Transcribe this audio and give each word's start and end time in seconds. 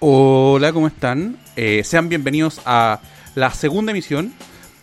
Hola, 0.00 0.72
¿cómo 0.72 0.86
están? 0.86 1.36
Eh, 1.56 1.82
sean 1.82 2.08
bienvenidos 2.08 2.60
a 2.64 3.00
la 3.34 3.50
segunda 3.50 3.90
emisión, 3.90 4.32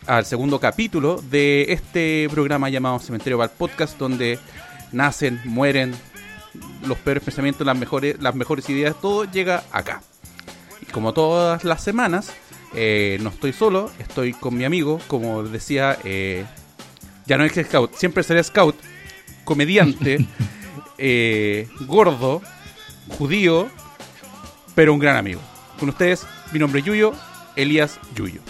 al 0.07 0.25
segundo 0.25 0.59
capítulo 0.59 1.23
de 1.29 1.67
este 1.69 2.27
programa 2.29 2.67
llamado 2.67 2.99
Cementerio 2.99 3.37
Val 3.37 3.51
Podcast, 3.57 3.97
donde 3.97 4.39
nacen, 4.91 5.39
mueren 5.45 5.95
los 6.85 6.97
peores 6.97 7.23
pensamientos, 7.23 7.65
las 7.65 7.77
mejores, 7.77 8.21
las 8.21 8.35
mejores 8.35 8.69
ideas, 8.69 8.99
todo 8.99 9.23
llega 9.23 9.63
acá. 9.71 10.01
Y 10.81 10.85
como 10.87 11.13
todas 11.13 11.63
las 11.63 11.81
semanas, 11.81 12.33
eh, 12.73 13.17
no 13.21 13.29
estoy 13.29 13.53
solo, 13.53 13.91
estoy 13.99 14.33
con 14.33 14.57
mi 14.57 14.65
amigo, 14.65 14.99
como 15.07 15.43
decía, 15.43 15.97
eh, 16.03 16.43
ya 17.25 17.37
no 17.37 17.45
es 17.45 17.53
scout, 17.53 17.95
siempre 17.95 18.21
seré 18.21 18.43
scout, 18.43 18.75
comediante, 19.45 20.27
gordo, 21.87 22.41
judío, 23.17 23.69
pero 24.75 24.93
un 24.93 24.99
gran 24.99 25.17
amigo. 25.17 25.41
Con 25.79 25.89
ustedes, 25.89 26.25
mi 26.51 26.59
nombre 26.59 26.79
es 26.79 26.85
Yuyo, 26.85 27.13
Elías 27.55 27.99
Yuyo. 28.15 28.41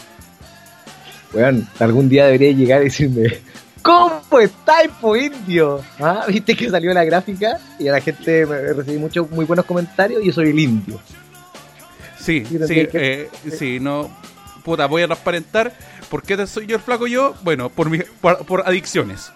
Bueno, 1.32 1.66
algún 1.80 2.10
día 2.10 2.26
debería 2.26 2.52
llegar 2.52 2.82
y 2.82 2.86
decirme, 2.86 3.40
¿cómo 3.82 4.40
estáis, 4.40 4.90
po 5.02 5.16
indio? 5.16 5.82
¿Ah? 6.00 6.26
Viste 6.28 6.56
que 6.56 6.70
salió 6.70 6.94
la 6.94 7.04
gráfica 7.04 7.60
y 7.80 7.88
a 7.88 7.92
la 7.92 8.02
gente 8.02 8.46
me 8.46 8.74
recibí 8.74 8.98
muchos 8.98 9.30
muy 9.30 9.46
buenos 9.46 9.66
comentarios 9.66 10.24
y 10.24 10.28
yo 10.28 10.34
soy 10.34 10.50
el 10.50 10.60
indio. 10.60 11.00
Sí, 12.20 12.44
Sí, 12.46 12.88
eh, 12.94 13.30
sí, 13.58 13.80
no. 13.80 14.10
Puta, 14.64 14.88
voy 14.88 15.04
a 15.04 15.05
transparentar. 15.05 15.74
¿Por 16.10 16.24
qué 16.24 16.48
soy 16.48 16.66
yo 16.66 16.77
el 16.77 16.82
flaco 16.82 17.05
yo? 17.05 17.36
Bueno, 17.44 17.70
por, 17.70 17.90
mi, 17.90 17.99
por, 18.21 18.46
por 18.46 18.68
adicciones. 18.68 19.32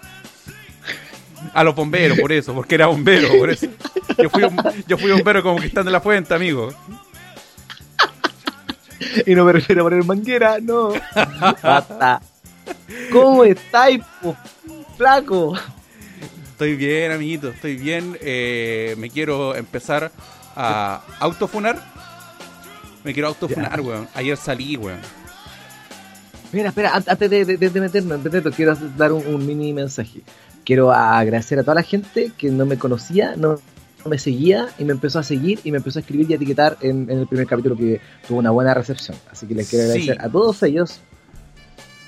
A 1.54 1.64
los 1.64 1.74
bomberos, 1.74 2.18
por 2.18 2.32
eso, 2.32 2.54
porque 2.54 2.74
era 2.76 2.86
bombero, 2.86 3.28
por 3.38 3.50
eso. 3.50 3.66
Yo 4.18 4.28
fui, 4.30 4.42
un- 4.44 4.56
yo 4.86 4.98
fui 4.98 5.10
bombero 5.10 5.42
de 5.84 5.90
la 5.90 6.00
Fuente, 6.00 6.34
amigo. 6.34 6.72
Y 9.26 9.34
no 9.34 9.44
me 9.44 9.52
refiero 9.52 9.82
a 9.82 9.84
poner 9.84 10.04
manguera, 10.04 10.58
no. 10.60 10.92
Basta. 11.62 12.20
¿Cómo 13.12 13.44
estáis, 13.44 14.00
flaco? 14.96 15.56
Estoy 16.52 16.76
bien, 16.76 17.10
amiguito, 17.12 17.48
estoy 17.48 17.76
bien. 17.76 18.16
Eh, 18.20 18.94
me 18.98 19.08
quiero 19.10 19.54
empezar 19.56 20.12
a 20.54 21.00
autofunar. 21.18 21.82
Me 23.02 23.14
quiero 23.14 23.28
autofunar, 23.28 23.80
weón. 23.80 24.06
Ayer 24.14 24.36
salí, 24.36 24.76
weón. 24.76 25.00
Mira, 26.52 26.68
espera, 26.68 26.94
an- 26.94 27.04
antes 27.06 27.30
de, 27.30 27.44
de, 27.44 27.56
de 27.56 27.80
meternos, 27.80 28.22
de 28.22 28.30
meternos, 28.30 28.54
quiero 28.54 28.74
dar 28.96 29.12
un, 29.12 29.26
un 29.26 29.46
mini 29.46 29.72
mensaje. 29.72 30.20
Quiero 30.64 30.92
agradecer 30.92 31.58
a 31.58 31.62
toda 31.62 31.74
la 31.76 31.82
gente 31.82 32.32
que 32.36 32.50
no 32.50 32.66
me 32.66 32.76
conocía, 32.78 33.34
no 33.36 33.58
me 34.04 34.18
seguía 34.18 34.68
y 34.78 34.84
me 34.84 34.92
empezó 34.92 35.18
a 35.18 35.22
seguir 35.22 35.60
y 35.64 35.70
me 35.72 35.78
empezó 35.78 35.98
a 35.98 36.02
escribir 36.02 36.30
y 36.30 36.32
a 36.32 36.36
etiquetar 36.36 36.76
en, 36.80 37.10
en 37.10 37.18
el 37.18 37.26
primer 37.26 37.46
capítulo 37.46 37.76
que 37.76 38.00
tuvo 38.26 38.38
una 38.38 38.50
buena 38.50 38.72
recepción. 38.74 39.16
Así 39.30 39.46
que 39.46 39.54
les 39.54 39.68
quiero 39.68 39.84
Sí. 39.86 39.90
agradecer 39.90 40.20
a 40.24 40.28
todos 40.30 40.62
ellos 40.62 41.00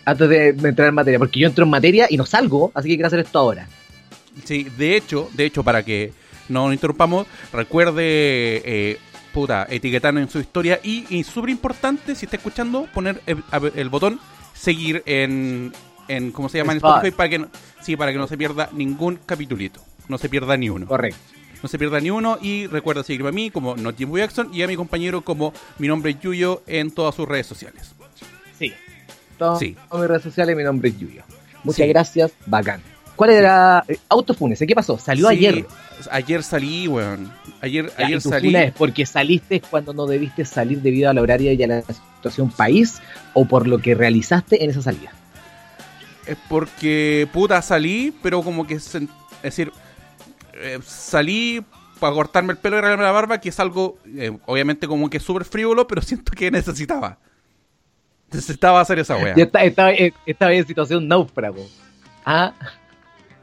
antes 0.04 0.28
de 0.28 0.48
entrar 0.48 0.88
en 0.88 0.94
materia, 0.94 1.18
porque 1.18 1.40
yo 1.40 1.46
entro 1.48 1.64
en 1.64 1.70
materia 1.70 2.06
y 2.10 2.16
no 2.16 2.26
salgo, 2.26 2.72
así 2.74 2.88
que 2.88 2.94
quiero 2.96 3.06
hacer 3.06 3.20
esto 3.20 3.38
ahora. 3.38 3.68
Sí, 4.44 4.64
de 4.76 4.96
hecho, 4.96 5.28
de 5.34 5.44
hecho, 5.44 5.62
para 5.62 5.82
que 5.84 6.12
no 6.48 6.64
nos 6.64 6.74
interrumpamos, 6.74 7.26
recuerde, 7.52 8.02
eh, 8.64 8.98
puta, 9.32 9.66
etiquetarnos 9.70 10.22
en 10.24 10.28
su 10.30 10.40
historia 10.40 10.80
y, 10.82 11.04
y 11.08 11.22
súper 11.24 11.50
importante, 11.50 12.14
si 12.14 12.24
está 12.26 12.36
escuchando, 12.36 12.88
poner 12.92 13.20
el 13.74 13.88
botón 13.90 14.18
seguir 14.54 15.02
en, 15.06 15.72
en, 16.16 16.32
¿cómo 16.32 16.48
se 16.48 16.58
llama? 16.58 16.72
En 16.72 16.78
Spotify. 16.78 17.10
Para 17.16 17.28
que, 17.28 17.38
no, 17.38 17.48
sí, 17.82 17.96
para 17.96 18.12
que 18.12 18.18
no 18.18 18.26
se 18.26 18.36
pierda 18.36 18.68
ningún 18.72 19.18
capitulito, 19.26 19.80
no 20.08 20.18
se 20.18 20.28
pierda 20.28 20.56
ni 20.56 20.68
uno. 20.70 20.86
Correcto. 20.86 21.18
No 21.62 21.68
se 21.68 21.78
pierda 21.78 22.00
ni 22.00 22.10
uno 22.10 22.38
y 22.42 22.66
recuerda 22.66 23.04
seguirme 23.04 23.28
a 23.28 23.32
mí 23.32 23.50
como 23.50 23.76
Not 23.76 23.96
Jimbo 23.96 24.18
Jackson 24.18 24.50
y 24.52 24.62
a 24.62 24.66
mi 24.66 24.74
compañero 24.76 25.20
como 25.22 25.52
mi 25.78 25.86
nombre 25.86 26.10
es 26.10 26.20
Yuyo 26.20 26.62
en 26.66 26.90
todas 26.90 27.14
sus 27.14 27.28
redes 27.28 27.46
sociales. 27.46 27.92
Sí. 28.58 28.72
Todas 29.38 29.60
Sí. 29.60 29.76
mis 29.92 30.00
redes 30.08 30.22
sociales, 30.22 30.56
mi 30.56 30.64
nombre 30.64 30.88
es 30.88 30.98
Yuyo. 30.98 31.22
Muchas 31.62 31.84
Sí. 31.86 31.88
gracias, 31.88 32.32
bacán. 32.46 32.80
¿Cuál 33.14 33.30
era? 33.30 33.84
eh, 33.86 33.98
Autofúnese, 34.08 34.66
¿qué 34.66 34.74
pasó? 34.74 34.98
Salió 34.98 35.28
Sí, 35.28 35.36
ayer. 35.36 35.66
Ayer 36.10 36.42
salí, 36.42 36.88
weón. 36.88 37.30
Ayer, 37.60 37.92
Ya, 37.96 38.06
ayer 38.06 38.18
y 38.18 38.22
tu 38.22 38.30
salí. 38.30 38.48
funa 38.48 38.64
es 38.64 38.72
porque 38.72 39.06
saliste 39.06 39.60
cuando 39.70 39.92
no 39.94 40.06
debiste 40.06 40.44
salir 40.44 40.80
debido 40.82 41.10
a 41.10 41.14
la 41.14 41.20
horaria 41.22 41.52
y 41.52 41.62
a 41.62 41.66
la 41.68 41.82
situación 41.82 42.50
país 42.50 43.00
o 43.34 43.44
por 43.44 43.68
lo 43.68 43.78
que 43.78 43.94
realizaste 43.94 44.64
en 44.64 44.70
esa 44.70 44.82
salida. 44.82 45.12
Es 46.26 46.36
porque, 46.48 47.28
puta, 47.32 47.60
salí, 47.62 48.14
pero 48.22 48.42
como 48.42 48.66
que, 48.66 48.74
es 48.74 48.98
decir, 49.42 49.72
eh, 50.54 50.78
salí 50.84 51.64
para 51.98 52.14
cortarme 52.14 52.52
el 52.52 52.58
pelo 52.58 52.76
y 52.76 52.78
arreglarme 52.78 53.04
la 53.04 53.12
barba, 53.12 53.40
que 53.40 53.48
es 53.48 53.58
algo, 53.60 53.98
eh, 54.06 54.36
obviamente, 54.46 54.86
como 54.86 55.08
que 55.10 55.18
súper 55.20 55.44
frívolo, 55.44 55.86
pero 55.86 56.00
siento 56.02 56.32
que 56.32 56.50
necesitaba. 56.50 57.18
Necesitaba 58.30 58.80
hacer 58.80 58.98
esa 58.98 59.16
wea. 59.16 59.34
Ya 59.36 59.44
está- 59.44 59.62
estaba, 59.64 59.92
eh, 59.92 60.12
estaba 60.26 60.52
en 60.54 60.66
situación 60.66 61.06
náufrago. 61.08 61.66
Ah, 62.24 62.52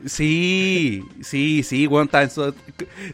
Sí, 0.05 1.03
sí, 1.21 1.61
sí, 1.61 1.85
weón, 1.85 2.05
estaba 2.05 2.23
en 2.23 2.29
su- 2.29 2.55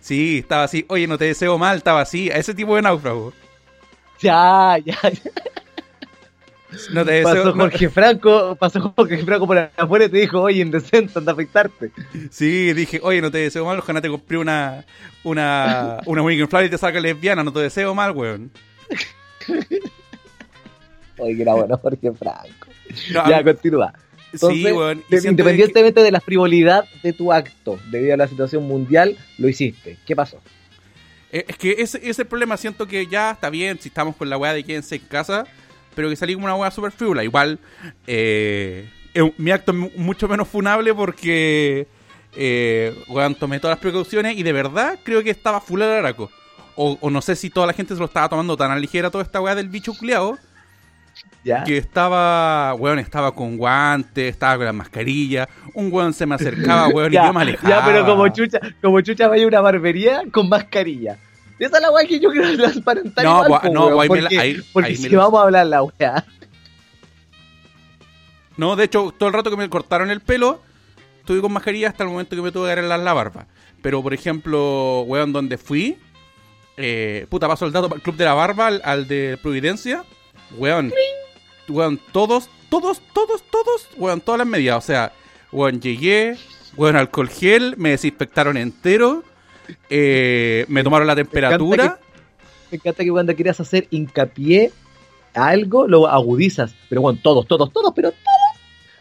Sí, 0.02 0.38
estaba 0.40 0.66
así. 0.66 0.86
Oye, 0.88 1.08
no 1.08 1.18
te 1.18 1.26
deseo 1.26 1.58
mal, 1.58 1.78
estaba 1.78 2.02
así. 2.02 2.30
A 2.30 2.36
ese 2.38 2.54
tipo 2.54 2.76
de 2.76 2.84
náufrago. 2.84 3.34
ya, 4.20 4.78
ya. 4.86 4.96
ya. 5.02 5.32
No 6.92 7.06
te 7.06 7.12
deseo... 7.12 7.24
Pasó 7.34 7.46
no- 7.46 7.54
Jorge 7.54 7.90
Franco, 7.90 8.56
pasó 8.60 8.94
Jorge 8.96 9.24
Franco 9.24 9.48
por 9.48 9.58
afuera 9.78 10.06
y 10.06 10.10
te 10.10 10.18
dijo, 10.18 10.42
oye, 10.42 10.62
indecente, 10.62 11.14
anda 11.20 11.32
a 11.32 11.34
afectarte. 11.34 11.92
Sí, 12.32 12.74
dije, 12.74 13.00
oye, 13.04 13.22
no 13.22 13.32
te 13.32 13.38
deseo 13.38 13.66
mal, 13.66 13.80
ojalá 13.80 14.02
te 14.02 14.10
compré 14.10 14.38
una... 14.38 14.84
Una... 15.24 15.98
Una 16.06 16.22
Flower 16.48 16.66
y 16.66 16.70
te 16.70 16.78
saca 16.78 17.00
lesbiana, 17.00 17.44
no 17.44 17.54
te 17.54 17.60
deseo 17.60 17.94
mal, 17.96 18.12
weón. 18.12 18.52
Oye, 21.18 21.36
que 21.36 21.42
era 21.44 21.54
bueno 21.54 21.78
Jorge 21.78 22.12
Franco. 22.14 22.68
No, 23.14 23.30
ya, 23.30 23.44
continúa. 23.44 23.94
Entonces, 24.34 24.60
sí, 24.64 24.72
weón. 24.72 25.04
de- 25.10 25.22
que- 25.22 25.28
independientemente 25.30 26.04
de 26.04 26.12
la 26.12 26.20
frivolidad 26.20 26.86
de 27.04 27.14
tu 27.14 27.32
acto, 27.32 27.80
debido 27.90 28.14
a 28.16 28.18
la 28.18 28.28
situación 28.28 28.64
mundial, 28.68 29.18
lo 29.38 29.48
hiciste. 29.48 29.98
¿Qué 30.06 30.16
pasó? 30.16 30.42
Eh, 31.32 31.46
Es 31.48 31.58
que 31.58 31.72
ese, 31.72 31.98
ese 32.00 32.10
es 32.10 32.20
el 32.20 32.26
problema. 32.28 32.58
Siento 32.58 32.86
que 32.88 33.08
ya 33.08 33.32
está 33.32 33.50
bien 33.50 33.80
si 33.80 33.88
estamos 33.90 34.16
con 34.18 34.30
la 34.30 34.38
weá 34.38 34.54
de 34.54 34.64
quédense 34.64 34.96
en 34.96 35.02
casa, 35.04 35.46
pero 35.96 36.10
que 36.10 36.16
salí 36.16 36.34
como 36.34 36.46
una 36.46 36.56
weá 36.56 36.70
super 36.72 36.92
frívula. 36.92 37.24
Igual, 37.24 37.60
eh, 38.08 38.90
mi 39.38 39.52
acto 39.52 39.72
es 39.72 39.78
mu- 39.78 39.92
mucho 39.96 40.28
menos 40.28 40.48
funable 40.48 40.94
porque, 40.94 41.88
eh, 42.36 42.94
weón, 43.08 43.36
tomé 43.36 43.60
todas 43.60 43.76
las 43.78 43.82
precauciones 43.82 44.38
y 44.38 44.44
de 44.44 44.52
verdad 44.54 45.00
creo 45.04 45.24
que 45.24 45.30
estaba 45.30 45.62
full 45.62 45.82
al 45.82 45.92
araco. 45.92 46.30
O, 46.76 46.98
o 47.00 47.10
no 47.10 47.22
sé 47.22 47.36
si 47.38 47.50
toda 47.50 47.66
la 47.68 47.74
gente 47.74 47.94
se 47.94 48.00
lo 48.00 48.06
estaba 48.06 48.28
tomando 48.28 48.58
tan 48.58 48.70
a 48.72 48.78
ligera 48.78 49.10
toda 49.10 49.24
esta 49.24 49.40
weá 49.40 49.56
del 49.56 49.70
bicho 49.70 49.94
culeado, 49.98 50.38
¿Ya? 51.46 51.64
que 51.64 51.78
estaba, 51.78 52.74
weón, 52.74 53.00
estaba 53.00 53.34
con 53.34 53.56
guantes, 53.56 54.32
estaba 54.32 54.58
con 54.58 54.66
la 54.66 54.74
mascarilla, 54.74 55.48
un 55.74 55.92
weón 55.94 56.12
se 56.12 56.26
me 56.26 56.36
acercaba, 56.36 56.90
weón, 56.90 57.14
y 57.14 57.16
yo 57.16 57.32
me 57.32 57.42
alejaba. 57.42 57.70
ya, 57.70 57.86
pero 57.86 58.06
como 58.06 58.28
chucha, 58.28 58.60
como 58.82 59.00
chucha 59.00 59.30
vaya 59.30 59.46
a 59.46 59.48
una 59.48 59.62
barbería 59.62 60.24
con 60.32 60.50
mascarilla. 60.50 61.18
Esa 61.60 61.78
es 61.78 61.82
la 61.82 61.92
weá 61.92 62.06
que 62.06 62.20
yo 62.20 62.30
quiero 62.32 62.56
transparentar. 62.58 63.24
No, 63.24 63.46
igual, 63.46 63.62
po, 63.62 63.70
no, 63.70 63.88
weón, 63.88 64.08
porque, 64.08 64.38
ahí- 64.40 64.62
porque 64.74 64.90
ahí 64.90 64.96
si 64.98 65.10
me 65.10 65.16
vamos 65.18 65.40
a 65.40 65.44
hablar 65.44 65.66
la 65.68 65.84
weá. 65.84 66.26
No, 68.58 68.76
de 68.76 68.86
hecho, 68.86 69.14
todo 69.18 69.28
el 69.28 69.34
rato 69.34 69.50
que 69.50 69.58
me 69.58 69.70
cortaron 69.70 70.10
el 70.12 70.22
pelo, 70.22 70.62
estuve 71.20 71.42
con 71.42 71.52
mascarilla 71.52 71.90
hasta 71.90 72.04
el 72.04 72.10
momento 72.10 72.36
que 72.36 72.42
me 72.42 72.52
tuve 72.52 72.68
que 72.68 72.72
arreglar 72.74 73.00
la 73.00 73.14
barba. 73.14 73.48
Pero, 73.82 74.02
por 74.02 74.14
ejemplo, 74.14 75.02
weón, 75.02 75.34
donde 75.34 75.58
fui, 75.58 75.98
eh, 76.78 77.26
puta, 77.30 77.48
paso 77.48 77.66
el 77.66 77.72
dato 77.72 77.90
para 77.90 77.98
el 77.98 78.04
Club 78.04 78.16
de 78.16 78.26
la 78.26 78.34
Barba, 78.34 78.68
al, 78.68 78.82
al 78.84 79.08
de 79.08 79.38
Providencia, 79.42 80.04
weón, 80.58 80.92
weón, 81.68 82.00
todos, 82.12 82.50
todos, 82.70 83.02
todos, 83.14 83.44
todos, 83.50 83.90
weón, 83.98 84.22
todas 84.22 84.40
las 84.40 84.48
medidas. 84.48 84.78
O 84.78 84.82
sea, 84.88 85.12
weón, 85.52 85.80
llegué, 85.82 86.38
weón, 86.78 86.96
alcohol 86.96 87.30
gel, 87.30 87.76
me 87.78 87.90
desinfectaron 87.92 88.58
entero, 88.58 89.24
eh, 89.90 90.66
me 90.68 90.84
tomaron 90.84 91.08
la 91.08 91.16
temperatura. 91.16 92.00
Me 92.72 92.78
encanta 92.78 93.04
que 93.04 93.12
cuando 93.12 93.36
quieras 93.36 93.60
hacer 93.60 93.88
hincapié 93.92 94.72
a 95.34 95.48
algo, 95.48 95.88
lo 95.88 96.08
agudizas. 96.08 96.74
Pero 96.90 97.02
bueno, 97.02 97.20
todos, 97.22 97.48
todos, 97.48 97.72
todos, 97.72 97.94
pero 97.96 98.12
todos. 98.12 98.22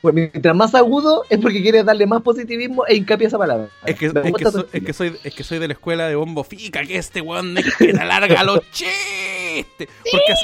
Bueno, 0.03 0.29
mientras 0.33 0.55
más 0.55 0.75
agudo 0.75 1.23
es 1.31 1.39
porque 1.39 1.63
quieres 1.63 1.87
darle 1.87 2.07
más 2.07 2.21
positivismo 2.21 2.85
e 2.87 2.95
hincapié 2.97 3.27
a 3.27 3.29
esa 3.29 3.39
palabra. 3.39 3.69
Es 3.87 3.97
que, 3.99 4.07
es, 4.07 4.13
que 4.13 4.45
soy, 4.51 4.67
es, 4.71 4.83
que 4.85 4.93
soy, 4.93 5.17
es 5.25 5.35
que 5.35 5.43
soy 5.45 5.59
de 5.59 5.67
la 5.69 5.73
escuela 5.73 6.07
de 6.09 6.15
Bombo 6.15 6.45
Fica, 6.45 6.83
que 6.85 6.99
este 6.99 7.23
weón 7.23 7.57
es 7.57 7.75
que 7.77 7.93
te 7.95 7.99
alarga 8.01 8.45
los 8.45 8.61
chistes. 8.71 9.89
Porque, 10.11 10.35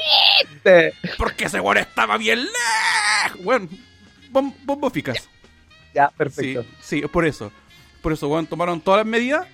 Eh, 0.65 0.93
porque 1.19 1.45
ese 1.45 1.61
weón 1.61 1.77
estaba 1.77 2.17
bien 2.17 2.39
lejos. 2.39 3.69
Bom- 4.33 4.55
Bombo 4.65 4.89
Ficas. 4.89 5.29
Ya, 5.95 6.09
perfecto. 6.09 6.65
sí, 6.81 7.01
es 7.05 7.11
por 7.11 7.27
eso. 7.27 7.53
Por 8.01 8.13
eso, 8.15 8.29
weón, 8.29 8.47
tomaron 8.47 8.81
todas 8.81 8.99
las 9.01 9.07
medidas. 9.07 9.47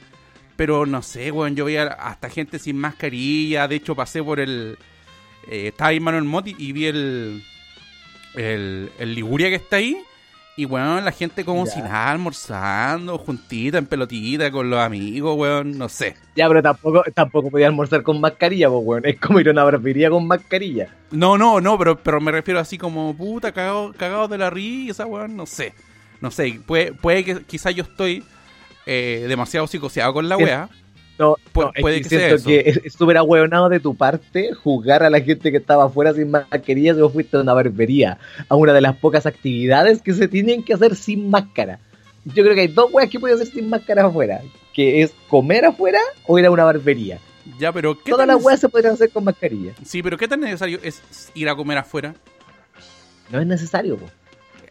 Pero 0.56 0.86
no 0.86 1.02
sé, 1.02 1.30
weón, 1.30 1.54
yo 1.54 1.66
veía 1.66 1.84
hasta 1.84 2.30
gente 2.30 2.58
sin 2.58 2.78
mascarilla. 2.78 3.68
De 3.68 3.76
hecho, 3.76 3.94
pasé 3.94 4.22
por 4.22 4.40
el. 4.40 4.78
eh, 5.50 5.68
estaba 5.68 5.88
ahí 5.90 6.00
Manuel 6.00 6.24
Motti 6.24 6.54
y 6.58 6.72
vi 6.72 6.86
el, 6.86 7.42
el. 8.34 8.90
El 8.98 9.14
Liguria 9.14 9.48
que 9.50 9.56
está 9.56 9.76
ahí. 9.76 9.98
Y 10.58 10.64
weón, 10.64 11.04
la 11.04 11.12
gente 11.12 11.44
como 11.44 11.66
Ya. 11.66 11.72
si 11.72 11.82
nada, 11.82 12.10
almorzando, 12.12 13.18
juntita, 13.18 13.76
en 13.76 13.84
pelotita, 13.84 14.50
con 14.50 14.70
los 14.70 14.78
amigos, 14.80 15.36
weón, 15.36 15.76
no 15.76 15.86
sé. 15.90 16.16
Ya, 16.34 16.48
pero 16.48 16.62
tampoco, 16.62 17.04
tampoco 17.14 17.50
podía 17.50 17.66
almorzar 17.66 18.02
con 18.02 18.18
mascarilla, 18.22 18.70
pues, 18.70 18.80
weón. 18.82 19.02
Es 19.04 19.20
como 19.20 19.38
ir 19.38 19.48
a 19.48 19.52
una 19.52 19.64
barbería 19.64 20.08
con 20.08 20.26
mascarilla. 20.26 20.88
No, 21.10 21.36
no, 21.36 21.60
no, 21.60 21.76
pero, 21.76 21.98
pero 22.02 22.22
me 22.22 22.32
refiero 22.32 22.58
así 22.58 22.78
como, 22.78 23.14
puta, 23.14 23.52
cagado, 23.52 23.92
cagado 23.98 24.28
de 24.28 24.38
la 24.38 24.48
risa, 24.48 25.04
weón, 25.04 25.36
no 25.36 25.44
sé. 25.44 25.74
No 26.22 26.30
sé, 26.30 26.58
puede, 26.64 26.94
puede 26.94 27.22
que 27.22 27.42
quizás 27.42 27.74
yo 27.74 27.82
estoy 27.82 28.24
eh, 28.86 29.26
demasiado 29.28 29.66
psicoseado 29.66 30.12
con 30.14 30.28
la 30.28 30.36
Es- 30.36 30.42
wea. 30.44 30.68
No, 31.18 31.36
no, 31.54 31.70
es 31.74 31.80
puede 31.80 31.96
que 32.02 32.02
que 32.02 32.08
sea 32.10 32.28
eso. 32.28 32.46
que 32.46 32.60
es 32.66 32.76
es 32.84 32.92
súper 32.92 33.16
ahueonado 33.16 33.70
de 33.70 33.80
tu 33.80 33.94
parte 33.94 34.52
jugar 34.52 35.02
a 35.02 35.08
la 35.08 35.18
gente 35.22 35.50
que 35.50 35.56
estaba 35.56 35.84
afuera 35.86 36.12
sin 36.12 36.30
mascarilla 36.30 36.94
si 36.94 37.00
vos 37.00 37.10
fuiste 37.10 37.38
a 37.38 37.40
una 37.40 37.54
barbería, 37.54 38.18
a 38.50 38.54
una 38.54 38.74
de 38.74 38.82
las 38.82 38.96
pocas 38.96 39.24
actividades 39.24 40.02
que 40.02 40.12
se 40.12 40.28
tienen 40.28 40.62
que 40.62 40.74
hacer 40.74 40.94
sin 40.94 41.30
máscara. 41.30 41.78
Yo 42.26 42.42
creo 42.42 42.54
que 42.54 42.60
hay 42.62 42.68
dos 42.68 42.90
weas 42.92 43.08
que 43.08 43.18
puedes 43.18 43.40
hacer 43.40 43.54
sin 43.54 43.70
máscara 43.70 44.04
afuera, 44.04 44.42
que 44.74 45.00
es 45.02 45.14
comer 45.28 45.64
afuera 45.64 46.00
o 46.26 46.38
ir 46.38 46.44
a 46.44 46.50
una 46.50 46.64
barbería. 46.64 47.18
Ya, 47.58 47.72
pero 47.72 47.96
¿qué 48.02 48.10
Todas 48.10 48.26
las 48.26 48.42
weas 48.44 48.60
se 48.60 48.68
podrían 48.68 48.92
hacer 48.92 49.08
con 49.08 49.24
mascarilla. 49.24 49.72
Sí, 49.86 50.02
pero 50.02 50.18
¿qué 50.18 50.28
tan 50.28 50.40
necesario 50.40 50.78
es 50.82 51.00
ir 51.34 51.48
a 51.48 51.56
comer 51.56 51.78
afuera? 51.78 52.14
No 53.30 53.40
es 53.40 53.46
necesario, 53.46 53.96
po. 53.96 54.06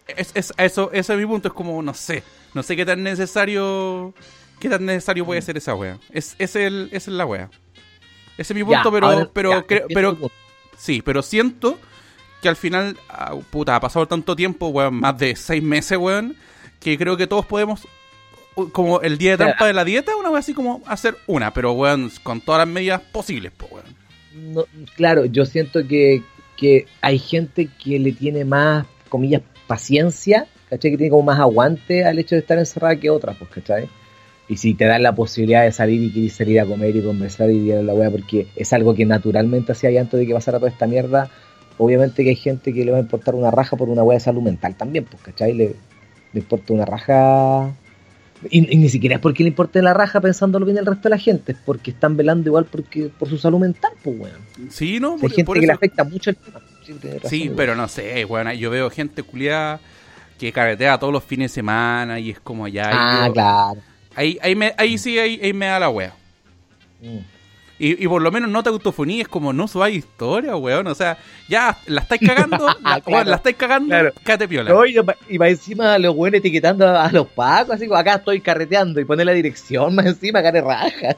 Es, 0.07 0.29
es- 0.35 0.53
eso, 0.57 0.91
ese 0.93 1.13
es 1.13 1.19
mi 1.19 1.25
punto, 1.25 1.47
es 1.47 1.53
como, 1.55 1.81
no 1.81 1.93
sé, 1.95 2.21
no 2.55 2.63
sé 2.63 2.75
qué 2.75 2.85
tan 2.85 3.03
necesario, 3.03 4.13
qué 4.59 4.69
tan 4.69 4.85
necesario 4.85 5.25
puede 5.25 5.41
ser 5.43 5.57
esa 5.57 5.75
wea. 5.75 5.99
Es, 6.11 6.35
es 6.39 6.55
el, 6.55 6.89
esa 6.91 7.11
es 7.11 7.15
la 7.17 7.25
wea. 7.27 7.49
Ese 8.37 8.53
es 8.53 8.55
mi 8.57 8.63
punto, 8.63 8.83
Ya, 8.85 8.91
pero, 8.91 9.07
ahora- 9.07 9.29
pero, 9.31 9.51
ya, 9.51 9.61
creo- 9.63 9.85
pero, 9.93 10.17
sí, 10.77 11.01
pero 11.03 11.21
siento 11.21 11.77
que 12.41 12.49
al 12.49 12.55
final, 12.55 12.97
ah, 13.09 13.35
puta, 13.49 13.75
ha 13.75 13.79
pasado 13.79 14.07
tanto 14.07 14.35
tiempo, 14.35 14.67
weón, 14.69 14.95
más 14.95 15.17
de 15.17 15.35
seis 15.35 15.61
meses, 15.63 15.97
weón, 15.97 16.35
que 16.79 16.97
creo 16.97 17.15
que 17.17 17.27
todos 17.27 17.45
podemos, 17.45 17.87
como 18.71 19.01
el 19.01 19.17
día 19.17 19.31
de 19.31 19.37
trampa 19.37 19.67
de 19.67 19.73
la 19.73 19.83
dieta, 19.85 20.15
una 20.15 20.29
wea 20.29 20.39
así 20.39 20.53
como 20.53 20.81
hacer 20.85 21.17
una, 21.27 21.53
pero 21.53 21.71
weón, 21.73 22.11
con 22.23 22.41
todas 22.41 22.59
las 22.59 22.67
medidas 22.67 23.01
posibles, 23.11 23.51
pues 23.55 23.71
weón. 23.71 23.85
No, 24.53 24.65
claro, 24.95 25.25
yo 25.25 25.45
siento 25.45 25.87
que, 25.87 26.21
que 26.57 26.87
hay 27.01 27.19
gente 27.19 27.69
que 27.83 27.99
le 27.99 28.11
tiene 28.11 28.43
más, 28.45 28.85
comillas, 29.09 29.41
paciencia, 29.65 30.47
¿cachai? 30.69 30.91
Que 30.91 30.97
tiene 30.97 31.09
como 31.11 31.23
más 31.23 31.39
aguante 31.39 32.05
al 32.05 32.19
hecho 32.19 32.35
de 32.35 32.39
estar 32.41 32.57
encerrada 32.57 32.95
que 32.97 33.09
otras, 33.09 33.35
pues, 33.37 33.49
¿cachai? 33.51 33.87
Y 34.47 34.57
si 34.57 34.73
te 34.75 34.85
dan 34.85 35.01
la 35.03 35.15
posibilidad 35.15 35.63
de 35.63 35.71
salir 35.71 36.01
y 36.03 36.11
quieres 36.11 36.33
salir 36.33 36.59
a 36.59 36.65
comer 36.65 36.95
y 36.95 37.01
conversar 37.01 37.49
y 37.49 37.57
ir 37.69 37.75
a 37.75 37.81
la 37.81 37.93
wea, 37.93 38.11
porque 38.11 38.47
es 38.55 38.73
algo 38.73 38.93
que 38.93 39.05
naturalmente 39.05 39.71
hacía 39.71 39.99
antes 39.99 40.19
de 40.19 40.27
que 40.27 40.33
pasara 40.33 40.59
toda 40.59 40.69
esta 40.69 40.85
mierda, 40.85 41.29
obviamente 41.79 42.23
que 42.23 42.29
hay 42.29 42.35
gente 42.35 42.71
que 42.71 42.85
le 42.85 42.91
va 42.91 42.97
a 42.97 43.01
importar 43.01 43.33
una 43.35 43.49
raja 43.51 43.75
por 43.75 43.89
una 43.89 44.03
wea 44.03 44.17
de 44.17 44.23
salud 44.23 44.41
mental 44.43 44.75
también, 44.75 45.05
pues, 45.05 45.21
¿cachai? 45.23 45.53
Le, 45.53 45.75
le 46.33 46.39
importa 46.39 46.73
una 46.73 46.85
raja... 46.85 47.73
Y, 48.51 48.71
y 48.71 48.77
ni 48.77 48.89
siquiera 48.89 49.15
es 49.15 49.21
porque 49.21 49.41
le 49.43 49.49
importe 49.49 49.81
la 49.81 49.93
raja 49.93 50.21
pensándolo 50.21 50.65
bien 50.65 50.77
el 50.77 50.85
resto 50.85 51.03
de 51.03 51.09
la 51.09 51.17
gente, 51.17 51.53
es 51.53 51.57
porque 51.65 51.89
están 51.91 52.15
velando 52.15 52.47
igual 52.49 52.65
porque 52.65 53.09
por 53.17 53.27
su 53.29 53.37
salud 53.39 53.59
mental, 53.59 53.93
pues, 54.03 54.19
weón. 54.19 54.69
Sí, 54.69 54.99
¿no? 54.99 55.13
Hay 55.13 55.19
Por- 55.21 55.31
gente 55.31 55.45
por 55.45 55.59
que 55.59 55.65
le 55.65 55.73
afecta 55.73 56.03
mucho 56.03 56.29
el 56.29 56.35
tema. 56.35 56.61
Sí, 56.85 56.93
razón, 57.45 57.53
pero 57.57 57.75
no 57.75 57.87
sé, 57.87 58.23
weón, 58.25 58.51
yo 58.51 58.69
veo 58.69 58.91
gente 58.91 59.23
culiada 59.23 59.79
que 60.39 60.51
carretea 60.51 60.97
todos 60.97 61.13
los 61.13 61.23
fines 61.23 61.51
de 61.51 61.55
semana 61.55 62.19
y 62.19 62.31
es 62.31 62.39
como 62.39 62.67
ya... 62.67 62.89
Ah, 62.93 63.27
yo- 63.27 63.33
claro. 63.33 63.81
Ahí, 64.15 64.37
ahí, 64.41 64.55
me, 64.55 64.73
ahí 64.77 64.97
sí, 64.97 65.17
ahí, 65.19 65.39
ahí 65.43 65.51
me 65.53 65.65
da 65.65 65.79
la 65.79 65.89
wea. 65.89 66.13
Mm. 67.01 67.17
Y, 67.77 68.05
y 68.05 68.07
por 68.07 68.21
lo 68.21 68.31
menos 68.31 68.49
no 68.49 68.63
te 68.63 68.69
autofoníes 68.69 69.27
como 69.27 69.51
no 69.51 69.67
subáis 69.67 69.97
historia, 69.97 70.55
weón. 70.55 70.87
O 70.87 70.95
sea, 70.95 71.17
ya 71.49 71.77
la 71.87 71.99
estáis 72.01 72.21
cagando, 72.25 72.65
la, 72.81 73.01
Claro. 73.01 73.03
weón, 73.07 73.29
la 73.29 73.35
estáis 73.35 73.55
cagando, 73.57 73.89
Claro. 73.89 74.13
cállate 74.23 74.47
piola. 74.47 74.69
No, 74.71 74.85
y, 74.85 74.95
y 75.27 75.37
va 75.37 75.49
encima 75.49 75.97
los 75.97 76.15
buenos 76.15 76.39
etiquetando 76.39 76.87
a, 76.87 77.05
a 77.07 77.11
los 77.11 77.27
pacos, 77.27 77.75
así 77.75 77.87
como 77.87 77.99
acá 77.99 78.15
estoy 78.15 78.39
carreteando 78.39 79.01
y 79.01 79.05
pone 79.05 79.25
la 79.25 79.33
dirección 79.33 79.93
más 79.93 80.05
encima, 80.05 80.39
acá 80.39 80.53
de 80.53 80.61
raja. 80.61 81.17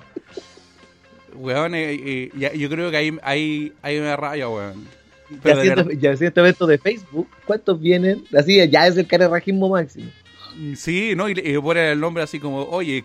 Weón, 1.36 1.76
eh, 1.76 1.94
eh, 1.94 2.32
ya- 2.36 2.54
yo 2.54 2.68
creo 2.70 2.90
que 2.90 2.98
ahí, 2.98 3.16
ahí, 3.22 3.72
ahí 3.84 4.00
me 4.00 4.08
da 4.08 4.16
raya, 4.16 4.50
weón. 4.50 4.88
Ya 5.30 5.38
Pero 5.44 5.58
verdad- 5.58 5.90
ya 6.00 6.12
eventos 6.12 6.68
de 6.70 6.78
Facebook, 6.78 7.28
¿cuántos 7.46 7.80
vienen? 7.82 8.24
Así, 8.38 8.56
ya 8.70 8.88
es 8.88 8.98
el 8.98 9.08
carerrajismo 9.08 9.70
máximo. 9.70 10.10
Sí, 10.76 11.14
¿no? 11.16 11.30
Y 11.30 11.36
le 11.36 11.50
y 11.52 11.58
pone 11.60 11.92
el 11.92 12.00
nombre 12.00 12.24
así 12.24 12.40
como, 12.40 12.64
oye, 12.64 13.04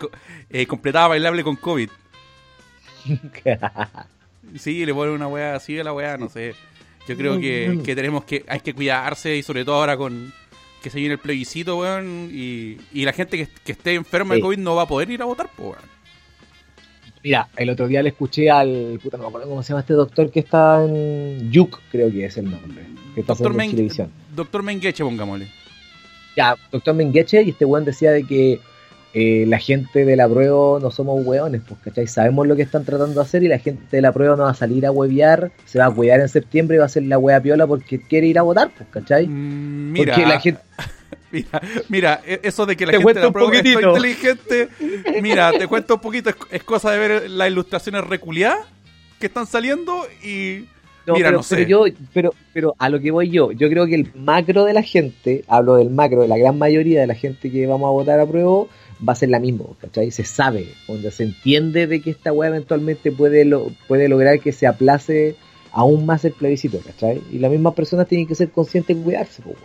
eh, 0.51 0.67
completada 0.67 1.09
bailable 1.09 1.43
con 1.43 1.57
COVID. 1.57 1.91
Sí, 4.59 4.85
le 4.85 4.93
pone 4.93 5.13
una 5.13 5.29
weá 5.29 5.55
así 5.55 5.79
a 5.79 5.85
la 5.85 5.93
weá, 5.93 6.17
no 6.19 6.29
sé. 6.29 6.55
Yo 7.09 7.17
creo 7.17 7.41
que, 7.41 7.81
que 7.85 7.95
tenemos 7.97 8.25
que, 8.25 8.45
hay 8.47 8.61
que 8.61 8.75
cuidarse 8.75 9.37
y 9.37 9.43
sobre 9.43 9.65
todo 9.65 9.77
ahora 9.77 9.97
con 9.97 10.33
que 10.83 10.91
se 10.91 10.99
viene 10.99 11.15
el 11.15 11.21
plebiscito, 11.21 11.79
weón, 11.79 12.29
y, 12.33 12.77
y 12.93 13.05
la 13.05 13.13
gente 13.13 13.39
que, 13.39 13.49
que 13.65 13.73
esté 13.73 13.95
enferma 13.95 14.35
de. 14.35 14.41
COVID 14.41 14.59
no 14.59 14.75
va 14.75 14.83
a 14.83 14.87
poder 14.89 15.11
ir 15.11 15.23
a 15.23 15.25
votar, 15.25 15.49
pues, 15.57 15.71
weón. 15.71 15.83
Mira, 17.25 17.49
el 17.57 17.71
otro 17.71 17.87
día 17.87 18.03
le 18.03 18.09
escuché 18.11 18.51
al. 18.51 18.99
Puta, 19.03 19.17
no 19.17 19.25
me 19.25 19.29
acuerdo 19.29 19.49
cómo 19.49 19.63
se 19.63 19.69
llama 19.71 19.81
este 19.81 19.95
doctor 19.95 20.31
que 20.31 20.41
está 20.41 20.85
en. 20.85 21.51
Yuk, 21.51 21.81
creo 21.91 22.11
que 22.11 22.25
es 22.25 22.37
el 22.37 22.51
nombre. 22.51 22.85
Que 23.15 23.21
está 23.21 23.35
Doctor, 23.35 23.55
Men- 23.55 23.71
televisión. 23.71 24.11
Doctor 24.35 24.63
Mengeche, 24.63 25.05
pongámosle. 25.05 25.49
Ya, 26.37 26.57
doctor 26.71 26.95
Mengeche, 26.95 27.43
y 27.43 27.51
este 27.51 27.65
weón 27.65 27.85
decía 27.85 28.11
de 28.11 28.25
que 28.25 28.59
eh, 29.15 29.45
la 29.47 29.59
gente 29.59 30.07
de 30.07 30.17
la 30.17 30.27
prueba 30.27 30.81
no 30.81 30.91
somos 30.91 31.25
weones, 31.25 31.61
pues, 31.69 31.79
¿cachai? 31.85 32.07
Sabemos 32.07 32.47
lo 32.49 32.57
que 32.57 32.63
están 32.63 32.85
tratando 32.85 33.15
de 33.15 33.21
hacer 33.21 33.43
y 33.43 33.49
la 33.49 33.59
gente 33.59 33.85
de 33.91 34.01
la 34.03 34.11
prueba 34.13 34.35
no 34.37 34.45
va 34.45 34.51
a 34.51 34.55
salir 34.55 34.87
a 34.87 34.91
huevear, 34.91 35.53
se 35.67 35.79
va 35.79 35.87
a 35.87 35.91
cuidar 35.91 36.21
en 36.21 36.29
septiembre 36.31 36.77
y 36.77 36.79
va 36.79 36.85
a 36.85 36.87
hacer 36.87 37.03
la 37.03 37.19
wea 37.19 37.41
piola 37.41 37.67
porque 37.67 38.01
quiere 38.01 38.27
ir 38.29 38.39
a 38.39 38.43
votar, 38.43 38.71
pues, 38.75 38.89
¿cachai? 38.91 39.27
Mm, 39.29 39.93
Mira, 39.93 40.15
porque 40.15 40.27
la 40.29 40.41
gente. 40.41 40.61
mira, 41.33 41.61
mira, 41.89 42.21
e- 42.27 42.41
eso 42.43 42.67
de 42.67 42.77
que 42.77 42.87
la 42.87 42.93
Te 42.93 42.99
gente 42.99 43.15
de 43.15 43.21
la 43.21 43.27
un 43.29 43.33
prueba 43.33 43.53
es 43.53 43.59
poquitito. 43.61 43.89
inteligente, 43.97 44.69
mira, 45.23 45.53
te 45.53 45.67
cuento 45.67 45.95
un 45.95 46.01
poquito, 46.01 46.31
es, 46.31 46.37
es 46.51 46.63
cosa 46.65 46.91
de 46.93 46.99
ver 46.99 47.31
las 47.31 47.49
ilustraciones 47.51 48.05
reculiadas 48.05 48.67
que 49.19 49.27
están 49.27 49.47
saliendo 49.47 50.07
y... 50.23 50.67
No, 51.05 51.15
Mira, 51.15 51.29
pero, 51.31 51.39
no 51.39 51.43
sé. 51.43 51.57
pero 51.57 51.69
yo, 51.69 51.85
pero, 52.13 52.35
pero 52.53 52.75
a 52.79 52.89
lo 52.89 53.01
que 53.01 53.11
voy 53.11 53.29
yo, 53.29 53.51
yo 53.51 53.69
creo 53.69 53.87
que 53.87 53.97
el 53.97 54.13
macro 54.15 54.65
de 54.65 54.73
la 54.73 54.83
gente, 54.83 55.45
hablo 55.49 55.75
del 55.75 55.91
macro, 55.91 56.23
de 56.23 56.29
la 56.29 56.39
gran 56.39 56.57
mayoría 56.59 57.01
de 57.01 57.09
la 57.09 57.17
gente 57.17 57.51
que 57.51 57.67
vamos 57.67 57.89
a 57.89 57.91
votar 57.91 58.21
a 58.21 58.27
prueba, 58.27 58.67
va 59.07 59.13
a 59.13 59.17
ser 59.17 59.31
la 59.31 59.41
misma, 59.41 59.65
¿cachai? 59.81 60.13
Se 60.13 60.23
sabe, 60.23 60.69
donde 60.87 61.11
se 61.11 61.25
entiende 61.25 61.89
de 61.89 62.01
que 62.01 62.11
esta 62.11 62.33
weá 62.33 62.51
eventualmente 62.51 63.11
puede, 63.11 63.45
lo, 63.45 63.73
puede 63.89 64.09
lograr 64.09 64.39
que 64.39 64.53
se 64.53 64.69
aplace 64.69 65.35
aún 65.73 66.07
más 66.07 66.25
el 66.25 66.35
plebiscito, 66.35 66.79
¿cachai? 66.79 67.21
Y 67.33 67.39
las 67.41 67.51
mismas 67.51 67.75
personas 67.75 68.07
tienen 68.07 68.29
que 68.29 68.37
ser 68.37 68.51
conscientes 68.53 68.97
y 68.97 69.01
cuidarse, 69.01 69.43
pues. 69.43 69.57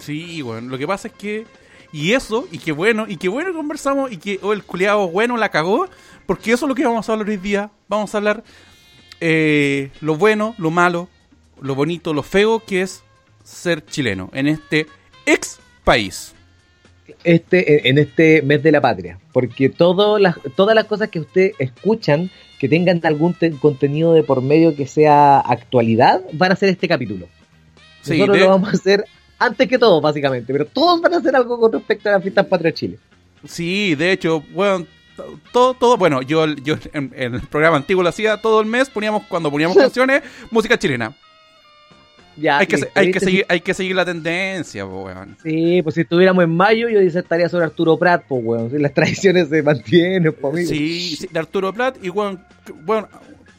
Sí, 0.00 0.42
bueno, 0.42 0.68
lo 0.68 0.78
que 0.78 0.86
pasa 0.86 1.08
es 1.08 1.14
que... 1.14 1.46
Y 1.92 2.12
eso, 2.12 2.46
y 2.52 2.58
qué 2.58 2.70
bueno, 2.72 3.06
y 3.08 3.16
qué 3.16 3.28
bueno 3.28 3.50
que 3.50 3.56
conversamos, 3.56 4.12
y 4.12 4.16
que 4.16 4.38
oh, 4.42 4.52
el 4.52 4.62
culiado 4.62 5.08
bueno 5.08 5.36
la 5.36 5.48
cagó, 5.48 5.88
porque 6.24 6.52
eso 6.52 6.66
es 6.66 6.68
lo 6.68 6.74
que 6.76 6.84
vamos 6.84 7.08
a 7.08 7.12
hablar 7.12 7.28
hoy 7.28 7.36
día. 7.36 7.70
Vamos 7.88 8.14
a 8.14 8.18
hablar 8.18 8.44
eh, 9.20 9.90
lo 10.00 10.14
bueno, 10.16 10.54
lo 10.58 10.70
malo, 10.70 11.08
lo 11.60 11.74
bonito, 11.74 12.14
lo 12.14 12.22
feo 12.22 12.60
que 12.64 12.82
es 12.82 13.02
ser 13.42 13.84
chileno 13.84 14.30
en 14.32 14.46
este 14.46 14.86
ex 15.26 15.58
país. 15.82 16.32
este, 17.24 17.88
en 17.88 17.98
este 17.98 18.40
mes 18.42 18.62
de 18.62 18.70
la 18.70 18.80
patria, 18.80 19.18
porque 19.32 19.68
todo 19.68 20.20
las, 20.20 20.36
todas 20.54 20.76
las 20.76 20.84
cosas 20.84 21.08
que 21.08 21.18
ustedes 21.18 21.54
escuchan 21.58 22.30
que 22.60 22.68
tengan 22.68 23.00
algún 23.02 23.34
te- 23.34 23.50
contenido 23.50 24.12
de 24.12 24.22
por 24.22 24.42
medio 24.42 24.76
que 24.76 24.86
sea 24.86 25.40
actualidad, 25.40 26.22
van 26.34 26.52
a 26.52 26.56
ser 26.56 26.68
este 26.68 26.86
capítulo. 26.86 27.26
Sí, 28.02 28.12
Nosotros 28.12 28.36
de- 28.38 28.44
lo 28.44 28.50
vamos 28.50 28.68
a 28.68 28.72
hacer 28.72 29.04
antes 29.40 29.66
que 29.66 29.78
todo, 29.78 30.00
básicamente, 30.00 30.52
pero 30.52 30.64
todos 30.66 31.00
van 31.00 31.14
a 31.14 31.16
hacer 31.16 31.34
algo 31.34 31.58
con 31.58 31.72
respecto 31.72 32.08
a 32.08 32.12
las 32.12 32.22
fiestas 32.22 32.46
patrias 32.46 32.74
Chile. 32.74 32.98
Sí, 33.44 33.94
de 33.96 34.12
hecho, 34.12 34.44
bueno, 34.52 34.86
todo, 35.52 35.74
todo, 35.74 35.96
bueno, 35.96 36.22
yo, 36.22 36.46
yo 36.46 36.76
en, 36.92 37.12
en 37.16 37.34
el 37.34 37.40
programa 37.42 37.76
antiguo 37.78 38.02
lo 38.02 38.08
hacía 38.10 38.36
todo 38.36 38.60
el 38.60 38.66
mes, 38.66 38.88
poníamos, 38.88 39.24
cuando 39.28 39.50
poníamos 39.50 39.76
canciones, 39.78 40.22
música 40.50 40.78
chilena. 40.78 41.12
Ya, 42.36 42.58
Hay 42.58 42.66
que, 42.66 42.78
se- 42.78 42.90
hay 42.94 43.10
que 43.10 43.20
seguir, 43.20 43.44
hay 43.48 43.60
que 43.60 43.74
seguir 43.74 43.94
la 43.96 44.04
tendencia, 44.04 44.86
po, 44.86 45.04
weón. 45.04 45.36
Sí, 45.42 45.82
pues 45.82 45.94
si 45.96 46.02
estuviéramos 46.02 46.44
en 46.44 46.56
mayo, 46.56 46.88
yo 46.88 47.00
disertaría 47.00 47.48
sobre 47.48 47.64
Arturo 47.64 47.98
Prat, 47.98 48.22
pues, 48.28 48.42
weón. 48.44 48.70
Si 48.70 48.78
las 48.78 48.94
tradiciones 48.94 49.48
se 49.48 49.62
mantienen, 49.62 50.32
pues, 50.32 50.54
amigo. 50.54 50.68
Sí, 50.70 51.16
sí, 51.16 51.28
de 51.30 51.38
Arturo 51.38 51.72
Plat 51.74 51.96
y 52.02 52.08
bueno, 52.08 52.40
bueno, 52.84 53.08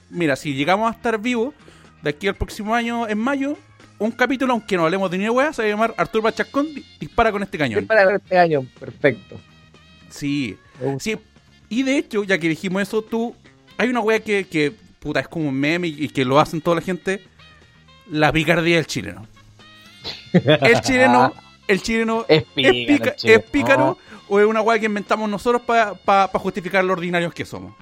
mira, 0.10 0.36
si 0.36 0.54
llegamos 0.56 0.92
a 0.92 0.96
estar 0.96 1.20
vivos 1.20 1.54
de 2.02 2.10
aquí 2.12 2.28
al 2.28 2.36
próximo 2.36 2.74
año, 2.74 3.08
en 3.08 3.20
mayo, 3.20 3.56
un 4.06 4.12
capítulo, 4.12 4.54
aunque 4.54 4.76
no 4.78 4.84
hablemos 4.86 5.10
de 5.12 5.18
ni 5.18 5.30
wea, 5.30 5.54
se 5.54 5.62
va 5.62 5.68
a 5.68 5.72
llamar 5.72 5.94
Arturo 5.98 6.24
Plat 6.24 6.36
Chascón 6.36 6.74
di- 6.74 6.84
dispara 7.00 7.32
con 7.32 7.44
este 7.44 7.58
cañón. 7.58 7.86
para 7.86 8.06
ver 8.06 8.16
este 8.16 8.38
año, 8.38 8.66
perfecto. 8.80 9.40
Sí, 10.10 10.58
sí. 11.00 11.18
Y 11.70 11.84
de 11.84 11.98
hecho, 11.98 12.24
ya 12.24 12.38
que 12.38 12.50
dijimos 12.50 12.82
eso, 12.82 13.02
tú, 13.02 13.36
hay 13.78 13.90
una 13.90 14.00
wea 14.02 14.20
que, 14.20 14.46
que 14.48 14.72
puta, 15.00 15.20
es 15.20 15.28
como 15.28 15.50
un 15.50 15.56
meme 15.56 15.88
y, 15.88 16.06
y 16.06 16.10
que 16.10 16.26
lo 16.26 16.40
hacen 16.40 16.62
toda 16.62 16.76
la 16.78 16.82
gente, 16.82 17.24
la 18.10 18.32
picardía 18.32 18.76
del 18.78 18.88
chileno. 18.88 19.28
El 20.34 20.82
chileno, 20.82 21.34
el 21.68 21.82
chileno 21.82 22.26
Es 22.28 22.40
es, 22.44 22.44
pícaro, 22.54 22.74
pica- 22.88 23.16
es 23.24 23.44
pícaro 23.44 23.98
o 24.28 24.40
es 24.40 24.46
una 24.46 24.62
wea 24.62 24.80
que 24.80 24.86
inventamos 24.88 25.30
nosotros 25.30 25.62
para 25.62 26.28
justificar 26.40 26.84
lo 26.84 26.94
ordinarios 26.94 27.34
que 27.34 27.46
somos. 27.46 27.74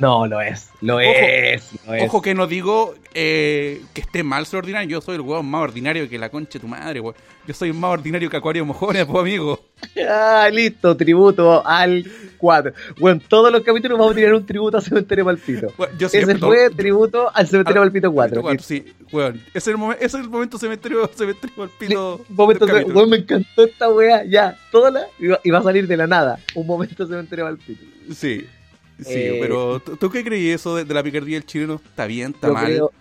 No, 0.00 0.26
lo 0.26 0.40
es, 0.40 0.70
lo 0.80 0.98
es, 0.98 1.68
lo 1.86 1.94
es. 1.94 2.02
Ojo 2.04 2.22
que 2.22 2.34
no 2.34 2.46
digo 2.46 2.94
eh, 3.12 3.82
que 3.92 4.00
esté 4.00 4.22
mal 4.22 4.46
ser 4.46 4.60
ordinario, 4.60 4.88
yo 4.88 5.00
soy 5.02 5.16
el 5.16 5.20
hueón 5.20 5.44
más 5.44 5.60
ordinario 5.60 6.08
que 6.08 6.18
la 6.18 6.30
concha 6.30 6.54
de 6.54 6.60
tu 6.60 6.68
madre, 6.68 7.00
weón. 7.00 7.14
Yo 7.46 7.52
soy 7.52 7.74
más 7.74 7.90
ordinario 7.90 8.30
que 8.30 8.36
Acuario 8.38 8.64
Mojones, 8.64 9.04
pues 9.06 9.18
amigo. 9.18 9.60
Ah, 10.08 10.48
listo, 10.50 10.96
tributo 10.96 11.66
al 11.66 12.10
4. 12.38 12.72
Bueno, 12.98 13.20
todos 13.28 13.52
los 13.52 13.62
capítulos 13.62 13.98
vamos 13.98 14.12
a 14.12 14.16
tirar 14.16 14.32
un 14.32 14.46
tributo 14.46 14.78
al 14.78 14.82
Cementerio 14.82 15.26
Palpito. 15.26 15.70
Bueno, 15.76 15.92
yo 15.98 16.06
Ese 16.06 16.38
fue 16.38 16.70
tributo 16.70 17.30
al 17.34 17.46
Cementerio 17.46 17.82
Ah, 17.82 17.84
Palpito 17.84 18.10
4. 18.10 18.40
Bueno, 18.40 18.62
sí, 18.62 18.82
weón. 19.12 19.42
Ese 19.52 19.70
es 19.70 19.76
el, 19.76 19.92
ese 19.96 20.04
es 20.04 20.14
el 20.14 20.30
momento 20.30 20.56
cementerio, 20.56 21.10
cementerio 21.14 21.56
Palpito. 21.56 22.24
Momento, 22.30 22.64
weón, 22.64 23.10
me 23.10 23.16
encantó 23.18 23.64
esta 23.64 23.90
wea, 23.90 24.24
ya, 24.24 24.56
toda 24.72 24.90
la, 24.90 25.06
y 25.18 25.26
va, 25.26 25.40
y 25.44 25.50
va 25.50 25.58
a 25.58 25.62
salir 25.62 25.86
de 25.86 25.96
la 25.98 26.06
nada. 26.06 26.38
Un 26.54 26.66
momento 26.66 27.06
Cementerio 27.06 27.44
Palpito. 27.44 27.84
Sí. 28.14 28.46
Sí, 29.02 29.20
Eh, 29.24 29.36
pero 29.40 29.80
¿tú, 29.80 29.96
tú 29.96 30.10
qué 30.10 30.22
creí 30.24 30.50
eso 30.50 30.76
de, 30.76 30.84
de 30.84 30.94
la 30.94 31.02
picardía 31.02 31.36
del 31.36 31.46
chileno? 31.46 31.74
¿Está 31.84 32.06
bien? 32.06 32.32
¿Está 32.32 32.48
Yo 32.48 32.52
mal? 32.54 32.72
creo, 32.72 32.92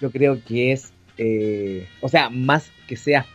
yo 0.00 0.10
creo 0.10 0.44
que 0.44 0.72
es, 0.72 0.92
eh, 1.18 1.86
o 2.00 2.08
sea, 2.08 2.30
más 2.30 2.70
que 2.86 2.96
sea 2.96 3.26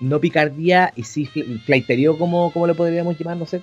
no 0.00 0.20
picardía 0.20 0.92
y 0.96 1.02
sí 1.04 1.26
fl- 1.26 1.60
flaiterío, 1.64 2.18
como, 2.18 2.52
como 2.52 2.66
lo 2.66 2.74
podríamos 2.76 3.18
llamar, 3.18 3.36
no 3.36 3.46
sé. 3.46 3.62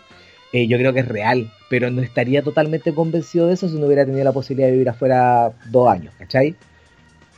eh, 0.52 0.68
yo 0.68 0.78
creo 0.78 0.94
que 0.94 1.00
es 1.02 1.08
real, 1.08 1.52
pero 1.70 1.90
no 1.92 2.02
estaría 2.02 2.42
totalmente 2.42 2.94
convencido 2.94 3.48
de 3.48 3.54
eso 3.54 3.68
si 3.70 3.76
no 3.80 3.86
hubiera 3.88 4.06
tenido 4.06 4.24
la 4.24 4.34
posibilidad 4.34 4.68
de 4.68 4.74
vivir 4.74 4.90
afuera 4.90 5.54
dos 5.72 5.90
años, 5.90 6.14
¿cachai? 6.18 6.56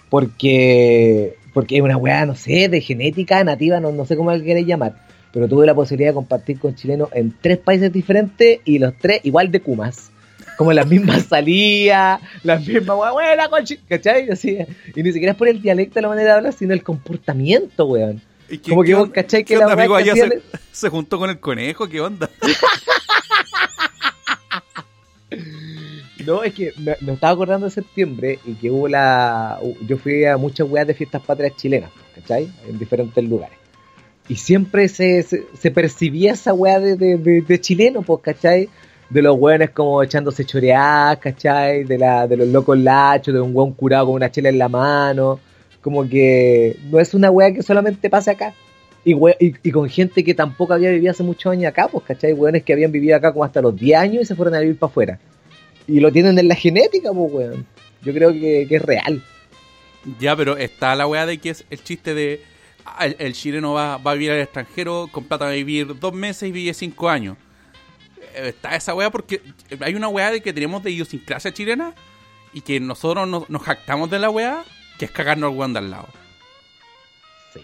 Porque, 0.10 1.36
porque 1.54 1.78
es 1.78 1.82
una 1.82 1.98
weá, 1.98 2.26
no 2.26 2.36
sé, 2.36 2.70
de 2.70 2.82
genética 2.82 3.44
nativa, 3.44 3.80
no, 3.80 3.92
no 3.92 4.06
sé 4.06 4.16
cómo 4.16 4.32
le 4.32 4.44
queréis 4.44 4.66
llamar, 4.68 4.96
pero 5.34 5.48
tuve 5.48 5.66
la 5.66 5.76
posibilidad 5.76 6.12
de 6.12 6.16
compartir 6.16 6.60
con 6.60 6.76
chilenos 6.76 7.10
en 7.14 7.34
tres 7.42 7.58
países 7.58 7.92
diferentes 7.92 8.60
y 8.66 8.80
los 8.80 8.98
tres 8.98 9.20
igual 9.24 9.52
de 9.52 9.60
kumas. 9.62 10.12
Como 10.58 10.74
las 10.74 10.88
mismas 10.88 11.24
salidas, 11.30 12.20
las 12.44 12.66
mismas 12.66 12.98
buena 13.14 13.50
¿cachai? 13.88 14.30
Así, 14.30 14.58
y 14.96 15.04
ni 15.04 15.12
siquiera 15.14 15.32
es 15.34 15.38
por 15.38 15.48
el 15.48 15.62
dialecto, 15.62 16.02
la 16.02 16.08
manera 16.10 16.32
de 16.32 16.38
hablar, 16.38 16.54
sino 16.54 16.74
el 16.74 16.84
comportamiento, 16.84 17.86
weón. 17.86 18.22
¿Y 18.50 18.58
qué- 18.60 18.72
Como 18.72 18.82
que 18.82 18.88
qué 18.90 18.96
vos 18.96 19.10
cachai 19.12 19.44
que 19.44 19.54
qué 19.54 19.58
la 19.60 19.68
onda, 19.68 19.76
weá 19.76 19.86
amigo? 19.86 19.96
que 19.98 20.22
Allá 20.22 20.30
se, 20.30 20.42
se 20.72 20.90
juntó 20.90 21.20
con 21.20 21.30
el 21.30 21.40
conejo, 21.40 21.88
¿qué 21.88 22.02
onda? 22.02 22.30
No, 26.26 26.44
es 26.44 26.54
que 26.54 26.74
me, 26.78 26.96
me 27.02 27.14
estaba 27.14 27.34
acordando 27.34 27.66
de 27.68 27.72
septiembre 27.72 28.40
y 28.46 28.54
que 28.56 28.70
hubo 28.72 28.88
la. 28.88 29.60
Yo 29.88 29.98
fui 29.98 30.26
a 30.26 30.36
muchas 30.38 30.68
weas 30.70 30.88
de 30.88 30.94
fiestas 30.94 31.22
patrias 31.22 31.56
chilenas, 31.56 31.92
¿cachai? 32.16 32.50
En 32.68 32.78
diferentes 32.80 33.24
lugares. 33.24 33.58
Y 34.28 34.36
siempre 34.36 34.90
se, 34.90 35.24
se, 35.24 35.46
se 35.58 35.72
percibía 35.72 36.34
esa 36.34 36.54
wea 36.54 36.80
de, 36.82 36.98
de, 36.98 37.18
de, 37.18 37.42
de 37.42 37.62
chileno, 37.62 38.02
pues, 38.02 38.22
¿cachai? 38.22 38.68
De 39.10 39.22
los 39.22 39.38
weones 39.40 39.70
como 39.70 40.04
echándose 40.04 40.44
choreadas, 40.46 41.18
¿cachai? 41.20 41.84
De, 41.86 41.98
la, 41.98 42.28
de 42.28 42.36
los 42.38 42.48
locos 42.50 42.78
lachos, 42.78 43.34
de 43.34 43.40
un 43.40 43.56
weón 43.56 43.74
curado 43.74 44.08
con 44.08 44.16
una 44.16 44.30
chela 44.32 44.50
en 44.50 44.58
la 44.58 44.68
mano. 44.68 45.40
Como 45.82 46.08
que 46.10 46.78
no 46.92 47.00
es 47.00 47.14
una 47.14 47.32
wea 47.32 47.54
que 47.54 47.64
solamente 47.64 48.10
pasa 48.10 48.32
acá. 48.32 48.54
Y, 49.06 49.14
we- 49.14 49.38
y, 49.40 49.72
con 49.72 49.88
gente 49.90 50.22
que 50.26 50.34
tampoco 50.34 50.74
había 50.74 50.90
vivido 50.92 51.12
hace 51.12 51.24
muchos 51.24 51.50
años 51.52 51.70
acá, 51.70 51.88
pues, 51.88 52.04
¿cachai? 52.04 52.34
Weones 52.34 52.64
que 52.64 52.74
habían 52.74 52.92
vivido 52.92 53.16
acá 53.16 53.32
como 53.32 53.46
hasta 53.46 53.62
los 53.62 53.74
10 53.74 53.98
años 53.98 54.24
y 54.24 54.26
se 54.26 54.36
fueron 54.36 54.54
a 54.56 54.60
vivir 54.60 54.78
para 54.78 54.90
afuera. 54.92 55.20
Y 55.88 56.02
lo 56.02 56.12
tienen 56.12 56.38
en 56.38 56.50
la 56.50 56.56
genética, 56.56 57.14
pues, 57.14 57.32
weón. 57.32 57.66
Yo 58.02 58.14
creo 58.14 58.34
que, 58.34 58.66
que 58.68 58.76
es 58.76 58.82
real. 58.82 59.24
Ya, 60.20 60.36
pero 60.36 60.58
está 60.58 60.94
la 60.96 61.08
weá 61.08 61.26
de 61.26 61.38
que 61.38 61.52
es 61.52 61.64
el 61.70 61.82
chiste 61.82 62.14
de. 62.14 62.42
ah, 62.86 63.06
el, 63.06 63.16
el 63.20 63.34
chileno 63.34 63.72
va, 63.74 63.98
va 63.98 64.12
a 64.12 64.14
vivir 64.16 64.32
al 64.32 64.40
extranjero 64.42 65.08
con 65.10 65.24
plata 65.24 65.46
va 65.46 65.52
a 65.52 65.54
vivir 65.54 65.98
dos 65.98 66.14
meses 66.14 66.50
y 66.50 66.52
vive 66.52 66.74
cinco 66.74 67.10
años. 67.10 67.38
Está 68.38 68.76
esa 68.76 68.94
weá 68.94 69.10
porque 69.10 69.42
hay 69.80 69.96
una 69.96 70.08
weá 70.08 70.32
de 70.32 70.42
que 70.42 70.54
tenemos 70.54 70.84
de 70.84 70.92
idiosincrasia 70.92 71.54
chilena 71.54 71.94
y 72.54 72.62
que 72.62 72.80
nosotros 72.80 73.28
nos, 73.28 73.50
nos 73.50 73.62
jactamos 73.64 74.10
de 74.10 74.20
la 74.20 74.30
weá, 74.30 74.64
que 75.00 75.06
es 75.06 75.12
cagarnos 75.12 75.52
al 75.52 75.58
weón 75.58 75.74
de 75.74 75.80
al 75.80 75.90
lado. 75.92 76.08
Sí. 77.54 77.62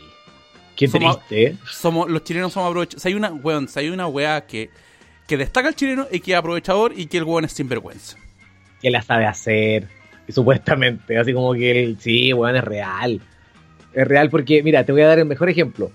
Qué 0.75 0.88
Somos- 0.88 1.18
triste, 1.27 1.44
¿eh? 1.51 1.58
Somos, 1.72 2.10
los 2.10 2.24
chilenos 2.24 2.53
somos 2.53 2.70
aprovechados. 2.70 3.06
Hay 3.06 3.13
una, 3.13 3.32
weón, 3.32 3.68
hay 3.75 3.89
una 3.89 4.08
weá 4.08 4.46
que, 4.46 4.70
que 5.27 5.38
destaca 5.38 5.68
al 5.68 5.75
chileno 5.75 6.08
y 6.12 6.20
que 6.20 6.34
es 6.34 6.38
aprovechador 6.38 6.94
y 6.98 7.06
que 7.08 7.18
el 7.18 7.24
weón 7.24 7.46
es 7.46 7.53
sinvergüenza. 7.53 8.18
Que 8.82 8.89
la 8.89 9.01
sabe 9.01 9.25
hacer. 9.25 9.88
Y 10.27 10.32
supuestamente. 10.34 11.18
Así 11.18 11.34
como 11.34 11.53
que 11.53 11.84
el, 11.84 12.00
sí, 12.00 12.34
weón, 12.34 12.56
es 12.56 12.63
real. 12.63 13.22
Es 13.94 14.08
real 14.08 14.30
porque, 14.30 14.63
mira, 14.63 14.84
te 14.86 14.92
voy 14.92 15.01
a 15.03 15.08
dar 15.08 15.20
el 15.20 15.25
mejor 15.25 15.50
ejemplo. 15.50 15.92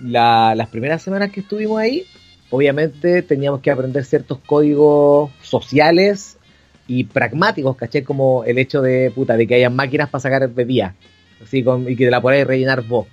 La- 0.00 0.54
las 0.54 0.68
primeras 0.68 1.02
semanas 1.02 1.30
que 1.30 1.40
estuvimos 1.40 1.78
ahí, 1.78 2.06
obviamente 2.50 3.22
teníamos 3.22 3.60
que 3.60 3.70
aprender 3.70 4.04
ciertos 4.04 4.38
códigos 4.46 5.30
sociales 5.42 6.38
y 6.86 7.04
pragmáticos, 7.04 7.76
¿caché? 7.76 8.04
Como 8.04 8.44
el 8.44 8.58
hecho 8.58 8.80
de, 8.82 9.10
puta, 9.14 9.36
de 9.36 9.46
que 9.46 9.56
hayan 9.56 9.74
máquinas 9.74 10.08
para 10.08 10.22
sacar 10.22 10.48
bebidas. 10.48 10.94
Así 11.42 11.62
con, 11.62 11.88
y 11.88 11.96
que 11.96 12.04
te 12.04 12.10
la 12.10 12.20
podáis 12.20 12.46
rellenar 12.46 12.82
vos. 12.82 13.06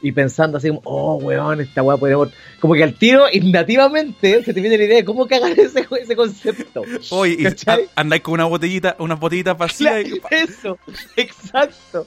Y 0.00 0.12
pensando 0.12 0.58
así 0.58 0.68
como, 0.68 0.80
oh, 0.84 1.16
weón, 1.16 1.60
esta 1.60 1.82
weá 1.82 1.96
podemos... 1.96 2.28
Como 2.60 2.74
que 2.74 2.84
al 2.84 2.94
tiro, 2.94 3.24
nativamente, 3.42 4.44
se 4.44 4.54
te 4.54 4.60
viene 4.60 4.78
la 4.78 4.84
idea 4.84 4.96
de 4.98 5.04
cómo 5.04 5.26
cagar 5.26 5.52
ese, 5.58 5.86
ese 6.00 6.14
concepto. 6.16 6.82
Oye, 7.10 7.52
andáis 7.96 8.22
con 8.22 8.34
una 8.34 8.44
botellita, 8.44 8.94
unas 9.00 9.18
botellitas 9.18 9.58
vacías 9.58 10.06
y- 10.06 10.20
Eso, 10.30 10.78
exacto. 11.16 12.06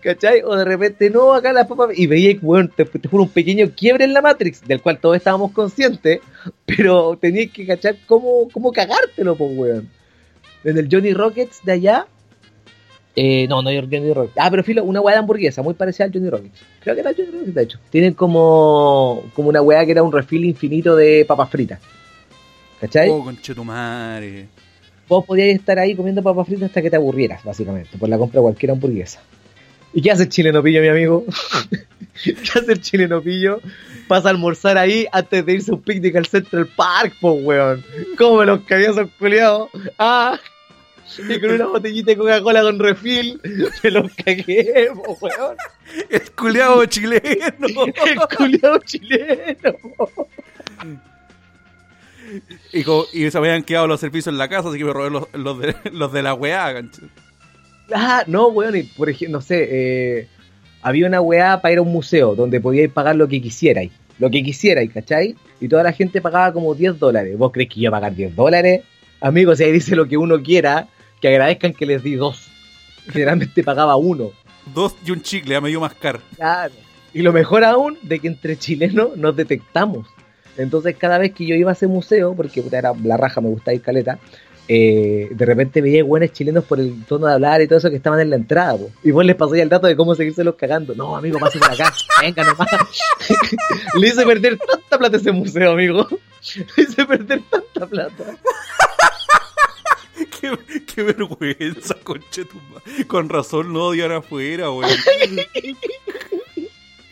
¿Cachai? 0.00 0.42
O 0.42 0.54
de 0.56 0.64
repente, 0.64 1.10
no, 1.10 1.32
acá 1.34 1.52
las 1.52 1.66
papas. 1.66 1.90
Y 1.98 2.06
veía, 2.06 2.36
weón, 2.40 2.68
te, 2.74 2.84
te 2.84 3.08
juro, 3.08 3.24
un 3.24 3.30
pequeño 3.30 3.70
quiebre 3.76 4.04
en 4.04 4.14
la 4.14 4.22
Matrix, 4.22 4.62
del 4.62 4.80
cual 4.80 4.98
todos 4.98 5.16
estábamos 5.16 5.52
conscientes, 5.52 6.20
pero 6.64 7.18
tenías 7.20 7.50
que 7.50 7.66
cachar 7.66 7.96
cómo, 8.06 8.48
cómo 8.52 8.72
cagártelo, 8.72 9.36
pues, 9.36 9.50
weón. 9.56 9.90
En 10.64 10.78
el 10.78 10.88
Johnny 10.90 11.12
Rockets 11.12 11.60
de 11.64 11.72
allá. 11.72 12.06
Eh, 13.16 13.46
no, 13.48 13.62
no 13.62 13.68
hay 13.68 13.80
Johnny 13.80 14.12
Rockets. 14.12 14.36
Ah, 14.38 14.50
pero 14.50 14.64
filo, 14.64 14.82
una 14.84 15.00
weá 15.00 15.14
de 15.14 15.20
hamburguesa, 15.20 15.62
muy 15.62 15.74
parecida 15.74 16.06
al 16.06 16.12
Johnny 16.12 16.28
Rockets. 16.28 16.60
Creo 16.80 16.94
que 16.94 17.00
era 17.00 17.12
Johnny 17.16 17.30
Rockets, 17.30 17.54
de 17.54 17.62
hecho. 17.62 17.78
Tienen 17.90 18.14
como, 18.14 19.24
como 19.34 19.48
una 19.48 19.62
weá 19.62 19.84
que 19.84 19.92
era 19.92 20.02
un 20.02 20.12
refil 20.12 20.44
infinito 20.44 20.96
de 20.96 21.24
papas 21.26 21.50
fritas. 21.50 21.80
¿Cachai? 22.80 23.08
Oh, 23.10 23.22
conchetumare. 23.22 24.48
vos 25.08 25.24
podías 25.24 25.48
estar 25.48 25.78
ahí 25.78 25.94
comiendo 25.94 26.22
papas 26.22 26.46
fritas 26.46 26.64
hasta 26.64 26.82
que 26.82 26.90
te 26.90 26.96
aburrieras, 26.96 27.44
básicamente, 27.44 27.96
por 27.98 28.08
la 28.08 28.18
compra 28.18 28.40
de 28.40 28.42
cualquier 28.42 28.72
hamburguesa. 28.72 29.20
¿Y 29.92 30.02
qué 30.02 30.10
hace 30.10 30.24
el 30.24 30.28
chileno 30.28 30.60
pillo, 30.60 30.80
mi 30.80 30.88
amigo? 30.88 31.24
¿Qué 32.24 32.58
hace 32.58 32.72
el 32.72 32.80
chileno 32.80 33.22
pillo? 33.22 33.60
Pasa 34.08 34.28
a 34.28 34.30
almorzar 34.32 34.76
ahí 34.76 35.06
antes 35.12 35.46
de 35.46 35.52
irse 35.52 35.70
a 35.70 35.74
un 35.74 35.82
picnic 35.82 36.16
al 36.16 36.26
Central 36.26 36.66
Park, 36.66 37.14
po, 37.20 37.32
weón. 37.32 37.84
¿Cómo 38.18 38.44
los 38.44 38.62
cabía 38.62 38.90
esos 38.90 39.08
culiados? 39.18 39.70
Ah, 39.98 40.38
y 41.28 41.40
con 41.40 41.50
una 41.52 41.66
botellita 41.66 42.10
de 42.12 42.16
Coca-Cola 42.16 42.62
con 42.62 42.78
refil, 42.78 43.40
me 43.82 43.90
los 43.90 44.12
cagué, 44.14 44.88
po, 44.94 45.16
weón. 45.20 45.56
El 46.10 46.30
culeado 46.32 46.84
chileno. 46.86 47.22
El 47.66 48.36
culiado 48.36 48.78
chileno. 48.78 49.74
y, 52.72 52.82
co- 52.82 53.06
y 53.12 53.30
se 53.30 53.38
habían 53.38 53.62
quedado 53.62 53.86
los 53.86 54.00
servicios 54.00 54.28
en 54.28 54.38
la 54.38 54.48
casa, 54.48 54.68
así 54.68 54.78
que 54.78 54.84
me 54.84 54.92
robé 54.92 55.10
los, 55.10 55.28
los, 55.34 55.58
de, 55.60 55.74
los 55.92 56.12
de 56.12 56.22
la 56.22 56.34
weá. 56.34 56.72
gancho. 56.72 57.02
Ah, 57.94 58.24
no, 58.26 58.48
weón, 58.48 58.76
y 58.76 58.82
por 58.84 59.10
ejemplo, 59.10 59.38
no 59.38 59.42
sé, 59.42 59.68
eh, 59.70 60.28
había 60.82 61.06
una 61.06 61.20
weá 61.20 61.60
para 61.60 61.72
ir 61.72 61.78
a 61.78 61.82
un 61.82 61.92
museo 61.92 62.34
donde 62.34 62.60
podíais 62.60 62.90
pagar 62.90 63.14
lo 63.16 63.28
que 63.28 63.40
quisierais, 63.42 63.92
lo 64.18 64.30
que 64.30 64.42
quisierais, 64.42 64.90
¿cachai? 64.92 65.36
Y 65.60 65.68
toda 65.68 65.82
la 65.82 65.92
gente 65.92 66.20
pagaba 66.20 66.52
como 66.52 66.74
10 66.74 66.98
dólares. 66.98 67.36
¿Vos 67.38 67.52
crees 67.52 67.68
que 67.68 67.80
iba 67.80 67.88
a 67.90 68.00
pagar 68.00 68.14
10 68.14 68.34
dólares? 68.34 68.82
Amigos, 69.24 69.56
si 69.56 69.64
ahí 69.64 69.72
dice 69.72 69.96
lo 69.96 70.06
que 70.06 70.18
uno 70.18 70.42
quiera, 70.42 70.86
que 71.18 71.28
agradezcan 71.28 71.72
que 71.72 71.86
les 71.86 72.02
di 72.02 72.14
dos. 72.14 72.46
Generalmente 73.10 73.64
pagaba 73.64 73.96
uno. 73.96 74.32
Dos 74.74 74.96
y 75.02 75.12
un 75.12 75.22
chicle 75.22 75.56
a 75.56 75.62
medio 75.62 75.80
mascar. 75.80 76.20
Claro. 76.36 76.74
Y 77.14 77.22
lo 77.22 77.32
mejor 77.32 77.64
aún, 77.64 77.96
de 78.02 78.18
que 78.18 78.28
entre 78.28 78.58
chilenos 78.58 79.16
nos 79.16 79.34
detectamos. 79.34 80.06
Entonces, 80.58 80.94
cada 80.98 81.16
vez 81.16 81.32
que 81.32 81.46
yo 81.46 81.54
iba 81.54 81.70
a 81.70 81.72
ese 81.72 81.86
museo, 81.86 82.34
porque 82.34 82.60
puta, 82.60 82.76
era 82.76 82.92
la 83.02 83.16
raja, 83.16 83.40
me 83.40 83.48
gustaba 83.48 83.74
ir 83.74 83.80
caleta, 83.80 84.18
eh, 84.68 85.28
de 85.30 85.46
repente 85.46 85.80
veía 85.80 86.04
buenos 86.04 86.30
chilenos 86.32 86.64
por 86.64 86.78
el 86.78 87.06
tono 87.06 87.26
de 87.26 87.32
hablar 87.32 87.62
y 87.62 87.66
todo 87.66 87.78
eso 87.78 87.88
que 87.88 87.96
estaban 87.96 88.20
en 88.20 88.28
la 88.28 88.36
entrada. 88.36 88.76
po. 88.76 88.90
Y 89.02 89.10
vos 89.10 89.24
les 89.24 89.36
pasó 89.36 89.54
ya 89.54 89.62
el 89.62 89.70
dato 89.70 89.86
de 89.86 89.96
cómo 89.96 90.14
seguírselos 90.14 90.56
cagando. 90.56 90.94
No, 90.94 91.16
amigo, 91.16 91.38
pase 91.38 91.58
por 91.58 91.72
acá. 91.72 91.90
Venga 92.20 92.44
nomás. 92.44 92.68
Le 93.98 94.06
hice 94.06 94.26
perder 94.26 94.58
tanta 94.58 94.98
plata 94.98 95.16
a 95.16 95.20
ese 95.20 95.32
museo, 95.32 95.72
amigo. 95.72 96.06
Le 96.76 96.82
hice 96.82 97.06
perder 97.06 97.40
tanta 97.50 97.86
plata. 97.86 98.24
qué, 100.40 100.58
qué 100.86 101.02
vergüenza, 101.02 101.94
conchetumare. 102.02 103.06
Con 103.06 103.28
razón 103.28 103.72
no 103.72 103.86
odian 103.86 104.12
afuera, 104.12 104.70
weón. 104.70 104.90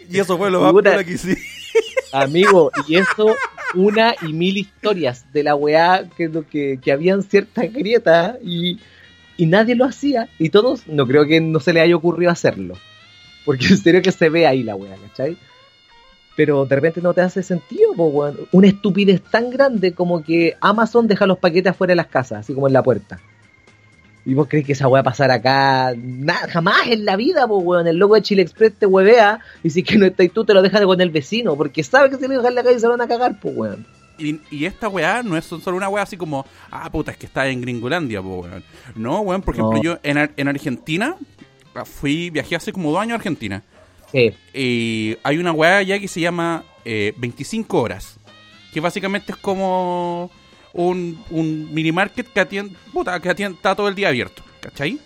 y 0.09 0.19
eso 0.19 0.37
fue 0.39 0.51
lo 0.51 0.61
más 0.61 0.73
piola 0.73 1.05
que 1.05 1.13
hice. 1.13 1.37
Amigo, 2.13 2.71
y 2.87 2.97
eso, 2.97 3.35
una 3.75 4.15
y 4.21 4.33
mil 4.33 4.59
historias 4.59 5.25
de 5.33 5.43
la 5.43 5.55
weá 5.55 6.09
que, 6.17 6.31
que, 6.51 6.79
que 6.83 6.93
habían 6.93 7.23
ciertas 7.23 7.73
grietas 7.73 8.37
y, 8.43 8.79
y 9.37 9.47
nadie 9.47 9.75
lo 9.75 9.87
hacía. 9.87 10.29
Y 10.39 10.51
todos, 10.51 10.87
no 10.87 11.07
creo 11.07 11.27
que 11.27 11.41
no 11.41 11.59
se 11.61 11.73
le 11.73 11.81
haya 11.81 11.97
ocurrido 11.97 12.31
hacerlo. 12.31 12.77
Porque 13.45 13.67
en 13.67 13.79
serio 13.79 14.03
que 14.03 14.13
se 14.13 14.29
ve 14.29 14.47
ahí 14.47 14.63
la 14.63 14.77
weá, 14.77 14.95
¿cachai? 14.97 15.37
Pero 16.37 16.65
de 16.65 16.75
repente 16.75 17.03
no 17.03 17.13
te 17.13 17.21
hace 17.21 17.43
sentido, 17.43 17.93
po, 17.95 18.07
weón. 18.07 18.39
Una 18.53 18.69
estupidez 18.69 19.21
tan 19.23 19.51
grande 19.51 19.93
como 19.93 20.23
que 20.23 20.57
Amazon 20.61 21.07
deja 21.07 21.27
los 21.27 21.39
paquetes 21.39 21.71
afuera 21.73 21.93
de 21.93 21.97
las 21.97 22.07
casas, 22.07 22.41
así 22.41 22.55
como 22.55 22.67
en 22.69 22.73
la 22.73 22.83
puerta. 22.83 23.21
¿Y 24.25 24.35
vos 24.35 24.47
crees 24.49 24.65
que 24.65 24.73
esa 24.73 24.87
weá 24.87 25.03
va 25.03 25.11
a 25.11 25.13
pasar 25.13 25.31
acá? 25.31 25.93
Nada, 25.97 26.49
jamás 26.49 26.87
en 26.87 27.05
la 27.05 27.17
vida, 27.17 27.47
pues 27.47 27.63
weón. 27.65 27.87
El 27.87 27.97
loco 27.97 28.15
de 28.15 28.23
Chile 28.23 28.43
Express 28.43 28.73
te 28.79 28.87
huevea 28.87 29.41
y 29.63 29.71
si 29.71 29.83
que 29.83 29.99
no 29.99 30.07
estás 30.07 30.31
tú 30.33 30.45
te 30.45 30.55
lo 30.55 30.63
dejas 30.63 30.81
con 30.83 31.01
el 31.01 31.11
vecino, 31.11 31.57
porque 31.57 31.83
sabe 31.83 32.09
que 32.09 32.17
si 32.17 32.23
le 32.23 32.29
dejas 32.29 32.47
en 32.47 32.55
la 32.55 32.63
calle 32.63 32.79
se 32.79 32.87
van 32.89 33.01
a 33.01 33.09
cagar, 33.09 33.39
pues 33.41 33.57
weón. 33.57 33.87
Y, 34.19 34.41
y, 34.51 34.67
esta 34.67 34.89
weá 34.89 35.23
no 35.23 35.37
es 35.37 35.47
solo 35.47 35.77
una 35.77 35.89
weá 35.89 36.05
así 36.05 36.17
como, 36.17 36.47
ah, 36.71 36.89
puta, 36.93 37.11
es 37.11 37.17
que 37.17 37.27
está 37.27 37.49
en 37.49 37.61
Gringolandia, 37.61 38.23
pues 38.23 38.45
weón. 38.45 38.65
No, 38.95 39.21
weón, 39.21 39.43
por 39.43 39.55
ejemplo, 39.55 39.79
No. 39.79 39.83
yo 39.83 39.99
en, 40.03 40.31
en 40.37 40.49
Argentina 40.49 41.17
fui, 41.85 42.31
viajé 42.31 42.55
hace 42.55 42.73
como 42.73 42.93
dos 42.93 43.01
años 43.01 43.13
a 43.13 43.17
Argentina. 43.17 43.63
Sí. 44.13 44.35
Y 44.55 45.17
hay 45.23 45.39
una 45.39 45.53
weá 45.53 45.79
allá 45.79 45.99
que 45.99 46.09
se 46.09 46.21
llama 46.21 46.65
eh, 46.85 47.15
25 47.17 47.81
horas. 47.81 48.19
Que 48.73 48.81
básicamente 48.81 49.33
es 49.33 49.39
como 49.39 50.31
un, 50.73 51.23
un 51.31 51.73
mini 51.73 51.93
market 51.93 52.27
que 52.27 52.41
atiende, 52.41 52.77
puta, 52.93 53.19
que 53.21 53.31
atiende, 53.31 53.57
está 53.57 53.75
todo 53.75 53.89
el 53.89 53.95
día 53.95 54.09
abierto. 54.09 54.43
¿Cachai? 54.61 54.99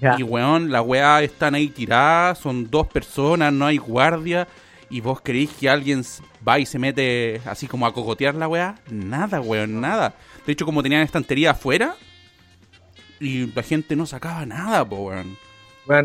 Ya. 0.00 0.16
Y 0.18 0.22
weón, 0.22 0.72
la 0.72 0.82
weá 0.82 1.22
están 1.22 1.54
ahí 1.54 1.68
tiradas, 1.68 2.38
son 2.38 2.70
dos 2.70 2.86
personas, 2.88 3.52
no 3.52 3.66
hay 3.66 3.76
guardia. 3.76 4.48
Y 4.90 5.00
vos 5.00 5.20
creéis 5.22 5.50
que 5.50 5.68
alguien 5.68 6.04
va 6.46 6.58
y 6.58 6.66
se 6.66 6.78
mete 6.78 7.40
así 7.46 7.66
como 7.66 7.86
a 7.86 7.94
cocotear 7.94 8.34
la 8.34 8.48
weá. 8.48 8.76
Nada, 8.90 9.40
weón, 9.40 9.80
nada. 9.80 10.14
De 10.46 10.52
hecho, 10.52 10.66
como 10.66 10.82
tenían 10.82 11.02
estantería 11.02 11.52
afuera, 11.52 11.96
y 13.20 13.46
la 13.52 13.62
gente 13.62 13.96
no 13.96 14.06
sacaba 14.06 14.44
nada, 14.44 14.84
po, 14.84 14.96
weón. 14.96 15.36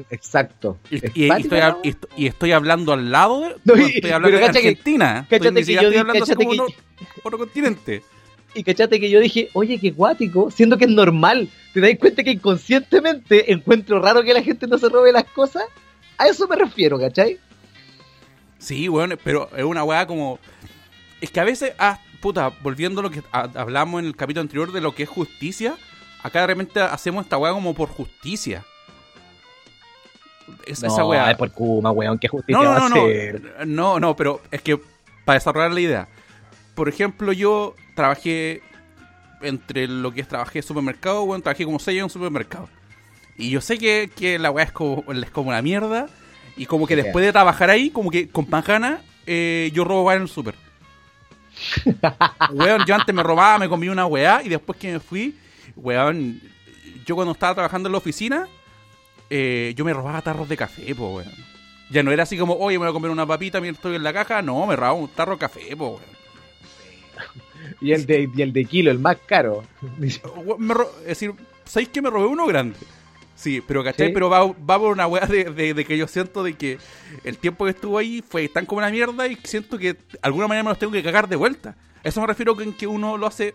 Exacto. 0.10 0.78
Y, 0.92 0.96
estoy, 0.98 1.60
y 1.84 1.90
esto- 1.90 2.08
y 2.18 2.28
estoy 2.28 2.52
hablando 2.52 2.94
al 2.94 3.12
lado 3.12 3.42
de. 3.42 3.56
No, 3.64 3.74
estoy 3.76 4.12
hablando 4.12 4.38
de 4.38 4.44
que- 4.52 4.58
Argentina. 4.60 5.28
Estoy- 5.30 5.52
ni 5.52 5.64
que 5.64 5.74
yo 5.74 5.80
estoy 5.82 5.94
di- 5.94 5.98
hablando 6.00 6.26
como 6.36 6.52
que- 6.68 6.76
otro, 7.24 7.38
continente. 7.38 8.04
Y 8.56 8.64
cachate 8.64 9.00
que 9.00 9.10
yo 9.10 9.20
dije, 9.20 9.50
oye, 9.54 9.78
qué 9.80 9.92
guático, 9.92 10.50
siendo 10.52 10.78
que 10.78 10.86
es 10.86 10.92
normal. 10.92 11.50
¿Te 11.74 11.82
das 11.82 11.92
cuenta 12.00 12.24
que 12.24 12.32
inconscientemente 12.32 13.52
encuentro 13.52 14.02
raro 14.02 14.24
que 14.24 14.34
la 14.34 14.42
gente 14.42 14.66
no 14.68 14.78
se 14.80 14.90
robe 14.90 15.12
las 15.12 15.26
cosas? 15.26 15.64
A 16.18 16.28
eso 16.28 16.48
me 16.48 16.56
refiero, 16.56 17.00
¿cachai? 17.00 17.38
Sí, 18.58 18.90
weón, 18.90 19.18
pero 19.24 19.50
es 19.56 19.64
una 19.64 19.84
weá 19.84 20.06
como. 20.08 20.40
Es 21.22 21.32
que 21.32 21.40
a 21.40 21.44
veces, 21.44 21.74
ah, 21.78 22.00
puta, 22.22 22.50
volviendo 22.62 23.02
a 23.02 23.04
lo 23.04 23.12
que 23.12 23.22
hablamos 23.32 24.00
en 24.00 24.08
el 24.08 24.16
capítulo 24.16 24.42
anterior 24.42 24.72
de 24.72 24.82
lo 24.82 24.94
que 24.96 25.04
es 25.04 25.10
justicia, 25.10 25.76
acá 26.24 26.42
de 26.42 26.48
repente 26.48 26.80
hacemos 26.82 27.24
esta 27.26 27.38
weá 27.38 27.54
como 27.54 27.74
por 27.74 27.90
justicia. 27.90 28.66
Es, 30.66 30.84
esa 30.84 31.06
weá. 31.06 31.32
es 31.32 31.38
por 31.38 31.52
Kuma, 31.52 31.92
weón, 31.92 32.18
qué 32.20 32.28
justicia 32.28 32.62
No, 32.62 32.70
va 32.70 32.80
no, 32.80 32.86
a 32.86 32.90
no, 32.90 33.66
no, 33.66 34.00
no, 34.00 34.16
pero 34.16 34.42
es 34.52 34.62
que 34.62 34.80
para 35.26 35.40
desarrollar 35.40 35.72
la 35.72 35.80
idea. 35.82 36.08
Por 36.76 36.90
ejemplo, 36.90 37.32
yo 37.34 37.76
trabajé 37.96 38.62
entre 39.42 39.88
lo 39.88 40.12
que 40.14 40.22
es 40.22 40.28
trabajé 40.28 40.60
en 40.60 40.64
supermercado, 40.64 41.26
bueno, 41.26 41.42
trabajé 41.44 41.66
como 41.66 41.80
6 41.80 41.98
en 41.98 42.04
un 42.06 42.10
supermercado. 42.10 42.70
Y 43.38 43.50
yo 43.50 43.62
sé 43.62 43.78
que, 43.78 44.10
que 44.16 44.38
la 44.40 44.52
weá 44.52 44.66
es 44.66 44.72
como, 44.72 45.04
es 45.12 45.32
como 45.32 45.50
una 45.50 45.62
mierda. 45.62 46.08
Y 46.58 46.66
como 46.66 46.86
que 46.88 46.96
Sí. 46.96 47.02
después 47.04 47.24
de 47.26 47.32
trabajar 47.32 47.70
ahí, 47.70 47.90
como 47.90 48.12
que 48.12 48.28
con 48.28 48.46
ganas, 48.50 49.00
eh, 49.26 49.72
yo 49.74 49.86
robo 49.86 50.04
weá 50.04 50.18
en 50.18 50.24
el 50.24 50.28
super. 50.28 50.56
weón, 52.54 52.84
yo 52.86 52.96
antes 52.96 53.14
me 53.14 53.24
robaba, 53.24 53.58
me 53.60 53.70
comía 53.70 53.92
una 53.92 54.06
weá 54.06 54.42
y 54.44 54.50
después 54.50 54.78
que 54.78 54.94
me 54.94 55.00
fui, 55.00 55.36
weón, 55.76 56.42
yo 57.06 57.16
cuando 57.16 57.32
estaba 57.34 57.54
trabajando 57.54 57.88
en 57.88 57.94
la 57.94 57.98
oficina, 57.98 58.48
eh, 59.30 59.74
yo 59.76 59.86
me 59.86 59.94
robaba 59.94 60.22
tarros 60.22 60.48
de 60.50 60.58
café, 60.58 60.94
po, 60.96 61.16
weón. 61.18 61.32
Ya 61.90 62.04
no 62.04 62.12
era 62.12 62.24
así 62.24 62.38
como, 62.38 62.54
oye, 62.56 62.78
me 62.78 62.86
voy 62.86 62.90
a 62.90 62.94
comer 62.94 63.10
una 63.12 63.26
papita 63.26 63.60
mientras 63.60 63.80
estoy 63.80 63.96
en 63.96 64.04
la 64.04 64.14
caja. 64.14 64.42
No, 64.42 64.66
me 64.68 64.76
robaba 64.76 64.94
un 64.94 65.08
tarro 65.10 65.34
de 65.34 65.40
café, 65.40 65.76
po, 65.76 65.88
weón. 65.90 66.02
Y 67.82 67.92
el 67.94 68.06
de, 68.06 68.30
y 68.36 68.42
el 68.42 68.52
de 68.54 68.66
kilo, 68.66 68.92
el 68.92 69.00
más 69.00 69.18
caro. 69.26 69.64
Me 70.58 70.74
ro- 70.74 70.92
es 71.02 71.08
decir, 71.08 71.34
¿sabéis 71.66 71.90
que 71.90 72.02
me 72.02 72.10
robé 72.10 72.26
uno 72.28 72.46
grande? 72.46 72.78
Sí, 73.36 73.62
pero 73.66 73.84
¿cachai? 73.84 74.08
Sí. 74.08 74.14
Pero 74.14 74.30
va, 74.30 74.46
va 74.48 74.80
por 74.80 74.92
una 74.92 75.08
weá 75.08 75.26
de, 75.26 75.46
de- 75.46 75.74
de 75.74 75.86
que 75.86 75.98
yo 75.98 76.08
siento 76.08 76.44
de 76.44 76.56
que 76.56 76.78
el 77.24 77.38
tiempo 77.38 77.64
que 77.66 77.72
estuvo 77.72 77.98
ahí 77.98 78.22
fue 78.28 78.50
tan 78.50 78.66
como 78.66 78.80
una 78.80 78.90
mierda 78.90 79.28
y 79.28 79.38
siento 79.44 79.78
que 79.78 79.94
de 79.94 80.00
alguna 80.22 80.48
manera 80.48 80.64
me 80.64 80.70
los 80.72 80.80
tengo 80.80 80.92
que 80.92 81.04
cagar 81.04 81.30
de 81.30 81.36
vuelta. 81.38 81.76
Eso 82.04 82.20
me 82.22 82.28
refiero 82.28 82.56
con 82.56 82.74
que 82.74 82.88
uno 82.88 83.18
lo 83.18 83.28
hace. 83.28 83.54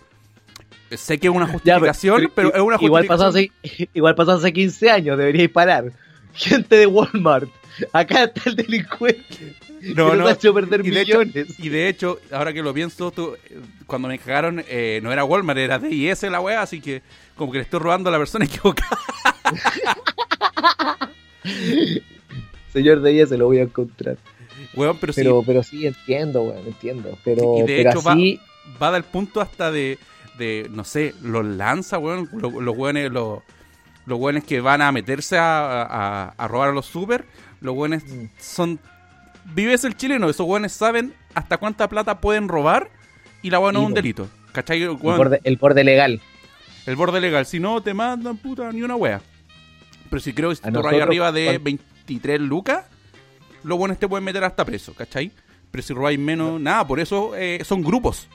Sé 0.96 1.18
que 1.18 1.28
es 1.28 1.33
una 1.35 1.46
Ya, 1.64 1.74
justificación, 1.78 2.33
pero, 2.35 2.54
es 2.54 2.61
una 2.61 2.76
igual 2.80 3.07
pasó, 3.07 3.26
justificación. 3.26 3.52
hace, 3.64 3.88
igual 3.94 4.14
pasó 4.14 4.33
hace 4.33 4.52
15 4.52 4.90
años, 4.90 5.18
deberíais 5.18 5.50
parar. 5.50 5.92
Gente 6.35 6.76
de 6.76 6.87
Walmart, 6.87 7.48
acá 7.92 8.24
está 8.24 8.50
el 8.50 8.57
delincuente. 8.57 9.54
No, 9.94 10.11
que 10.11 10.16
nos 10.16 10.18
no, 10.18 10.26
ha 10.28 10.33
hecho 10.33 10.54
perder 10.54 10.85
y 10.87 10.90
de 10.90 11.00
hecho-. 11.02 11.22
Y 11.59 11.68
de 11.68 11.88
hecho, 11.88 12.18
ahora 12.33 12.52
que 12.54 12.62
lo 12.62 12.72
pienso, 12.72 13.11
tú, 13.11 13.37
cuando 13.87 14.09
me 14.09 14.18
cagaron, 14.18 14.64
eh, 14.66 14.98
no 15.02 15.12
era 15.12 15.24
Walmart, 15.24 15.59
era 15.59 15.78
DIS 15.78 16.22
la 16.24 16.40
weá, 16.40 16.62
así 16.62 16.80
que 16.80 17.02
como 17.37 17.52
que 17.52 17.59
le 17.59 17.64
estoy 17.64 17.80
robando 17.80 18.09
a 18.09 18.12
la 18.12 18.18
persona 18.18 18.46
equivocada. 18.46 18.98
Señor 22.72 23.02
se 23.04 23.37
lo 23.38 23.46
voy 23.46 23.59
a 23.59 23.62
encontrar. 23.62 24.16
Weón, 24.74 24.96
pero, 24.98 25.12
Pero, 25.14 25.42
pero 25.46 25.62
sí, 25.62 25.87
entiendo, 25.87 26.42
weón, 26.42 26.66
entiendo. 26.66 27.16
Pero, 27.24 27.59
Y 27.59 27.61
de 27.62 27.66
pero 27.76 27.90
hecho 27.90 28.02
va- 28.02 28.12
así, 28.12 28.40
sí, 28.40 28.40
va 28.83 28.90
del 28.92 29.04
punto 29.04 29.40
hasta 29.40 29.70
de, 29.70 29.98
de, 30.38 30.68
no 30.70 30.85
sé, 30.85 31.14
los 31.23 31.44
lanza, 31.44 31.99
weón, 31.99 32.29
los, 32.33 32.53
los 32.55 32.77
weones, 32.77 33.11
los, 33.11 33.40
los 34.07 34.18
weones 34.18 34.44
que 34.44 34.61
van 34.61 34.83
a 34.83 34.90
meterse 34.92 35.38
a, 35.38 35.83
a- 35.83 36.29
a 36.37 36.49
robar 36.49 36.70
a 36.70 36.73
los 36.73 36.87
super, 36.87 37.25
los 37.61 37.75
weones 37.75 38.05
Mm. 38.05 38.25
son... 38.38 38.81
Vives 39.55 39.85
el 39.85 39.94
chileno, 39.97 40.29
esos 40.31 40.47
weones 40.47 40.73
saben 40.73 41.12
hasta 41.35 41.59
cuánta 41.59 41.88
plata 41.88 42.20
pueden 42.20 42.49
robar 42.49 42.90
y 43.42 43.51
la 43.51 43.59
no 43.59 43.70
Sí, 43.70 43.77
es 43.77 43.83
un 43.88 43.94
delito. 43.94 44.29
¿Cachai? 44.53 44.83
el, 44.83 44.90
Weón, 44.92 45.18
borde, 45.18 45.40
el 45.44 45.57
borde 45.57 45.85
legal. 45.85 46.20
El 46.87 46.97
borde 46.97 47.20
legal. 47.20 47.44
Si 47.44 47.61
no, 47.61 47.83
te 47.83 47.92
mandan, 47.92 48.38
puta, 48.38 48.73
ni 48.73 48.83
una 48.83 48.97
wea. 48.97 49.20
Pero 50.09 50.20
si 50.20 50.33
creo 50.33 50.49
que 50.51 50.57
si 50.57 50.62
tú 50.62 50.79
arriba 50.81 51.31
de 51.33 51.61
cuan- 51.61 51.64
23 51.64 52.40
lucas, 52.40 52.87
los 53.64 53.77
buenos 53.77 53.99
te 53.99 54.09
pueden 54.09 54.25
meter 54.25 54.44
hasta 54.44 54.64
preso, 54.64 54.94
¿cachai? 54.94 55.31
Pero 55.70 55.83
si 55.83 55.92
robáis 55.92 56.18
menos, 56.18 56.59
nada, 56.61 56.87
por 56.87 56.99
eso 57.01 57.35
eh, 57.37 57.61
son 57.64 57.83
grupos. 57.83 58.29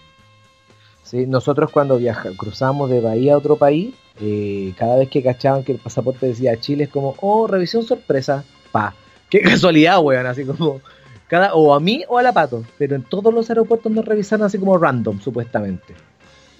Sí, 1.04 1.26
nosotros 1.26 1.72
cuando 1.72 1.98
viajamos, 1.98 2.38
cruzamos 2.38 2.90
de 2.90 3.00
Bahía 3.02 3.34
a 3.34 3.38
otro 3.38 3.56
país, 3.56 3.96
eh, 4.22 4.74
cada 4.78 4.98
vez 4.98 5.10
que 5.10 5.24
cachaban 5.24 5.64
que 5.64 5.72
el 5.72 5.80
pasaporte 5.80 6.28
decía 6.28 6.60
Chile, 6.60 6.84
es 6.84 6.90
como, 6.90 7.16
oh, 7.22 7.48
revisión 7.48 7.84
sorpresa, 7.84 8.44
pa. 8.72 8.94
Qué 9.30 9.42
casualidad, 9.42 10.00
weón, 10.02 10.26
así 10.28 10.46
como, 10.46 10.82
cada, 11.28 11.54
o 11.56 11.74
a 11.74 11.80
mí 11.80 12.04
o 12.08 12.18
a 12.18 12.24
la 12.24 12.32
pato, 12.34 12.64
pero 12.78 12.96
en 12.96 13.04
todos 13.04 13.34
los 13.34 13.50
aeropuertos 13.50 13.92
nos 13.92 14.06
revisaron 14.06 14.46
así 14.46 14.58
como 14.60 14.78
random, 14.78 15.20
supuestamente. 15.20 15.96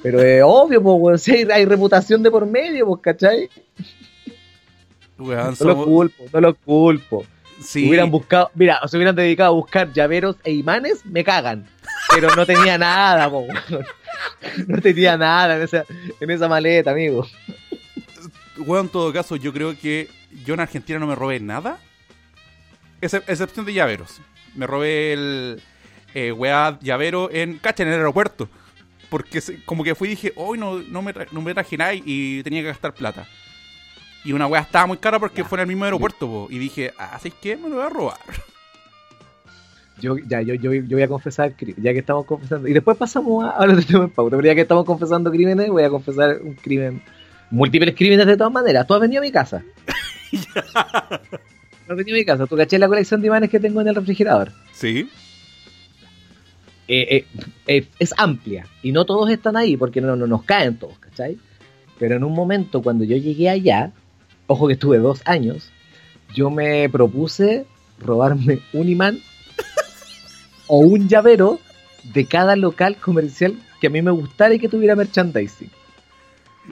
Pero 0.02 0.22
es 0.22 0.42
obvio, 0.46 0.82
pues, 0.82 0.96
weón, 1.00 1.20
si 1.20 1.32
hay, 1.32 1.48
hay 1.52 1.66
reputación 1.66 2.24
de 2.24 2.32
por 2.32 2.46
medio, 2.48 2.88
pues, 2.88 3.02
¿cachai? 3.02 3.50
Weón, 5.18 5.56
No 5.60 5.66
lo 5.66 5.74
somos- 5.74 5.86
culpo, 5.86 6.24
no 6.34 6.42
lo 6.42 6.56
culpo. 6.56 7.26
sí, 7.62 7.88
Hubieran 7.90 8.10
buscado, 8.10 8.50
mira, 8.56 8.80
se 8.88 8.96
hubieran 8.98 9.16
dedicado 9.16 9.50
a 9.52 9.56
buscar 9.56 9.92
llaveros 9.92 10.38
e 10.44 10.54
imanes, 10.54 11.06
me 11.06 11.24
cagan. 11.24 11.68
Pero 12.14 12.36
no 12.36 12.46
tenía 12.46 12.78
nada, 12.78 13.30
po, 13.30 13.40
weón. 13.40 13.86
No 14.68 14.82
tenía 14.82 15.16
nada 15.18 15.56
en 15.58 15.62
esa, 15.64 15.86
en 16.20 16.30
esa 16.32 16.48
maleta, 16.48 16.92
amigo. 16.92 17.28
weón, 18.58 18.86
en 18.88 18.92
todo 18.92 19.14
caso, 19.14 19.36
yo 19.36 19.54
creo 19.54 19.78
que 19.78 20.10
yo 20.46 20.54
en 20.54 20.60
Argentina 20.60 21.00
no 21.00 21.08
me 21.08 21.16
robé 21.16 21.40
nada. 21.40 21.80
Excep- 23.02 23.24
excepción 23.28 23.66
de 23.66 23.74
llaveros. 23.74 24.20
Me 24.56 24.68
robé 24.68 25.14
el 25.14 25.62
eh, 26.14 26.32
weá 26.32 26.78
llavero 26.82 27.30
en, 27.32 27.58
cacha, 27.60 27.84
en 27.84 27.90
el 27.90 27.96
aeropuerto. 27.96 28.50
Porque 29.10 29.42
como 29.66 29.84
que 29.84 29.96
fui 29.96 30.10
y 30.10 30.12
dije, 30.12 30.34
hoy 30.36 30.58
no, 30.58 30.80
no, 30.80 31.02
me 31.02 31.14
no 31.32 31.42
me 31.42 31.54
traje 31.54 31.78
nada 31.78 31.94
y 31.94 32.44
tenía 32.44 32.62
que 32.62 32.68
gastar 32.68 32.94
plata. 32.94 33.28
Y 34.24 34.34
una 34.34 34.48
weá 34.48 34.62
estaba 34.62 34.86
muy 34.86 34.98
cara 34.98 35.18
porque 35.20 35.42
Ya. 35.44 35.48
fue 35.48 35.58
en 35.58 35.62
el 35.62 35.68
mismo 35.68 35.86
aeropuerto, 35.86 36.28
po. 36.28 36.48
Y 36.50 36.58
dije, 36.60 36.94
ah, 36.98 37.18
¿sabes 37.18 37.34
qué? 37.42 37.56
Me 37.56 37.70
lo 37.70 37.76
voy 37.78 37.86
a 37.86 37.90
robar. 37.90 38.20
Yo, 40.00 40.18
ya, 40.18 40.42
yo, 40.42 40.54
yo, 40.56 40.74
yo 40.74 40.96
voy 40.98 41.02
a 41.02 41.08
confesar, 41.08 41.54
ya 41.78 41.94
que 41.94 42.00
estamos 42.00 42.26
confesando. 42.26 42.68
Y 42.68 42.74
después 42.74 42.98
pasamos 42.98 43.44
a 43.44 43.52
hablar 43.52 43.78
de 43.78 43.84
tema 43.84 44.06
en 44.06 44.10
pauta, 44.10 44.36
pero 44.36 44.48
ya 44.48 44.56
que 44.56 44.62
estamos 44.62 44.86
confesando 44.86 45.32
crímenes, 45.32 45.70
voy 45.70 45.84
a 45.84 45.90
confesar 45.90 46.40
un 46.42 46.54
crimen. 46.54 47.02
Múltiples 47.52 47.96
crímenes 47.96 48.28
de 48.28 48.38
todas 48.38 48.54
maneras. 48.54 48.86
Tú 48.86 48.94
has 48.94 49.02
venido 49.02 49.22
a 49.22 49.26
mi 49.26 49.32
casa. 49.32 49.64
Tú 50.32 51.92
has 51.94 51.98
venido 51.98 52.16
a 52.16 52.20
mi 52.20 52.26
casa. 52.26 52.46
Tú 52.46 52.56
caché 52.56 52.78
la 52.78 52.88
colección 52.88 53.22
de 53.22 53.28
imanes 53.28 53.50
que 53.50 53.60
tengo 53.60 53.82
en 53.82 53.88
el 53.88 53.96
refrigerador. 53.96 54.52
¿Sí? 54.72 55.10
eh, 56.90 57.18
eh, 57.18 57.26
eh, 57.68 57.88
es 58.00 58.16
amplia 58.18 58.66
y 58.82 58.92
no 58.92 59.06
todos 59.06 59.30
están 59.30 59.56
ahí 59.56 59.78
porque 59.78 60.02
no, 60.02 60.16
no 60.16 60.26
nos 60.26 60.44
caen 60.44 60.78
todos, 60.78 60.98
¿cachai? 60.98 61.38
Pero 62.00 62.16
en 62.16 62.24
un 62.24 62.34
momento 62.34 62.82
cuando 62.82 63.04
yo 63.04 63.16
llegué 63.16 63.48
allá, 63.48 63.92
ojo 64.48 64.68
que 64.68 64.74
estuve 64.74 64.98
dos 64.98 65.22
años, 65.26 65.70
yo 66.34 66.50
me 66.50 66.90
propuse 66.90 67.68
robarme 68.00 68.62
un 68.74 68.90
imán 68.90 69.20
o 70.70 70.78
un 70.78 71.10
llavero 71.10 71.60
de 72.14 72.26
cada 72.26 72.56
local 72.56 72.96
comercial 72.96 73.58
que 73.82 73.88
a 73.88 73.90
mí 73.90 74.02
me 74.02 74.12
gustara 74.12 74.54
y 74.54 74.60
que 74.60 74.70
tuviera 74.70 74.96
merchandising. 74.96 75.70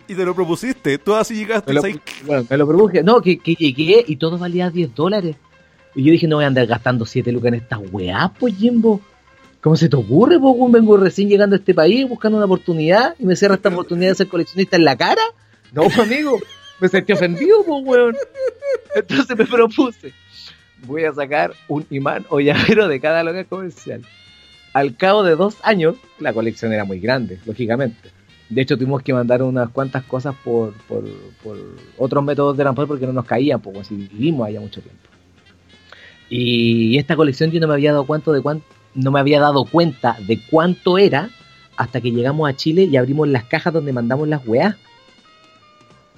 Y 0.07 0.13
te 0.13 0.23
lo 0.23 0.35
propusiste. 0.35 0.97
Tú 0.99 1.15
así 1.15 1.35
llegaste. 1.35 1.73
Me 1.73 1.81
lo, 1.81 1.81
bueno, 2.25 2.45
me 2.49 2.57
lo 2.57 2.67
propuse, 2.67 3.03
no, 3.03 3.21
que, 3.21 3.39
que 3.39 3.55
llegué 3.55 4.05
y 4.07 4.15
todo 4.17 4.37
valía 4.37 4.69
10 4.69 4.93
dólares. 4.95 5.35
Y 5.95 6.03
yo 6.03 6.11
dije, 6.11 6.27
no 6.27 6.35
voy 6.35 6.45
a 6.45 6.47
andar 6.47 6.67
gastando 6.67 7.05
7 7.05 7.31
lucas 7.31 7.49
en 7.49 7.53
esta 7.55 7.79
weá, 7.79 8.31
pues 8.39 8.55
Jimbo. 8.55 9.01
¿Cómo 9.61 9.75
se 9.75 9.89
te 9.89 9.95
ocurre, 9.95 10.37
weón? 10.37 10.71
Vengo 10.71 10.95
recién 10.97 11.27
llegando 11.27 11.55
a 11.55 11.59
este 11.59 11.73
país 11.73 12.07
buscando 12.07 12.37
una 12.37 12.45
oportunidad 12.45 13.15
y 13.17 13.25
me 13.25 13.35
cierra 13.35 13.55
esta 13.55 13.69
oportunidad 13.69 14.11
de 14.11 14.15
ser 14.15 14.27
coleccionista 14.27 14.77
en 14.77 14.85
la 14.85 14.95
cara. 14.95 15.21
No, 15.73 15.83
pues, 15.83 15.97
amigo. 15.97 16.39
Me 16.79 16.87
sentí 16.87 17.13
ofendido, 17.13 17.63
pues, 17.65 17.83
weón. 17.83 18.15
Entonces 18.95 19.37
me 19.37 19.45
propuse, 19.45 20.13
voy 20.85 21.05
a 21.05 21.13
sacar 21.13 21.53
un 21.67 21.85
imán 21.89 22.25
o 22.29 22.39
llavero 22.39 22.87
de 22.87 22.99
cada 22.99 23.23
local 23.23 23.45
comercial. 23.47 24.01
Al 24.73 24.95
cabo 24.95 25.23
de 25.23 25.35
dos 25.35 25.57
años, 25.63 25.95
la 26.19 26.33
colección 26.33 26.71
era 26.73 26.85
muy 26.85 26.99
grande, 26.99 27.39
lógicamente. 27.45 28.11
De 28.49 28.61
hecho, 28.61 28.77
tuvimos 28.77 29.01
que 29.01 29.13
mandar 29.13 29.43
unas 29.43 29.69
cuantas 29.69 30.03
cosas 30.03 30.35
por, 30.43 30.73
por, 30.87 31.03
otros 31.97 32.23
métodos 32.23 32.55
de 32.55 32.63
transporte 32.63 32.87
porque 32.87 33.07
no 33.07 33.13
nos 33.13 33.25
caían, 33.25 33.59
pues 33.59 33.87
si 33.87 33.95
vivimos 33.95 34.47
allá 34.47 34.61
mucho 34.61 34.81
tiempo. 34.81 35.01
Y 36.29 36.97
esta 36.97 37.15
colección 37.15 37.51
yo 37.51 37.59
no 37.59 37.67
me 37.67 37.73
había 37.73 37.91
dado 37.91 38.05
cuenta 38.05 38.31
de 38.31 38.41
cuánto, 38.41 38.65
no 38.93 39.11
me 39.11 39.19
había 39.19 39.39
dado 39.39 39.65
cuenta 39.65 40.17
de 40.25 40.39
cuánto 40.49 40.97
era 40.97 41.29
hasta 41.75 42.01
que 42.01 42.11
llegamos 42.11 42.49
a 42.49 42.55
Chile 42.55 42.83
y 42.83 42.97
abrimos 42.97 43.27
las 43.27 43.45
cajas 43.45 43.73
donde 43.73 43.93
mandamos 43.93 44.27
las 44.27 44.45
weas. 44.45 44.75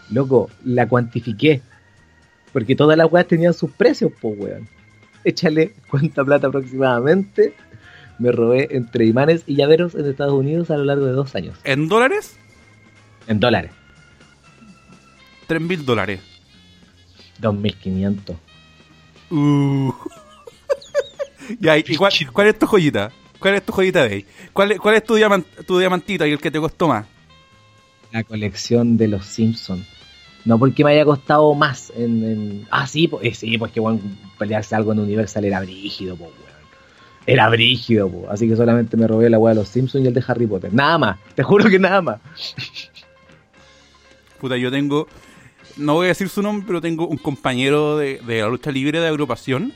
Loco, 0.10 0.50
la 0.64 0.88
cuantifiqué. 0.88 1.62
Porque 2.52 2.76
todas 2.76 2.98
las 2.98 3.12
weas 3.12 3.28
tenían 3.28 3.54
sus 3.54 3.72
precios, 3.72 4.12
pues 4.20 4.38
weón. 4.38 4.68
Échale 5.24 5.74
cuánta 5.90 6.24
plata 6.24 6.48
aproximadamente 6.48 7.54
me 8.20 8.32
robé 8.32 8.68
entre 8.72 9.06
imanes 9.06 9.44
y 9.48 9.56
llaveros 9.56 9.96
en 9.96 10.06
Estados 10.06 10.34
Unidos 10.34 10.70
a 10.72 10.78
lo 10.78 10.86
largo 10.86 11.06
de 11.06 11.14
dos 11.14 11.36
años. 11.36 11.58
¿En 11.64 11.88
dólares? 11.88 12.38
En 13.28 13.40
dólares. 13.40 13.72
Tres 15.48 15.62
mil 15.62 15.86
dólares. 15.86 16.20
2.500. 17.42 18.36
Uh. 19.32 19.94
ya, 21.60 21.78
¿y 21.78 21.96
cuál, 21.96 22.12
cuál, 22.34 22.48
es 22.48 22.60
tu 22.60 22.66
joyita? 22.66 23.12
¿Cuál 23.40 23.56
es 23.56 23.64
tu 23.64 23.72
joyita 23.72 24.04
de 24.04 24.16
ahí? 24.16 24.26
¿Cuál, 24.52 24.78
cuál 24.78 24.96
es 24.96 25.04
tu, 25.04 25.16
diamant, 25.16 25.46
tu 25.66 25.80
diamantito 25.80 26.26
y 26.26 26.32
el 26.32 26.40
que 26.40 26.52
te 26.52 26.60
costó 26.60 26.88
más? 26.88 27.06
La 28.12 28.24
colección 28.24 28.98
de 28.98 29.08
los 29.08 29.26
Simpsons. 29.26 29.88
No 30.46 30.58
porque 30.58 30.84
me 30.84 30.92
haya 30.92 31.06
costado 31.06 31.54
más 31.54 31.92
en... 31.96 32.24
en... 32.24 32.68
Ah, 32.72 32.88
sí, 32.88 33.08
pues, 33.08 33.38
sí, 33.38 33.58
pues 33.58 33.72
que 33.72 33.80
bueno, 33.80 34.00
pelearse 34.38 34.76
algo 34.76 34.94
en 34.94 35.00
Universal 35.00 35.46
era 35.46 35.60
brígido, 35.60 36.16
pues, 36.16 36.32
weón. 36.32 36.50
Era 37.26 37.50
brígido, 37.50 38.10
po. 38.10 38.28
así 38.30 38.48
que 38.48 38.56
solamente 38.56 38.98
me 38.98 39.06
robé 39.06 39.30
la 39.30 39.38
weá 39.38 39.54
de 39.54 39.60
los 39.60 39.68
Simpsons 39.68 40.04
y 40.04 40.08
el 40.08 40.14
de 40.14 40.24
Harry 40.28 40.48
Potter. 40.48 40.74
Nada 40.74 40.98
más, 40.98 41.20
te 41.36 41.44
juro 41.44 41.70
que 41.70 41.78
nada 41.78 42.02
más. 42.02 42.20
Puta, 44.40 44.58
yo 44.58 44.72
tengo, 44.72 45.08
no 45.78 45.96
voy 45.96 46.06
a 46.06 46.10
decir 46.10 46.30
su 46.30 46.42
nombre, 46.42 46.66
pero 46.66 46.82
tengo 46.82 47.08
un 47.08 47.18
compañero 47.18 47.98
de, 47.98 48.20
de 48.26 48.42
la 48.42 48.48
lucha 48.48 48.72
libre 48.72 49.00
de 49.00 49.08
agrupación 49.08 49.74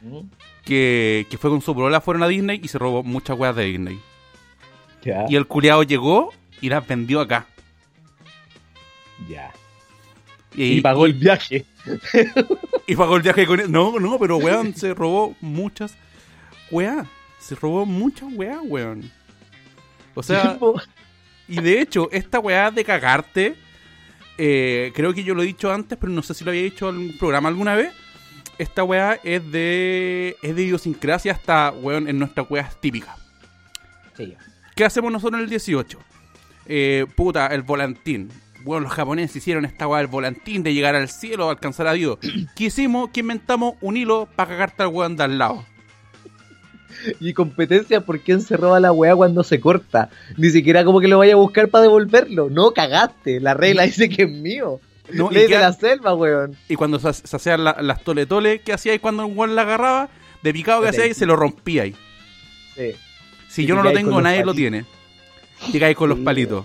¿Mm? 0.00 0.20
que, 0.64 1.26
que 1.28 1.36
fue 1.36 1.50
con 1.50 1.60
su 1.60 1.74
polola, 1.74 2.00
fueron 2.00 2.22
a 2.22 2.28
Disney 2.28 2.60
y 2.62 2.68
se 2.68 2.78
robó 2.78 3.02
muchas 3.02 3.38
weas 3.38 3.56
de 3.56 3.64
Disney. 3.64 4.00
Ya. 5.02 5.26
Y 5.28 5.36
el 5.36 5.46
culiado 5.46 5.82
llegó 5.82 6.32
y 6.60 6.68
las 6.68 6.86
vendió 6.86 7.20
acá. 7.20 7.46
Ya. 9.28 9.50
Y, 10.54 10.78
Y, 10.78 10.80
pagó 10.80 11.06
el 11.06 11.14
viaje. 11.14 11.64
y 12.86 12.96
pagó 12.96 13.16
el 13.16 13.22
viaje 13.22 13.46
con 13.46 13.60
él. 13.60 13.70
No, 13.70 13.98
no, 13.98 14.18
pero 14.18 14.36
weón, 14.36 14.74
se 14.74 14.94
robó 14.94 15.36
muchas 15.40 15.94
weas. 16.70 17.06
Se 17.38 17.54
robó 17.54 17.86
muchas 17.86 18.28
weas, 18.32 18.58
weón. 18.62 19.10
O 20.14 20.22
sea, 20.22 20.58
y 21.48 21.60
de 21.60 21.80
hecho, 21.80 22.08
esta 22.12 22.38
weá 22.38 22.70
de 22.70 22.84
cagarte, 22.84 23.56
eh, 24.38 24.92
creo 24.94 25.14
que 25.14 25.24
yo 25.24 25.34
lo 25.34 25.42
he 25.42 25.46
dicho 25.46 25.72
antes, 25.72 25.98
pero 26.00 26.12
no 26.12 26.22
sé 26.22 26.34
si 26.34 26.44
lo 26.44 26.50
había 26.50 26.62
dicho 26.62 26.88
en 26.88 26.96
algún 26.96 27.18
programa 27.18 27.48
alguna 27.48 27.74
vez. 27.74 27.92
Esta 28.58 28.84
weá 28.84 29.18
es 29.24 29.50
de, 29.50 30.36
es 30.42 30.54
de 30.54 30.62
idiosincrasia 30.62 31.32
hasta, 31.32 31.70
weón, 31.70 32.08
en 32.08 32.18
nuestras 32.18 32.50
weas 32.50 32.78
típicas. 32.80 33.16
Sí. 34.16 34.34
¿Qué 34.76 34.84
hacemos 34.84 35.10
nosotros 35.10 35.38
en 35.38 35.44
el 35.44 35.50
18? 35.50 35.98
Eh, 36.66 37.06
puta, 37.16 37.46
el 37.48 37.62
volantín. 37.62 38.30
Bueno, 38.62 38.80
los 38.84 38.92
japoneses 38.92 39.36
hicieron 39.36 39.64
esta 39.64 39.86
weá 39.88 39.98
del 39.98 40.06
volantín 40.08 40.62
de 40.62 40.74
llegar 40.74 40.94
al 40.94 41.08
cielo, 41.08 41.48
alcanzar 41.48 41.86
a 41.86 41.92
Dios. 41.94 42.18
¿Qué 42.56 42.64
hicimos? 42.64 43.10
¿Qué 43.12 43.20
inventamos? 43.20 43.74
Un 43.80 43.96
hilo 43.96 44.28
para 44.36 44.50
cagarte 44.50 44.82
al 44.82 44.88
weón 44.88 45.16
de 45.16 45.24
al 45.24 45.38
lado. 45.38 45.64
Y 47.18 47.32
competencia 47.32 48.02
por 48.02 48.20
quién 48.20 48.42
se 48.42 48.56
roba 48.58 48.78
la 48.80 48.92
weá 48.92 49.16
cuando 49.16 49.42
se 49.42 49.58
corta. 49.60 50.10
Ni 50.36 50.50
siquiera 50.50 50.84
como 50.84 51.00
que 51.00 51.08
lo 51.08 51.18
vaya 51.18 51.32
a 51.32 51.36
buscar 51.36 51.68
para 51.68 51.82
devolverlo. 51.82 52.50
No, 52.50 52.72
cagaste. 52.72 53.40
La 53.40 53.54
regla 53.54 53.84
dice 53.84 54.08
que 54.10 54.24
es 54.24 54.30
mío. 54.30 54.80
No, 55.12 55.30
Ley 55.30 55.46
de 55.48 55.58
la 55.58 55.72
selva, 55.72 56.14
weón. 56.14 56.56
Y 56.68 56.76
cuando 56.76 56.98
se, 56.98 57.12
se 57.14 57.34
hacían 57.36 57.64
la- 57.64 57.76
las 57.80 58.02
tole 58.04 58.26
tole, 58.26 58.60
¿qué 58.60 58.72
hacíais 58.74 59.00
cuando 59.00 59.24
un 59.26 59.36
weón 59.38 59.56
la 59.56 59.62
agarraba? 59.62 60.08
De 60.42 60.52
picado 60.52 60.82
que 60.82 60.88
hacíais, 60.88 61.16
se 61.16 61.26
lo 61.26 61.36
rompíais. 61.36 61.96
Sí. 62.76 62.92
Si 63.48 63.62
Y 63.62 63.66
yo 63.66 63.74
no 63.76 63.82
lo 63.82 63.92
tengo, 63.92 64.20
nadie 64.20 64.44
lo 64.44 64.54
tiene. 64.54 64.84
Llegáis 65.72 65.96
con 65.96 66.08
los 66.10 66.18
palitos. 66.18 66.64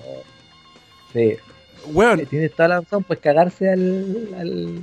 Sí. 1.14 1.34
Weón, 1.94 2.26
Tienes 2.26 2.52
toda 2.54 2.68
la 2.70 2.82
razón, 2.82 3.04
pues 3.04 3.20
cagarse 3.20 3.70
al, 3.70 4.30
al- 4.38 4.82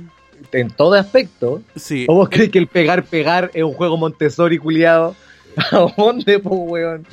En 0.51 0.69
todo 0.71 0.93
aspecto. 0.95 1.61
sí. 1.75 2.05
¿O 2.09 2.15
vos 2.15 2.29
crees 2.29 2.49
que 2.49 2.59
el 2.59 2.67
pegar, 2.67 3.03
pegar 3.05 3.51
es 3.53 3.63
un 3.63 3.73
juego 3.73 3.97
Montessori 3.97 4.57
culiado? 4.57 5.15
¿A 5.71 5.85
dónde, 5.97 6.39
po, 6.39 6.55
weón? 6.55 7.05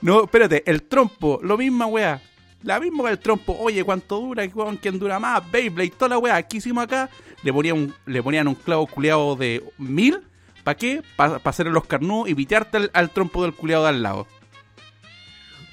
No, 0.00 0.24
espérate, 0.24 0.62
el 0.66 0.82
trompo, 0.82 1.38
lo 1.42 1.56
misma 1.58 1.86
weá. 1.86 2.20
La 2.62 2.80
misma 2.80 3.04
que 3.04 3.10
el 3.10 3.18
trompo. 3.18 3.54
Oye, 3.60 3.84
¿cuánto 3.84 4.18
dura? 4.20 4.42
Weón, 4.54 4.78
¿Quién 4.78 4.98
dura 4.98 5.18
más? 5.18 5.42
Beyblade, 5.50 5.90
toda 5.90 6.08
la 6.10 6.18
weá. 6.18 6.42
¿Qué 6.42 6.56
hicimos 6.56 6.84
acá? 6.84 7.10
Le 7.42 7.52
ponían 7.52 7.76
un, 7.76 7.94
le 8.06 8.22
ponían 8.22 8.48
un 8.48 8.54
clavo 8.54 8.86
culeado 8.86 9.36
de 9.36 9.62
mil. 9.76 10.20
¿Para 10.62 10.76
qué? 10.78 11.02
Para 11.16 11.36
hacer 11.44 11.66
los 11.66 11.84
carnudos 11.84 12.30
y 12.30 12.34
pitearte 12.34 12.78
al, 12.78 12.90
al 12.94 13.10
trompo 13.10 13.42
del 13.42 13.52
culeado 13.52 13.82
de 13.82 13.90
al 13.90 14.02
lado. 14.02 14.26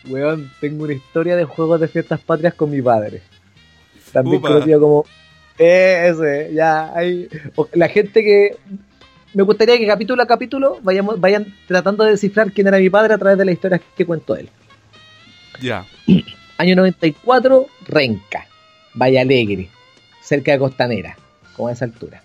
Weón, 0.10 0.52
tengo 0.60 0.84
una 0.84 0.94
historia 0.94 1.36
de 1.36 1.46
juegos 1.46 1.80
de 1.80 1.88
fiestas 1.88 2.20
patrias 2.20 2.56
con 2.56 2.72
mi 2.72 2.82
padre. 2.82 3.22
También 4.12 4.38
Upa. 4.38 4.50
conocido 4.50 4.80
como. 4.80 5.06
Ese, 5.58 6.52
ya, 6.54 6.96
hay. 6.96 7.28
La 7.74 7.88
gente 7.90 8.24
que. 8.24 8.58
Me 9.34 9.44
gustaría 9.44 9.78
que 9.78 9.88
capítulo 9.88 10.22
a 10.22 10.28
capítulo 10.28 10.80
vayamos, 10.82 11.20
vayan 11.20 11.54
tratando 11.66 12.04
de 12.04 12.12
descifrar 12.12 12.52
quién 12.52 12.68
era 12.68 12.80
mi 12.80 12.90
padre 12.90 13.14
a 13.14 13.18
través 13.18 13.38
de 13.38 13.46
la 13.46 13.52
historia 13.52 13.82
que 13.96 14.06
cuento 14.06 14.36
él. 14.36 14.50
Ya. 15.62 15.86
Año 16.58 16.76
94, 16.76 17.66
Renca, 17.88 18.46
Valle 18.94 19.20
Alegre, 19.20 19.70
cerca 20.22 20.52
de 20.52 20.60
Costanera, 20.60 21.18
como 21.56 21.70
a 21.70 21.72
esa 21.72 21.86
altura. 21.86 22.22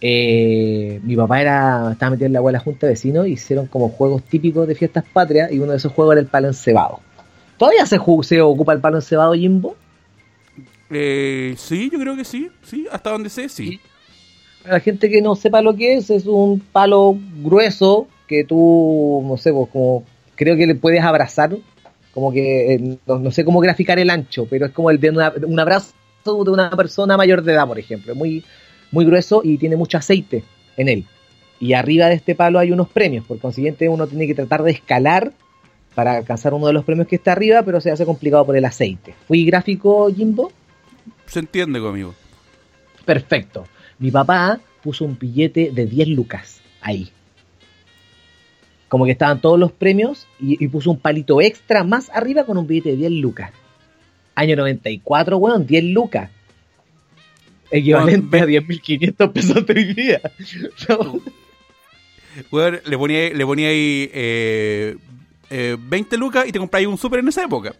Eh, 0.00 1.00
mi 1.02 1.16
papá 1.16 1.40
era, 1.40 1.88
estaba 1.92 2.10
metido 2.10 2.26
en 2.26 2.34
la 2.34 2.38
abuela 2.38 2.60
junta 2.60 2.86
de 2.86 2.92
vecinos 2.92 3.26
hicieron 3.26 3.66
como 3.66 3.88
juegos 3.88 4.22
típicos 4.22 4.68
de 4.68 4.76
fiestas 4.76 5.04
patrias 5.12 5.50
y 5.50 5.58
uno 5.58 5.72
de 5.72 5.78
esos 5.78 5.92
juegos 5.92 6.12
era 6.12 6.20
el 6.20 6.28
palo 6.28 6.46
encebado. 6.46 7.00
¿Todavía 7.56 7.84
se, 7.86 7.98
se 8.22 8.40
ocupa 8.40 8.72
el 8.72 8.80
palo 8.80 8.98
encebado, 8.98 9.34
Jimbo? 9.34 9.76
Eh, 10.90 11.54
sí, 11.56 11.90
yo 11.92 11.98
creo 11.98 12.16
que 12.16 12.24
sí. 12.24 12.48
Sí, 12.62 12.86
hasta 12.90 13.10
donde 13.10 13.28
sé, 13.30 13.48
sí. 13.48 13.80
Para 14.62 14.74
la 14.74 14.80
gente 14.80 15.08
que 15.10 15.22
no 15.22 15.36
sepa 15.36 15.62
lo 15.62 15.74
que 15.76 15.94
es, 15.94 16.10
es 16.10 16.26
un 16.26 16.60
palo 16.60 17.16
grueso 17.42 18.08
que 18.26 18.44
tú, 18.44 19.24
no 19.26 19.36
sé, 19.36 19.52
pues, 19.52 19.68
como 19.70 20.04
creo 20.34 20.56
que 20.56 20.66
le 20.66 20.74
puedes 20.74 21.02
abrazar, 21.02 21.56
como 22.12 22.32
que, 22.32 22.74
eh, 22.74 22.98
no, 23.06 23.30
sé 23.30 23.44
cómo 23.44 23.60
graficar 23.60 23.98
el 23.98 24.10
ancho, 24.10 24.46
pero 24.48 24.66
es 24.66 24.72
como 24.72 24.90
el 24.90 25.00
de 25.00 25.10
una- 25.10 25.32
un 25.46 25.58
abrazo 25.60 25.92
de 26.24 26.50
una 26.50 26.70
persona 26.70 27.16
mayor 27.16 27.42
de 27.42 27.52
edad, 27.52 27.66
por 27.66 27.78
ejemplo. 27.78 28.14
Muy, 28.14 28.44
muy 28.90 29.04
grueso 29.04 29.40
y 29.44 29.56
tiene 29.58 29.76
mucho 29.76 29.98
aceite 29.98 30.44
en 30.76 30.88
él. 30.88 31.04
Y 31.60 31.72
arriba 31.72 32.06
de 32.06 32.14
este 32.14 32.34
palo 32.34 32.58
hay 32.58 32.70
unos 32.70 32.88
premios, 32.88 33.24
por 33.24 33.38
consiguiente 33.38 33.88
uno 33.88 34.06
tiene 34.06 34.26
que 34.26 34.34
tratar 34.34 34.62
de 34.62 34.70
escalar 34.72 35.32
para 35.94 36.18
alcanzar 36.18 36.54
uno 36.54 36.68
de 36.68 36.72
los 36.72 36.84
premios 36.84 37.08
que 37.08 37.16
está 37.16 37.32
arriba, 37.32 37.62
pero 37.62 37.80
se 37.80 37.90
hace 37.90 38.04
complicado 38.04 38.46
por 38.46 38.56
el 38.56 38.64
aceite. 38.64 39.14
¿Fui 39.26 39.44
gráfico, 39.44 40.08
Jimbo? 40.14 40.52
Se 41.28 41.38
entiende 41.38 41.80
conmigo. 41.80 42.14
Perfecto. 43.04 43.66
Mi 43.98 44.10
papá 44.10 44.60
puso 44.82 45.04
un 45.04 45.18
billete 45.18 45.70
de 45.72 45.86
10 45.86 46.08
lucas 46.08 46.60
ahí. 46.80 47.10
Como 48.88 49.04
que 49.04 49.12
estaban 49.12 49.40
todos 49.40 49.58
los 49.58 49.70
premios 49.70 50.26
y, 50.40 50.62
y 50.62 50.68
puso 50.68 50.90
un 50.90 50.98
palito 50.98 51.40
extra 51.40 51.84
más 51.84 52.10
arriba 52.10 52.44
con 52.44 52.58
un 52.58 52.66
billete 52.66 52.90
de 52.90 52.96
10 52.96 53.12
lucas. 53.12 53.52
Año 54.34 54.56
94, 54.56 55.36
weón, 55.36 55.66
10 55.66 55.84
lucas. 55.84 56.30
Equivalente 57.70 58.38
Weón, 58.38 58.48
a 58.48 58.66
10.500 58.66 59.32
pesos 59.32 59.66
de 59.66 59.72
hoy 59.74 59.94
día. 59.94 60.20
No. 60.88 61.20
Weón, 62.52 62.80
le 62.84 62.96
ponía, 62.96 63.30
le 63.30 63.44
ponía 63.44 63.68
ahí 63.68 64.08
eh, 64.12 64.96
eh, 65.50 65.76
20 65.78 66.16
lucas 66.16 66.46
y 66.46 66.52
te 66.52 66.58
compráis 66.58 66.86
un 66.86 66.96
super 66.96 67.20
en 67.20 67.28
esa 67.28 67.42
época. 67.42 67.74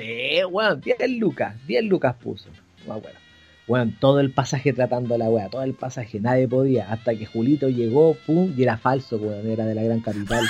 Sí, 0.00 0.42
weón, 0.50 0.80
10 0.80 0.96
lucas, 1.18 1.54
10 1.66 1.84
lucas 1.84 2.16
puso. 2.16 2.48
No 2.86 2.94
acuerdo. 2.94 3.18
Weón, 3.66 3.94
todo 4.00 4.20
el 4.20 4.30
pasaje 4.30 4.72
tratando 4.72 5.14
a 5.14 5.18
la 5.18 5.28
wea, 5.28 5.50
todo 5.50 5.62
el 5.62 5.74
pasaje, 5.74 6.20
nadie 6.20 6.48
podía, 6.48 6.90
hasta 6.90 7.14
que 7.14 7.26
Julito 7.26 7.68
llegó, 7.68 8.14
pum, 8.26 8.54
y 8.56 8.62
era 8.62 8.78
falso, 8.78 9.18
weón, 9.18 9.46
era 9.46 9.66
de 9.66 9.74
la 9.74 9.82
gran 9.82 10.00
capital. 10.00 10.42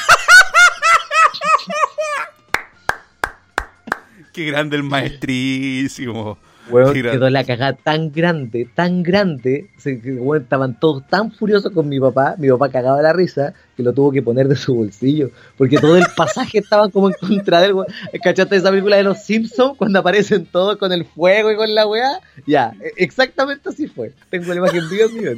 Qué 4.32 4.46
grande 4.46 4.76
el 4.76 4.84
maestrísimo. 4.84 6.38
Weón, 6.70 6.94
quedó 6.94 7.30
la 7.30 7.44
cagada 7.44 7.72
tan 7.74 8.12
grande, 8.12 8.68
tan 8.74 9.02
grande, 9.02 9.68
se, 9.76 9.94
weón, 9.94 10.42
estaban 10.42 10.78
todos 10.78 11.06
tan 11.06 11.32
furiosos 11.32 11.72
con 11.72 11.88
mi 11.88 11.98
papá, 12.00 12.34
mi 12.38 12.48
papá 12.48 12.70
cagaba 12.70 13.02
la 13.02 13.12
risa, 13.12 13.54
que 13.76 13.82
lo 13.82 13.92
tuvo 13.92 14.12
que 14.12 14.22
poner 14.22 14.48
de 14.48 14.56
su 14.56 14.74
bolsillo, 14.74 15.30
porque 15.56 15.78
todo 15.78 15.96
el 15.96 16.06
pasaje 16.16 16.58
estaba 16.58 16.88
como 16.88 17.08
en 17.08 17.14
contra 17.14 17.60
del 17.60 17.74
weón. 17.74 17.88
¿Cachaste 18.22 18.56
esa 18.56 18.70
película 18.70 18.96
de 18.96 19.04
los 19.04 19.22
Simpsons 19.22 19.76
cuando 19.76 19.98
aparecen 19.98 20.46
todos 20.46 20.76
con 20.76 20.92
el 20.92 21.04
fuego 21.04 21.50
y 21.50 21.56
con 21.56 21.74
la 21.74 21.86
weá? 21.86 22.20
Ya, 22.46 22.72
e, 22.80 22.92
exactamente 22.96 23.68
así 23.68 23.86
fue. 23.86 24.12
Tengo 24.30 24.46
la 24.48 24.56
imagen 24.56 24.88
Dios 24.88 25.12
mío. 25.12 25.32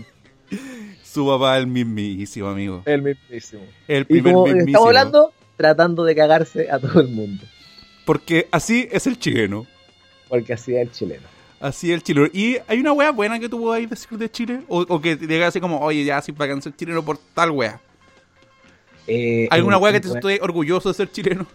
Su 1.03 1.27
papá 1.27 1.59
el 1.59 1.67
mismísimo, 1.67 2.49
amigo. 2.49 2.83
El 2.87 3.03
mismísimo. 3.03 3.63
El 3.87 4.07
primer 4.07 4.31
y 4.31 4.35
como 4.35 4.45
mismísimo. 4.47 4.69
estamos 4.69 4.89
hablando, 4.89 5.33
tratando 5.57 6.05
de 6.05 6.15
cagarse 6.15 6.71
a 6.71 6.79
todo 6.79 7.01
el 7.01 7.09
mundo. 7.09 7.45
Porque 8.05 8.49
así 8.51 8.89
es 8.91 9.07
el 9.07 9.19
chileno. 9.19 9.67
Porque 10.33 10.55
así 10.55 10.75
es 10.75 10.81
el 10.81 10.91
chileno. 10.91 11.29
Así 11.61 11.91
es 11.91 11.97
el 11.97 12.03
chileno. 12.03 12.27
¿Y 12.33 12.57
hay 12.67 12.81
una 12.81 12.95
wea 12.95 13.11
buena 13.11 13.39
que 13.39 13.51
tú 13.51 13.61
podáis 13.61 13.91
decir 13.91 14.17
de 14.17 14.31
Chile? 14.31 14.63
O, 14.67 14.81
o 14.81 14.99
que 14.99 15.15
te 15.15 15.27
digas 15.27 15.49
así 15.49 15.61
como, 15.61 15.79
oye, 15.81 16.07
ya, 16.07 16.17
así 16.17 16.33
para 16.33 16.59
ser 16.59 16.75
chileno 16.75 17.05
por 17.05 17.19
tal 17.35 17.51
wea. 17.51 17.79
Eh, 19.07 19.47
¿Alguna 19.51 19.77
eh, 19.77 19.81
wea 19.81 19.93
que 19.93 20.01
te 20.01 20.09
esté 20.09 20.41
orgulloso 20.41 20.89
de 20.89 20.95
ser 20.95 21.13
chileno? 21.13 21.47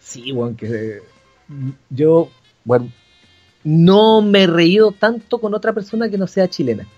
Sí, 0.00 0.32
weón, 0.32 0.56
que 0.56 1.02
yo, 1.88 2.30
bueno, 2.64 2.90
no 3.62 4.22
me 4.22 4.42
he 4.42 4.46
reído 4.48 4.90
tanto 4.90 5.38
con 5.38 5.54
otra 5.54 5.72
persona 5.72 6.08
que 6.10 6.18
no 6.18 6.26
sea 6.26 6.48
chilena. 6.48 6.88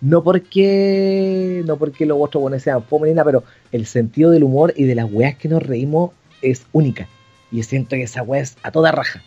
No 0.00 0.24
porque, 0.24 1.62
no 1.64 1.76
porque 1.76 2.06
los 2.06 2.18
otros 2.20 2.42
buenos 2.42 2.60
sean 2.60 2.82
fome 2.82 3.06
ni 3.06 3.14
nada, 3.14 3.26
pero 3.26 3.44
el 3.70 3.86
sentido 3.86 4.32
del 4.32 4.42
humor 4.42 4.74
y 4.76 4.82
de 4.82 4.96
las 4.96 5.08
weas 5.08 5.36
que 5.36 5.48
nos 5.48 5.62
reímos 5.62 6.10
es 6.42 6.66
única. 6.72 7.06
Y 7.52 7.62
siento 7.62 7.90
que 7.90 8.02
esa 8.02 8.24
wea 8.24 8.42
es 8.42 8.56
a 8.64 8.72
toda 8.72 8.90
raja. 8.90 9.22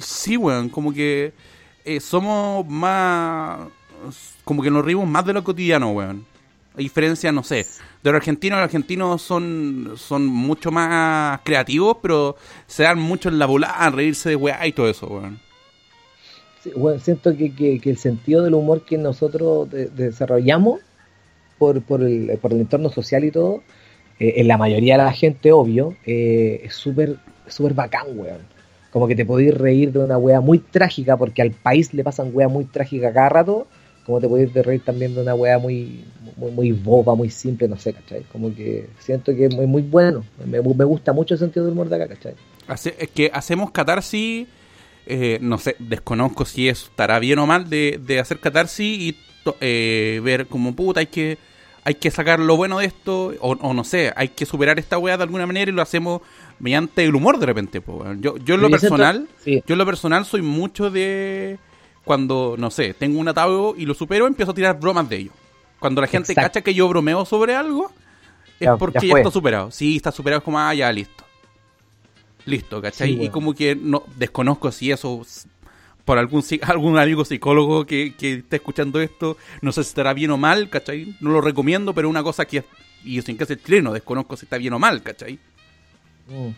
Sí, 0.00 0.36
weón, 0.36 0.68
como 0.68 0.92
que 0.92 1.32
eh, 1.84 2.00
somos 2.00 2.66
más. 2.66 3.68
Como 4.44 4.62
que 4.62 4.70
nos 4.70 4.84
reímos 4.84 5.06
más 5.08 5.24
de 5.26 5.32
lo 5.34 5.44
cotidiano, 5.44 5.90
weón. 5.92 6.26
A 6.74 6.78
diferencia, 6.78 7.32
no 7.32 7.42
sé, 7.42 7.66
de 8.02 8.10
los 8.12 8.14
argentinos, 8.14 8.58
los 8.58 8.64
argentinos 8.64 9.20
son, 9.22 9.94
son 9.96 10.26
mucho 10.26 10.70
más 10.70 11.40
creativos, 11.44 11.98
pero 12.00 12.36
se 12.66 12.84
dan 12.84 12.98
mucho 12.98 13.28
en 13.28 13.38
la 13.38 13.46
volada, 13.46 13.74
a 13.74 13.90
reírse 13.90 14.30
de 14.30 14.36
weá 14.36 14.66
y 14.66 14.72
todo 14.72 14.88
eso, 14.88 15.06
weón. 15.08 15.40
Sí, 16.62 16.70
weón, 16.74 17.00
siento 17.00 17.36
que, 17.36 17.54
que- 17.54 17.80
el 17.90 17.96
sentido 17.96 18.42
del 18.42 18.54
humor 18.54 18.84
que 18.84 18.98
nosotros 18.98 19.70
de- 19.70 19.88
desarrollamos 19.88 20.80
por, 21.58 21.82
por, 21.82 22.02
el, 22.02 22.38
por 22.40 22.52
el 22.52 22.60
entorno 22.60 22.90
social 22.90 23.24
y 23.24 23.30
todo, 23.32 23.62
eh, 24.18 24.34
en 24.36 24.48
la 24.48 24.58
mayoría 24.58 24.98
de 24.98 25.04
la 25.04 25.12
gente, 25.12 25.52
obvio, 25.52 25.96
eh, 26.06 26.62
es 26.64 26.74
súper 26.74 27.18
súper 27.48 27.74
bacán, 27.74 28.06
weón. 28.18 28.40
Como 28.90 29.06
que 29.06 29.14
te 29.14 29.24
podéis 29.24 29.54
reír 29.54 29.92
de 29.92 30.00
una 30.00 30.18
wea 30.18 30.40
muy 30.40 30.58
trágica, 30.58 31.16
porque 31.16 31.42
al 31.42 31.52
país 31.52 31.94
le 31.94 32.02
pasan 32.02 32.30
weas 32.32 32.50
muy 32.50 32.64
trágicas 32.64 33.14
cada 33.14 33.28
rato, 33.28 33.66
como 34.04 34.20
te 34.20 34.28
podéis 34.28 34.52
reír 34.52 34.82
también 34.84 35.14
de 35.14 35.22
una 35.22 35.34
wea 35.34 35.58
muy, 35.58 36.04
muy, 36.36 36.50
muy 36.50 36.72
boba, 36.72 37.14
muy 37.14 37.30
simple, 37.30 37.68
no 37.68 37.78
sé, 37.78 37.92
¿cachai? 37.92 38.24
Como 38.32 38.54
que 38.54 38.88
siento 38.98 39.34
que 39.34 39.46
es 39.46 39.54
muy, 39.54 39.66
muy 39.66 39.82
bueno. 39.82 40.24
Me, 40.44 40.58
gusta 40.58 41.12
mucho 41.12 41.34
el 41.34 41.40
sentido 41.40 41.66
del 41.66 41.74
humor 41.74 41.88
de 41.88 41.96
acá, 41.96 42.08
¿cachai? 42.08 42.34
Es 42.98 43.08
que 43.10 43.30
hacemos 43.32 43.70
catarsis, 43.70 44.48
eh, 45.06 45.38
no 45.40 45.58
sé, 45.58 45.76
desconozco 45.78 46.44
si 46.44 46.68
eso 46.68 46.86
estará 46.90 47.18
bien 47.18 47.38
o 47.38 47.46
mal 47.46 47.70
de, 47.70 48.00
de 48.04 48.18
hacer 48.18 48.40
catarsis 48.40 49.00
y 49.00 49.16
eh, 49.60 50.20
ver 50.24 50.46
como 50.46 50.74
puta, 50.74 51.00
hay 51.00 51.06
que 51.06 51.38
hay 51.82 51.94
que 51.94 52.10
sacar 52.10 52.40
lo 52.40 52.56
bueno 52.56 52.78
de 52.78 52.86
esto, 52.86 53.32
o, 53.40 53.52
o 53.52 53.74
no 53.74 53.84
sé, 53.84 54.12
hay 54.14 54.28
que 54.28 54.44
superar 54.44 54.78
esta 54.78 54.98
weá 54.98 55.16
de 55.16 55.22
alguna 55.22 55.46
manera 55.46 55.70
y 55.70 55.74
lo 55.74 55.82
hacemos 55.82 56.20
mediante 56.60 57.04
el 57.04 57.14
humor 57.14 57.38
de 57.38 57.46
repente. 57.46 57.80
po, 57.80 57.94
weón. 57.94 58.22
yo, 58.22 58.36
yo 58.38 58.54
en 58.54 58.60
lo 58.62 58.70
personal, 58.70 59.28
sí. 59.42 59.62
yo 59.66 59.74
en 59.74 59.78
lo 59.78 59.86
personal 59.86 60.24
soy 60.24 60.42
mucho 60.42 60.90
de 60.90 61.58
cuando, 62.04 62.54
no 62.58 62.70
sé, 62.70 62.94
tengo 62.94 63.18
un 63.18 63.28
atado 63.28 63.74
y 63.76 63.86
lo 63.86 63.94
supero, 63.94 64.26
empiezo 64.26 64.52
a 64.52 64.54
tirar 64.54 64.78
bromas 64.80 65.08
de 65.08 65.16
ello. 65.16 65.30
Cuando 65.78 66.00
la 66.00 66.06
gente 66.06 66.32
Exacto. 66.32 66.48
cacha 66.48 66.60
que 66.62 66.74
yo 66.74 66.88
bromeo 66.88 67.24
sobre 67.24 67.54
algo, 67.54 67.90
es 68.58 68.66
Ya- 68.66 68.76
porque 68.76 69.06
ya 69.08 69.16
está 69.16 69.30
superado. 69.30 69.70
Sí, 69.70 69.96
está 69.96 70.12
superado, 70.12 70.38
es 70.38 70.44
como, 70.44 70.58
ah, 70.58 70.74
ya, 70.74 70.92
listo. 70.92 71.24
Listo, 72.46 72.80
¿cachai? 72.80 73.14
Sí, 73.16 73.22
Y 73.24 73.28
como 73.28 73.54
que 73.54 73.74
no 73.76 74.02
desconozco 74.16 74.72
si 74.72 74.90
eso, 74.90 75.22
por 76.04 76.18
algún 76.18 76.42
algún 76.62 76.98
amigo 76.98 77.24
psicólogo 77.24 77.84
que, 77.86 78.14
que 78.16 78.34
esté 78.34 78.56
escuchando 78.56 79.00
esto, 79.00 79.36
no 79.60 79.72
sé 79.72 79.84
si 79.84 79.88
estará 79.88 80.12
bien 80.14 80.30
o 80.30 80.36
mal, 80.36 80.68
¿cachai? 80.70 81.14
No 81.20 81.30
lo 81.30 81.40
recomiendo, 81.40 81.94
pero 81.94 82.08
una 82.08 82.22
cosa 82.22 82.44
que, 82.46 82.64
y 83.04 83.16
yo 83.16 83.22
sin 83.22 83.36
que 83.36 83.46
ser 83.46 83.62
chileno, 83.62 83.92
desconozco 83.92 84.36
si 84.36 84.46
está 84.46 84.56
bien 84.58 84.72
o 84.72 84.78
mal, 84.78 85.02
¿cachai? 85.02 85.38
Mm. 86.30 86.50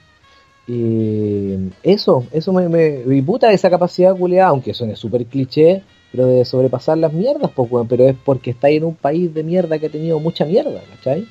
Y 0.68 1.70
eso, 1.82 2.26
eso 2.32 2.52
me, 2.52 2.68
me 2.68 3.24
esa 3.52 3.70
capacidad 3.70 4.14
culiada, 4.16 4.50
aunque 4.50 4.74
suene 4.74 4.96
súper 4.96 5.26
cliché, 5.26 5.82
pero 6.12 6.26
de 6.26 6.44
sobrepasar 6.44 6.98
las 6.98 7.12
mierdas, 7.12 7.50
pues 7.54 7.70
weón, 7.70 7.88
pero 7.88 8.06
es 8.06 8.16
porque 8.24 8.50
estáis 8.52 8.78
en 8.78 8.84
un 8.84 8.94
país 8.94 9.34
de 9.34 9.42
mierda 9.42 9.78
que 9.78 9.86
ha 9.86 9.90
tenido 9.90 10.20
mucha 10.20 10.44
mierda, 10.44 10.80
¿cachai? 10.96 11.26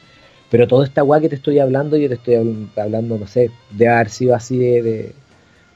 Pero 0.49 0.67
toda 0.67 0.85
esta 0.85 1.03
weá 1.03 1.21
que 1.21 1.29
te 1.29 1.35
estoy 1.35 1.59
hablando, 1.59 1.97
yo 1.97 2.09
te 2.09 2.15
estoy 2.15 2.35
habl- 2.35 2.69
hablando, 2.77 3.17
no 3.17 3.27
sé, 3.27 3.51
de 3.71 3.87
haber 3.87 4.09
sido 4.09 4.35
así 4.35 4.57
de, 4.57 5.13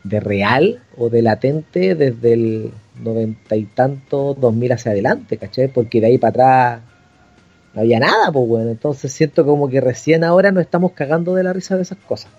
de, 0.04 0.19
real 0.19 0.82
o 0.97 1.10
de 1.10 1.21
latente 1.21 1.95
desde 1.95 2.34
el 2.34 2.71
noventa 3.01 3.56
y 3.56 3.65
tanto, 3.65 4.36
dos 4.36 4.54
mil 4.54 4.71
hacia 4.71 4.91
adelante, 4.91 5.38
¿cachai? 5.38 5.69
Porque 5.69 6.01
de 6.01 6.08
ahí 6.08 6.17
para 6.17 6.30
atrás 6.30 6.82
no 7.73 7.82
había 7.82 7.99
nada, 7.99 8.32
pues 8.32 8.47
bueno, 8.47 8.71
entonces 8.71 9.12
siento 9.12 9.45
como 9.45 9.69
que 9.69 9.82
recién 9.82 10.23
ahora 10.23 10.51
nos 10.51 10.63
estamos 10.63 10.93
cagando 10.93 11.36
de 11.36 11.43
la 11.43 11.54
risa 11.54 11.75
de 11.75 11.84
esas 11.84 11.97
cosas. 11.99 12.32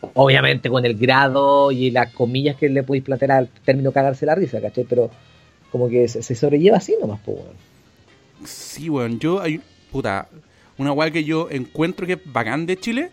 Obviamente 0.00 0.68
con 0.68 0.84
el 0.84 0.96
grado 0.96 1.72
y 1.72 1.90
las 1.90 2.12
comillas 2.12 2.56
que 2.56 2.68
le 2.68 2.82
podéis 2.82 3.04
plantear 3.04 3.32
al 3.32 3.48
término 3.64 3.92
cagarse 3.92 4.26
la 4.26 4.34
risa, 4.34 4.60
¿cachai? 4.60 4.84
Pero 4.84 5.10
como 5.72 5.88
que 5.88 6.08
se, 6.08 6.22
se 6.22 6.34
sobrelleva 6.34 6.76
así 6.76 6.94
nomás, 7.00 7.20
pues 7.24 7.38
bueno. 7.38 7.58
Sí, 8.44 8.88
weón, 8.88 9.18
yo 9.18 9.40
hay, 9.40 9.60
puta, 9.90 10.28
una 10.78 10.92
weá 10.92 11.10
que 11.10 11.24
yo 11.24 11.48
encuentro 11.50 12.06
que 12.06 12.14
es 12.14 12.20
bacán 12.24 12.66
de 12.66 12.78
Chile, 12.78 13.10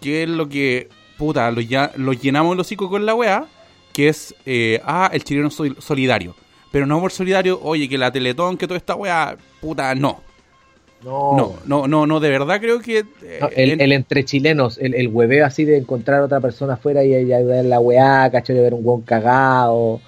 que 0.00 0.22
es 0.22 0.28
lo 0.28 0.48
que, 0.48 0.88
puta, 1.18 1.50
lo, 1.50 1.60
ya, 1.60 1.92
lo 1.96 2.12
llenamos 2.12 2.54
el 2.54 2.60
hocico 2.60 2.88
con 2.88 3.04
la 3.04 3.14
weá, 3.14 3.46
que 3.92 4.08
es, 4.08 4.34
eh, 4.46 4.80
ah, 4.84 5.10
el 5.12 5.24
chileno 5.24 5.50
soy 5.50 5.76
solidario. 5.78 6.34
Pero 6.70 6.86
no 6.86 7.00
por 7.00 7.10
solidario, 7.10 7.60
oye, 7.62 7.88
que 7.88 7.98
la 7.98 8.12
Teletón, 8.12 8.56
que 8.56 8.66
toda 8.66 8.78
esta 8.78 8.94
weá, 8.94 9.36
puta, 9.60 9.94
no. 9.94 10.22
No, 11.04 11.34
No, 11.36 11.56
no, 11.66 11.86
no, 11.88 12.06
no, 12.06 12.20
de 12.20 12.28
verdad 12.28 12.60
creo 12.60 12.80
que... 12.80 12.98
eh, 13.22 13.38
No, 13.40 13.48
el, 13.54 13.70
en- 13.70 13.80
el 13.80 13.92
entre 13.92 14.24
chilenos, 14.24 14.78
el, 14.78 14.94
el 14.94 15.08
hueveo 15.08 15.46
así 15.46 15.64
de 15.64 15.78
encontrar 15.78 16.20
a 16.20 16.24
otra 16.24 16.40
persona 16.40 16.74
afuera 16.74 17.02
y, 17.04 17.14
ayudar 17.14 17.58
en 17.64 17.70
la 17.70 17.80
weá, 17.80 18.30
¿cachai? 18.30 18.56
De 18.56 18.62
ver 18.62 18.74
un 18.74 18.80
hueón 18.84 19.02
cagado, 19.02 20.00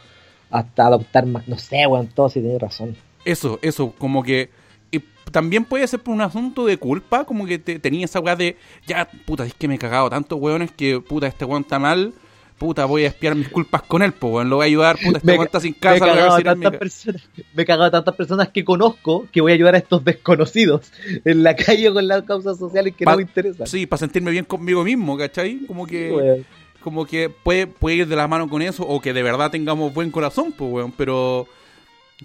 hasta 0.51 0.87
adoptar 0.87 1.25
más, 1.27 1.49
no 1.49 1.59
sé, 1.59 1.87
weón, 1.87 2.09
todo 2.09 2.29
si 2.29 2.41
tenés 2.41 2.61
razón. 2.61 2.95
Eso, 3.25 3.59
eso, 3.63 3.93
como 3.97 4.23
que... 4.23 4.51
y 4.91 5.01
también 5.31 5.65
puede 5.65 5.87
ser 5.87 6.01
por 6.01 6.13
un 6.15 6.21
asunto 6.21 6.67
de 6.67 6.77
culpa, 6.77 7.25
como 7.25 7.47
que 7.47 7.59
te, 7.59 7.79
tenía 7.79 8.05
esa 8.05 8.21
weá 8.21 8.37
de, 8.37 8.57
ya, 8.87 9.09
puta, 9.25 9.47
es 9.47 9.55
que 9.55 9.69
me 9.69 9.77
he 9.77 9.79
cagado 9.79 10.11
tantos 10.11 10.39
weones 10.39 10.71
que, 10.73 11.01
puta, 11.01 11.27
este 11.27 11.45
weón 11.47 11.63
está 11.63 11.79
mal, 11.79 12.13
puta, 12.62 12.85
voy 12.85 13.05
a 13.05 13.09
espiar 13.09 13.35
mis 13.35 13.48
culpas 13.48 13.83
con 13.83 14.03
él, 14.03 14.12
pues, 14.12 14.33
weón, 14.35 14.48
lo 14.51 14.57
voy 14.57 14.64
a 14.64 14.66
ayudar, 14.68 14.96
puta, 15.03 15.20
Me- 15.22 15.33
weón 15.35 15.46
está 15.46 15.61
sin 15.61 15.72
me, 15.72 15.77
he 15.79 15.81
casa, 15.81 15.98
voy 15.98 16.09
a 16.11 16.12
cagado 16.14 16.37
tantas 16.42 16.72
me 16.72 16.79
personas, 16.79 17.22
me 17.55 17.62
he 17.62 17.66
cagado 17.66 17.85
a 17.85 17.90
tantas 17.90 18.14
personas 18.14 18.48
que 18.51 18.64
conozco 18.64 19.27
que 19.33 19.40
voy 19.40 19.53
a 19.53 19.55
ayudar 19.57 19.75
a 19.75 19.79
estos 19.79 20.05
desconocidos 20.05 20.92
en 21.25 21.42
la 21.42 21.57
calle 21.57 21.92
con 21.92 22.07
las 22.07 22.22
causas 22.22 22.59
sociales 22.59 22.94
que 22.96 23.05
Pa- 23.05 23.12
no 23.12 23.16
me 23.18 23.22
interesan. 23.25 23.66
Sí, 23.66 23.87
para 23.87 23.98
sentirme 23.98 24.31
bien 24.31 24.44
conmigo 24.44 24.85
mismo, 24.85 25.16
¿cachai? 25.18 25.66
Como 25.66 25.87
que, 25.87 26.37
Sí, 26.38 26.44
como 26.83 27.05
que 27.07 27.29
puede, 27.31 27.66
puede 27.66 27.96
ir 27.96 28.07
de 28.09 28.16
la 28.16 28.27
mano 28.29 28.48
con 28.48 28.62
eso, 28.62 28.85
o 28.87 29.01
que 29.01 29.12
de 29.12 29.22
verdad 29.22 29.51
tengamos 29.51 29.92
buen 29.92 30.11
corazón, 30.11 30.53
pues, 30.53 30.70
weón, 30.72 30.92
pero... 30.92 31.46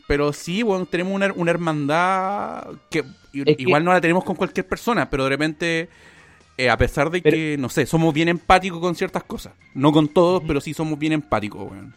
Pero 0.07 0.31
sí, 0.31 0.61
weón, 0.61 0.85
tenemos 0.85 1.13
una, 1.13 1.33
una 1.35 1.49
hermandad 1.49 2.67
que- 2.91 3.03
igual 3.33 3.83
no 3.83 3.91
la 3.91 3.99
tenemos 4.01 4.23
con 4.23 4.35
cualquier 4.35 4.67
persona, 4.67 5.09
pero 5.09 5.23
de 5.23 5.29
repente, 5.29 5.89
eh, 6.57 6.69
a 6.69 6.77
pesar 6.77 7.09
de 7.11 7.21
Pero- 7.21 7.35
que, 7.35 7.55
no 7.59 7.69
sé, 7.69 7.85
somos 7.85 8.13
bien 8.13 8.27
empáticos 8.29 8.79
con 8.79 8.95
ciertas 8.95 9.23
cosas. 9.23 9.53
No 9.73 9.91
con 9.91 10.07
todos, 10.07 10.43
pero 10.45 10.59
sí 10.61 10.73
somos 10.73 10.97
bien 10.97 11.13
empáticos, 11.13 11.69
weón. 11.71 11.93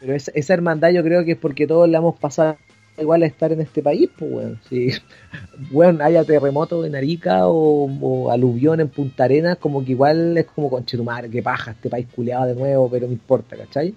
Pero 0.00 0.14
esa, 0.14 0.30
esa 0.34 0.54
hermandad 0.54 0.90
yo 0.90 1.02
creo 1.02 1.24
que 1.24 1.32
es 1.32 1.38
porque 1.38 1.66
todos 1.66 1.88
la 1.88 1.98
hemos 1.98 2.18
pasado 2.18 2.58
igual 2.98 3.22
a 3.22 3.26
estar 3.26 3.50
en 3.50 3.60
este 3.60 3.82
país, 3.82 4.08
pues, 4.18 4.30
weón. 4.30 4.60
Si, 4.68 4.90
weón, 5.72 6.02
haya 6.02 6.24
terremoto 6.24 6.84
en 6.84 6.94
Arica 6.94 7.46
o, 7.48 7.88
o 8.00 8.30
aluvión 8.30 8.80
en 8.80 8.88
Punta 8.88 9.24
Arenas, 9.24 9.56
como 9.58 9.84
que 9.84 9.92
igual 9.92 10.36
es 10.36 10.46
como 10.46 10.68
conchetumar, 10.70 11.28
que 11.30 11.42
paja, 11.42 11.70
este 11.72 11.88
país 11.88 12.06
culeado 12.14 12.46
de 12.46 12.54
nuevo, 12.54 12.90
pero 12.90 13.06
no 13.06 13.12
importa, 13.12 13.56
¿cachai? 13.56 13.94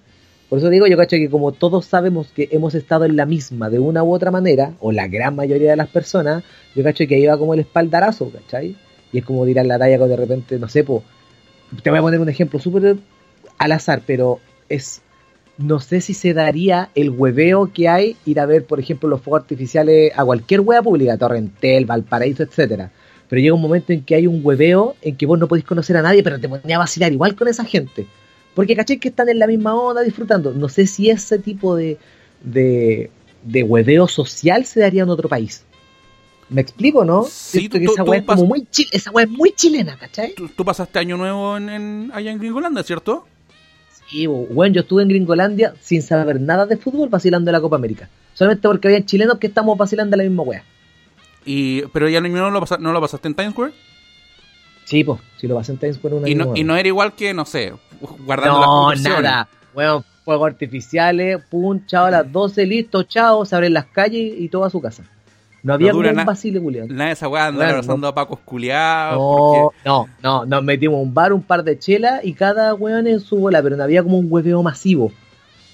Por 0.50 0.60
eso 0.60 0.70
digo, 0.70 0.88
yo 0.88 0.96
cacho 0.96 1.18
que 1.18 1.30
como 1.30 1.52
todos 1.52 1.86
sabemos 1.86 2.28
que 2.34 2.48
hemos 2.54 2.74
estado 2.74 3.04
en 3.04 3.18
la 3.18 3.26
misma 3.26 3.70
de 3.70 3.80
una 3.80 4.02
u 4.02 4.14
otra 4.14 4.32
manera, 4.32 4.72
o 4.80 4.94
la 4.94 5.08
gran 5.10 5.36
mayoría 5.36 5.72
de 5.72 5.76
las 5.76 5.90
personas, 5.90 6.42
yo 6.74 6.84
cacho 6.86 7.06
que 7.06 7.16
ahí 7.16 7.26
va 7.26 7.38
como 7.38 7.54
el 7.54 7.60
espaldarazo, 7.60 8.32
¿cachai? 8.32 8.78
Y 9.12 9.20
es 9.20 9.26
como 9.26 9.46
tirar 9.46 9.66
la 9.66 9.80
talla 9.80 9.98
cuando 9.98 10.16
de 10.16 10.22
repente, 10.22 10.60
no 10.60 10.68
sé, 10.68 10.84
po, 10.84 11.04
te 11.82 11.90
voy 11.90 12.00
a 12.00 12.02
poner 12.02 12.20
un 12.20 12.30
ejemplo 12.30 12.60
súper 12.60 12.98
al 13.58 13.72
azar, 13.72 14.02
pero 14.06 14.40
es 14.70 15.02
no 15.58 15.80
sé 15.80 16.02
si 16.02 16.14
se 16.14 16.34
daría 16.34 16.90
el 16.94 17.10
hueveo 17.10 17.72
que 17.74 17.90
hay 17.90 18.16
ir 18.26 18.40
a 18.40 18.46
ver, 18.46 18.66
por 18.66 18.80
ejemplo, 18.80 19.10
los 19.10 19.22
fuegos 19.22 19.42
artificiales 19.42 20.12
a 20.16 20.24
cualquier 20.24 20.62
hueá 20.62 20.82
pública, 20.82 21.18
Torrentel, 21.18 21.86
Valparaíso, 21.86 22.44
etcétera. 22.44 22.92
Pero 23.28 23.42
llega 23.42 23.56
un 23.56 23.62
momento 23.62 23.92
en 23.92 24.04
que 24.04 24.16
hay 24.16 24.28
un 24.28 24.42
hueveo 24.44 24.96
en 25.02 25.16
que 25.18 25.26
vos 25.26 25.38
no 25.38 25.48
podéis 25.48 25.66
conocer 25.66 25.98
a 25.98 26.02
nadie, 26.02 26.24
pero 26.24 26.40
te 26.40 26.48
ponía 26.48 26.76
a 26.76 26.80
vacilar 26.80 27.12
igual 27.12 27.36
con 27.36 27.48
esa 27.48 27.66
gente. 27.66 28.06
Porque 28.54 28.76
caché 28.76 29.00
que 29.00 29.10
están 29.10 29.30
en 29.30 29.40
la 29.40 29.48
misma 29.48 29.76
onda 29.76 30.02
disfrutando. 30.02 30.54
No 30.54 30.70
sé 30.70 30.88
si 30.88 31.10
ese 31.10 31.40
tipo 31.40 31.76
de, 31.76 31.98
de, 32.44 33.10
de 33.44 33.64
hueveo 33.64 34.08
social 34.08 34.66
se 34.66 34.80
daría 34.80 35.04
en 35.04 35.10
otro 35.10 35.28
país. 35.28 35.66
¿Me 36.50 36.62
explico, 36.62 37.04
no? 37.04 37.24
Sí, 37.24 37.68
tú- 37.68 37.78
que 37.78 37.86
esa 37.86 38.04
tú 38.04 38.12
weá 38.12 38.20
es 38.22 38.26
como 38.26 38.46
muy 38.46 38.62
chil- 38.72 38.88
esa 38.92 39.12
es 39.20 39.30
muy 39.30 39.52
chilena, 39.52 39.98
¿cachai? 39.98 40.34
Tú, 40.34 40.48
tú 40.48 40.64
pasaste 40.64 40.98
año 41.00 41.18
nuevo 41.18 41.58
en, 41.58 41.70
en- 41.70 42.12
allá 42.14 42.32
en 42.32 42.40
Gringolandia, 42.40 42.84
¿cierto? 42.84 43.28
Sí, 44.10 44.26
bueno, 44.28 44.76
yo 44.76 44.82
estuve 44.82 45.04
en 45.04 45.10
Gringolandia 45.10 45.74
sin 45.82 46.02
saber 46.02 46.40
nada 46.40 46.66
de 46.66 46.78
fútbol 46.78 47.10
vacilando 47.10 47.50
en 47.50 47.54
la 47.54 47.60
Copa 47.62 47.76
América. 47.76 48.08
Solamente 48.34 48.66
porque 48.68 48.88
había 48.88 49.06
chilenos 49.06 49.38
que 49.40 49.48
estamos 49.48 49.78
vacilando 49.78 50.16
en 50.16 50.20
la 50.20 50.24
misma 50.30 50.44
weá. 50.44 50.64
Y, 51.44 51.82
pero 51.94 52.08
ya 52.08 52.22
no 52.22 52.50
lo, 52.50 52.60
pasa- 52.62 52.78
no 52.78 52.94
lo 52.94 53.02
pasaste 53.02 53.28
en 53.28 53.36
Times 53.36 53.52
Square. 53.52 53.74
Sí, 54.86 55.04
pues, 55.04 55.20
si 55.38 55.48
lo 55.48 55.56
pasé 55.56 55.74
en 55.74 55.78
Times 55.80 55.98
Square 55.98 56.16
una 56.16 56.30
Y 56.30 56.36
no, 56.36 56.56
y 56.56 56.64
no 56.64 56.78
era 56.78 56.88
igual 56.88 57.14
que, 57.14 57.34
no 57.34 57.44
sé, 57.46 57.74
guardando 58.26 58.60
No, 58.60 58.62
las 58.92 59.02
proporciones. 59.02 59.22
nada. 59.24 59.50
Bueno, 59.74 60.06
fuegos 60.24 60.48
artificiales, 60.48 61.44
pum, 61.50 61.86
chao, 61.86 62.06
a 62.06 62.12
las 62.12 62.32
12, 62.32 62.66
listo, 62.66 63.04
chao, 63.04 63.46
se 63.46 63.56
abren 63.56 63.74
las 63.74 63.86
calles 63.88 64.34
y 64.40 64.48
todo 64.48 64.64
a 64.64 64.70
su 64.70 64.80
casa. 64.82 65.04
No 65.64 65.74
había 65.74 65.92
No 65.92 66.00
un 66.00 66.26
vacile, 66.26 66.62
culiao. 66.62 66.88
Nada 66.88 67.08
de 67.08 67.14
esa 67.14 67.28
weá 67.28 67.48
andar 67.48 67.70
abrazando 67.70 68.08
a 68.08 68.16
pacos 68.16 68.40
culiados. 68.46 69.18
No, 69.18 69.72
no, 69.84 70.08
no, 70.22 70.46
nos 70.46 70.64
metimos 70.64 71.02
un 71.02 71.14
bar, 71.14 71.34
un 71.34 71.42
par 71.42 71.64
de 71.64 71.78
chelas 71.78 72.24
y 72.24 72.34
cada 72.34 72.74
weón 72.74 73.08
en 73.08 73.20
su 73.20 73.38
bola, 73.38 73.62
pero 73.62 73.76
no 73.76 73.84
había 73.84 74.04
como 74.04 74.18
un 74.18 74.28
hueveo 74.30 74.62
masivo. 74.64 75.12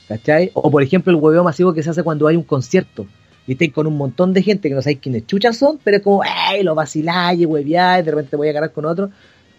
¿Cachai? 0.07 0.51
O 0.53 0.69
por 0.69 0.83
ejemplo 0.83 1.11
el 1.11 1.19
hueveo 1.21 1.43
masivo 1.43 1.73
que 1.73 1.83
se 1.83 1.89
hace 1.89 2.03
cuando 2.03 2.27
hay 2.27 2.35
un 2.35 2.43
concierto. 2.43 3.05
Y 3.45 3.53
estáis 3.53 3.73
con 3.73 3.87
un 3.87 3.97
montón 3.97 4.33
de 4.33 4.41
gente 4.41 4.69
que 4.69 4.75
no 4.75 4.81
sabéis 4.81 4.99
quiénes 5.01 5.27
chuchas 5.27 5.57
son, 5.57 5.77
pero 5.83 5.97
es 5.97 6.03
como, 6.03 6.23
¡ay! 6.23 6.63
Lo 6.63 6.75
vaciláis, 6.75 7.45
hueveáis, 7.45 8.05
de 8.05 8.11
repente 8.11 8.37
voy 8.37 8.47
a 8.47 8.53
ganar 8.53 8.71
con 8.71 8.85
otro. 8.85 9.09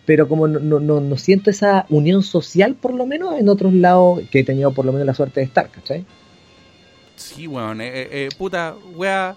Pero 0.07 0.27
como 0.29 0.49
no, 0.49 0.59
no, 0.59 0.81
no, 0.81 1.01
no 1.01 1.17
siento 1.17 1.51
esa 1.51 1.87
unión 1.91 2.23
social, 2.23 2.75
por 2.75 2.95
lo 2.95 3.07
menos, 3.07 3.39
en 3.39 3.49
otros 3.49 3.73
lados 3.73 4.21
que 4.31 4.41
he 4.41 4.45
tenido 4.45 4.73
por 4.73 4.85
lo 4.85 4.93
menos 4.93 5.07
la 5.07 5.15
suerte 5.15 5.41
de 5.41 5.47
estar, 5.47 5.69
¿cachai? 5.71 6.05
Sí, 7.17 7.47
weón. 7.47 7.81
eh, 7.81 7.89
eh, 7.89 8.09
eh, 8.11 8.29
puta, 8.37 8.75
weá. 8.95 9.37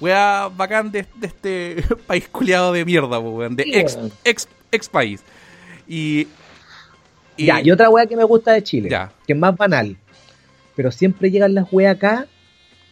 Weá 0.00 0.48
bacán 0.48 0.90
de, 0.92 1.06
de 1.16 1.26
este 1.26 1.76
país 2.06 2.28
culiado 2.28 2.72
de 2.72 2.84
mierda, 2.84 3.18
weón. 3.18 3.56
De 3.56 3.62
ex, 3.66 3.98
ex, 4.24 4.48
ex 4.70 4.88
país. 4.88 5.22
Y. 5.88 6.26
y- 7.36 7.46
Ya, 7.46 7.60
y 7.62 7.70
otra 7.70 7.88
wea 7.90 8.06
que 8.06 8.16
me 8.16 8.24
gusta 8.24 8.52
de 8.52 8.62
Chile, 8.62 8.88
Ya. 8.90 9.12
que 9.26 9.32
es 9.32 9.38
más 9.38 9.56
banal, 9.56 9.96
pero 10.74 10.90
siempre 10.92 11.30
llegan 11.30 11.54
las 11.54 11.66
weas 11.72 11.96
acá, 11.96 12.26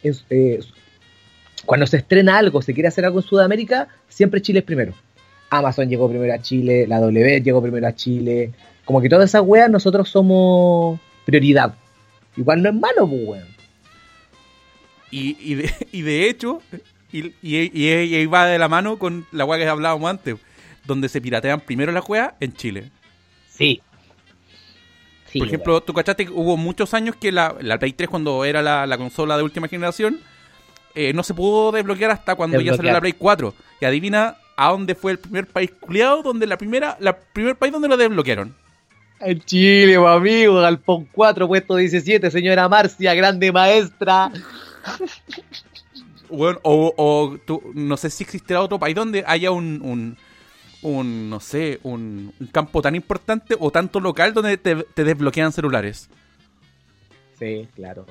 eh, 0.03 0.61
cuando 1.67 1.87
se 1.87 1.97
estrena 1.99 2.37
algo, 2.39 2.61
se 2.63 2.75
quiere 2.75 2.89
hacer 2.89 3.05
algo 3.05 3.21
en 3.21 3.27
Sudamérica, 3.27 3.89
siempre 4.09 4.41
Chile 4.43 4.59
es 4.61 4.65
primero. 4.65 4.93
Amazon 5.51 5.89
llegó 5.89 6.09
primero 6.09 6.33
a 6.35 6.41
Chile, 6.43 6.87
la 6.87 7.01
W 7.01 7.41
llegó 7.43 7.63
primero 7.63 7.87
a 7.87 7.95
Chile, 7.95 8.53
como 8.85 9.01
que 9.01 9.09
todas 9.09 9.31
esas 9.31 9.43
weas 9.43 9.71
nosotros 9.71 10.09
somos 10.09 10.99
prioridad. 11.25 11.75
Igual 12.37 12.63
no 12.63 12.69
es 12.71 12.75
malo, 12.75 13.07
pues 13.09 13.21
weón. 13.29 13.47
Y, 15.11 15.37
y, 15.41 15.55
de, 15.55 15.71
y 15.93 16.03
de 16.03 16.29
hecho, 16.29 16.61
y, 17.19 17.35
y, 17.43 17.71
y- 17.73 17.81
y 18.05 18.15
ahí 18.17 18.27
va 18.27 18.47
de 18.47 18.59
la 18.59 18.69
mano 18.69 18.99
con 18.99 19.27
la 19.33 19.45
weá 19.45 19.59
que 19.59 19.69
hablábamos 19.69 20.11
antes, 20.11 20.37
donde 20.85 21.09
se 21.09 21.21
piratean 21.21 21.61
primero 21.61 21.93
las 21.93 22.09
weas 22.09 22.33
en 22.41 22.53
Chile. 22.53 22.91
Sí. 23.49 23.81
Sí, 25.31 25.39
Por 25.39 25.49
ejemplo, 25.49 25.81
tú 25.81 25.93
cachaste 25.93 26.27
que 26.27 26.33
hubo 26.33 26.57
muchos 26.57 26.95
años 26.95 27.17
que 27.17 27.33
la, 27.33 27.57
la 27.61 27.79
Play 27.79 27.93
3, 27.93 28.09
cuando 28.09 28.45
era 28.45 28.63
la, 28.63 28.87
la 28.87 28.97
consola 28.97 29.37
de 29.37 29.43
última 29.43 29.67
generación, 29.69 30.21
eh, 30.95 31.13
no 31.13 31.23
se 31.25 31.35
pudo 31.35 31.73
desbloquear 31.73 32.13
hasta 32.13 32.37
cuando 32.37 32.61
ya 32.61 32.75
salió 32.77 32.93
la 32.93 33.01
Play 33.01 33.15
4. 33.15 33.53
Y 33.81 33.85
adivina 33.85 34.37
a 34.57 34.71
dónde 34.71 34.95
fue 34.95 35.11
el 35.13 35.19
primer 35.19 35.49
país 35.49 35.73
culiado 35.81 36.23
donde 36.23 36.47
la 36.47 36.57
primera, 36.57 36.97
la 37.01 37.17
primer 37.17 37.57
país 37.57 37.73
donde 37.73 37.89
lo 37.89 37.97
desbloquearon. 37.97 38.55
En 39.21 39.41
Chile, 39.41 39.99
mi 39.99 40.07
amigo, 40.07 40.61
Galpón 40.61 41.09
4, 41.11 41.49
puesto 41.49 41.75
17, 41.77 42.31
señora 42.31 42.69
Marcia, 42.69 43.15
grande 43.15 43.51
maestra. 43.51 44.31
Bueno, 46.35 46.59
o, 46.63 46.93
o 46.97 47.39
tú- 47.45 47.63
no 47.75 47.97
sé 47.97 48.11
si 48.11 48.25
existirá 48.25 48.61
otro 48.61 48.79
país 48.79 48.95
donde 48.95 49.25
haya 49.27 49.51
un, 49.51 49.81
un, 49.83 50.17
un, 50.83 51.31
no 51.31 51.41
sé, 51.41 51.81
un, 51.83 52.33
un 52.39 52.47
campo 52.49 52.83
tan 52.83 52.95
importante 52.95 53.57
o 53.59 53.71
tanto 53.71 54.01
local 54.01 54.35
donde 54.35 54.57
te, 54.59 54.77
te 54.77 55.05
desbloquean 55.05 55.53
celulares. 55.53 56.09
Sí, 57.39 57.69
claro. 57.75 58.07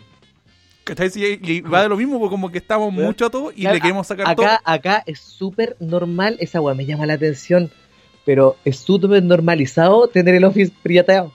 Y 1.42 1.62
va 1.62 1.84
de 1.84 1.90
lo 1.90 1.96
mismo, 1.96 2.20
porque 2.20 2.32
como 2.32 2.52
que 2.52 2.58
estamos 2.58 2.94
Bueno, 2.94 3.08
mucho 3.10 3.26
a 3.26 3.30
todo 3.30 3.52
y 3.52 3.62
Claro, 3.62 3.76
le 3.76 3.82
queremos 3.82 4.08
sacar 4.08 4.28
acá, 4.28 4.36
todo. 4.36 4.48
Acá 4.66 5.04
es 5.06 5.20
súper 5.20 5.78
normal, 5.80 6.36
esa 6.40 6.60
weá 6.60 6.76
me 6.76 6.86
llama 6.86 7.06
la 7.06 7.14
atención, 7.14 7.72
pero 8.26 8.58
es 8.66 8.80
súper 8.80 9.24
normalizado 9.24 10.08
tener 10.08 10.36
el 10.36 10.44
Office 10.44 10.74
pirateado. 10.84 11.32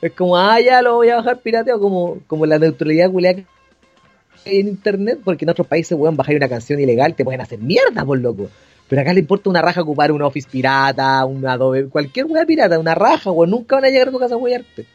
Es 0.00 0.12
como, 0.12 0.38
ah, 0.38 0.58
ya 0.60 0.80
lo 0.80 0.94
voy 0.94 1.10
a 1.10 1.16
bajar 1.16 1.40
pirateado, 1.40 1.78
como, 1.78 2.20
como 2.26 2.46
la 2.46 2.58
neutralidad 2.58 3.10
culiada 3.10 3.42
en 4.44 4.68
internet, 4.68 5.20
porque 5.24 5.44
en 5.44 5.50
otros 5.50 5.66
países, 5.66 5.96
weón, 5.98 6.16
bajar 6.16 6.34
una 6.36 6.48
canción 6.48 6.80
ilegal 6.80 7.14
te 7.14 7.24
pueden 7.24 7.40
hacer 7.40 7.58
mierda, 7.58 8.04
por 8.04 8.18
loco. 8.18 8.48
Pero 8.88 9.02
acá 9.02 9.12
le 9.12 9.20
importa 9.20 9.48
una 9.50 9.62
raja 9.62 9.82
ocupar 9.82 10.10
un 10.10 10.20
Office 10.22 10.48
pirata, 10.50 11.24
un 11.24 11.46
Adobe, 11.46 11.86
cualquier 11.88 12.26
weá 12.26 12.44
pirata, 12.44 12.78
una 12.78 12.94
raja, 12.94 13.30
weón, 13.30 13.50
nunca 13.50 13.76
van 13.76 13.84
a 13.84 13.88
llegar 13.88 14.08
a 14.08 14.10
tu 14.10 14.18
casa 14.18 14.34
a 14.34 14.38
weyarte. 14.38 14.86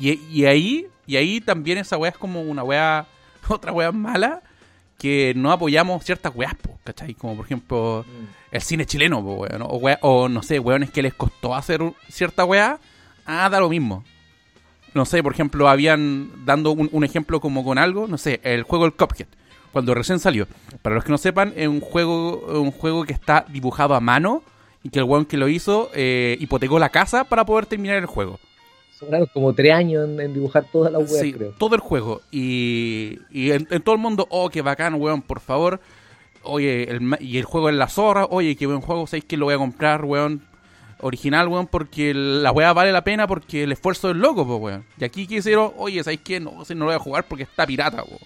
Y, 0.00 0.12
y 0.30 0.44
ahí 0.46 0.86
y 1.06 1.16
ahí 1.16 1.40
también 1.40 1.78
esa 1.78 1.96
weá 1.96 2.10
es 2.10 2.18
como 2.18 2.42
una 2.42 2.62
weá, 2.62 3.06
otra 3.48 3.72
weá 3.72 3.92
mala, 3.92 4.42
que 4.98 5.32
no 5.36 5.52
apoyamos 5.52 6.04
ciertas 6.04 6.32
weas, 6.34 6.54
po, 6.56 6.78
¿cachai? 6.84 7.14
Como 7.14 7.36
por 7.36 7.44
ejemplo 7.46 8.04
el 8.50 8.60
cine 8.60 8.84
chileno, 8.86 9.22
po, 9.22 9.34
weón, 9.34 9.62
o, 9.62 9.76
wea- 9.78 9.98
o 10.02 10.28
no 10.28 10.42
sé, 10.42 10.58
weones 10.58 10.90
que 10.90 11.02
les 11.02 11.14
costó 11.14 11.54
hacer 11.54 11.80
cierta 12.08 12.44
weá, 12.44 12.78
ah, 13.24 13.48
da 13.48 13.60
lo 13.60 13.68
mismo. 13.68 14.04
No 14.94 15.04
sé, 15.04 15.22
por 15.22 15.32
ejemplo, 15.32 15.68
habían, 15.68 16.30
dando 16.44 16.72
un, 16.72 16.88
un 16.92 17.04
ejemplo 17.04 17.40
como 17.40 17.64
con 17.64 17.78
algo, 17.78 18.06
no 18.08 18.18
sé, 18.18 18.40
el 18.42 18.62
juego 18.62 18.86
El 18.86 18.92
Cuphead, 18.94 19.26
cuando 19.72 19.94
recién 19.94 20.18
salió. 20.18 20.46
Para 20.82 20.94
los 20.96 21.04
que 21.04 21.12
no 21.12 21.18
sepan, 21.18 21.52
es 21.56 21.68
un 21.68 21.80
juego, 21.80 22.38
un 22.60 22.70
juego 22.70 23.04
que 23.04 23.12
está 23.12 23.44
dibujado 23.48 23.94
a 23.94 24.00
mano 24.00 24.42
y 24.82 24.90
que 24.90 24.98
el 25.00 25.04
weón 25.04 25.26
que 25.26 25.36
lo 25.36 25.48
hizo 25.48 25.90
eh, 25.94 26.36
hipotecó 26.40 26.78
la 26.78 26.88
casa 26.88 27.24
para 27.24 27.44
poder 27.44 27.66
terminar 27.66 27.98
el 27.98 28.06
juego. 28.06 28.38
Sobraron 28.98 29.28
como 29.32 29.52
tres 29.52 29.72
años 29.74 30.08
en, 30.08 30.18
en 30.20 30.34
dibujar 30.34 30.64
todas 30.72 30.92
las 30.92 31.02
weas, 31.08 31.20
Sí, 31.22 31.32
creo. 31.32 31.52
todo 31.58 31.74
el 31.76 31.80
juego. 31.80 32.20
Y, 32.32 33.18
y 33.30 33.52
en, 33.52 33.68
en 33.70 33.82
todo 33.82 33.94
el 33.94 34.00
mundo, 34.00 34.26
oh, 34.30 34.48
qué 34.50 34.62
bacán, 34.62 34.94
weón, 34.94 35.22
por 35.22 35.38
favor. 35.40 35.80
Oye, 36.42 36.90
el, 36.90 37.16
y 37.20 37.38
el 37.38 37.44
juego 37.44 37.68
en 37.68 37.78
la 37.78 37.88
zorra, 37.88 38.26
oye, 38.30 38.56
qué 38.56 38.66
buen 38.66 38.80
juego, 38.80 39.06
¿sabéis 39.06 39.24
que 39.26 39.36
lo 39.36 39.44
voy 39.46 39.54
a 39.54 39.58
comprar, 39.58 40.04
weón? 40.04 40.42
Original, 41.00 41.46
weón, 41.48 41.66
porque 41.68 42.12
la 42.14 42.50
weá 42.50 42.72
vale 42.72 42.90
la 42.92 43.04
pena 43.04 43.26
porque 43.26 43.62
el 43.64 43.72
esfuerzo 43.72 44.10
es 44.10 44.16
loco, 44.16 44.46
pues, 44.46 44.60
weón. 44.60 44.84
Y 44.98 45.04
aquí 45.04 45.26
quisieron, 45.26 45.72
oye, 45.76 46.02
¿sabéis 46.02 46.20
qué? 46.24 46.40
No, 46.40 46.64
si 46.64 46.74
no 46.74 46.80
lo 46.80 46.86
voy 46.86 46.94
a 46.96 46.98
jugar 46.98 47.26
porque 47.28 47.44
está 47.44 47.66
pirata, 47.66 48.02
weón. 48.04 48.18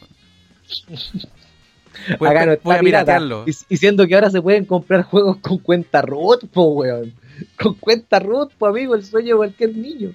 Voy 2.18 2.28
a- 2.28 2.30
Acá 2.30 2.40
no 2.40 2.46
voy 2.46 2.54
está 2.56 2.74
a 2.74 2.80
pirata. 2.80 2.80
piratearlo. 3.04 3.44
Y, 3.46 3.54
y 3.68 3.76
siendo 3.76 4.06
que 4.06 4.14
ahora 4.14 4.30
se 4.30 4.40
pueden 4.40 4.64
comprar 4.64 5.02
juegos 5.02 5.36
con 5.38 5.58
cuenta 5.58 6.00
root, 6.02 6.46
po, 6.48 6.62
weón. 6.68 7.12
Con 7.60 7.74
cuenta 7.74 8.18
root, 8.18 8.52
po, 8.54 8.66
amigo, 8.66 8.94
el 8.94 9.04
sueño 9.04 9.28
de 9.34 9.36
cualquier 9.36 9.76
niño. 9.76 10.12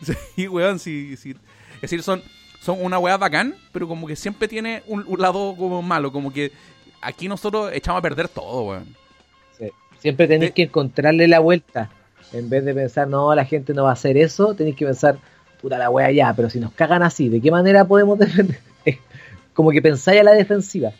Sí, 0.36 0.46
weón, 0.48 0.78
sí, 0.78 1.16
sí. 1.16 1.34
Es 1.76 1.80
decir, 1.82 2.02
son, 2.02 2.22
son 2.60 2.84
una 2.84 2.98
weá 2.98 3.16
bacán, 3.16 3.54
pero 3.72 3.88
como 3.88 4.06
que 4.06 4.16
siempre 4.16 4.48
tiene 4.48 4.82
un, 4.86 5.02
un 5.06 5.20
lado 5.20 5.54
como 5.56 5.80
malo, 5.82 6.12
como 6.12 6.30
que 6.32 6.52
aquí 7.00 7.26
nosotros 7.26 7.70
echamos 7.72 8.00
a 8.00 8.02
perder 8.02 8.28
todo, 8.28 8.62
weón. 8.64 8.96
Siempre 10.04 10.28
tenéis 10.28 10.52
que 10.52 10.64
encontrarle 10.64 11.26
la 11.28 11.40
vuelta. 11.40 11.88
En 12.34 12.50
vez 12.50 12.62
de 12.64 12.74
pensar, 12.74 13.08
no, 13.08 13.34
la 13.34 13.46
gente 13.46 13.72
no 13.72 13.84
va 13.84 13.90
a 13.90 13.92
hacer 13.94 14.18
eso, 14.18 14.54
tenéis 14.54 14.76
que 14.76 14.84
pensar, 14.84 15.16
puta 15.62 15.78
la 15.78 15.88
wea 15.88 16.10
ya, 16.10 16.34
pero 16.34 16.50
si 16.50 16.60
nos 16.60 16.72
cagan 16.72 17.02
así, 17.02 17.30
¿de 17.30 17.40
qué 17.40 17.50
manera 17.50 17.86
podemos 17.86 18.18
defender? 18.18 18.58
Como 19.54 19.70
que 19.70 19.80
pensáis 19.80 20.20
a 20.20 20.24
la 20.24 20.32
defensiva. 20.32 20.92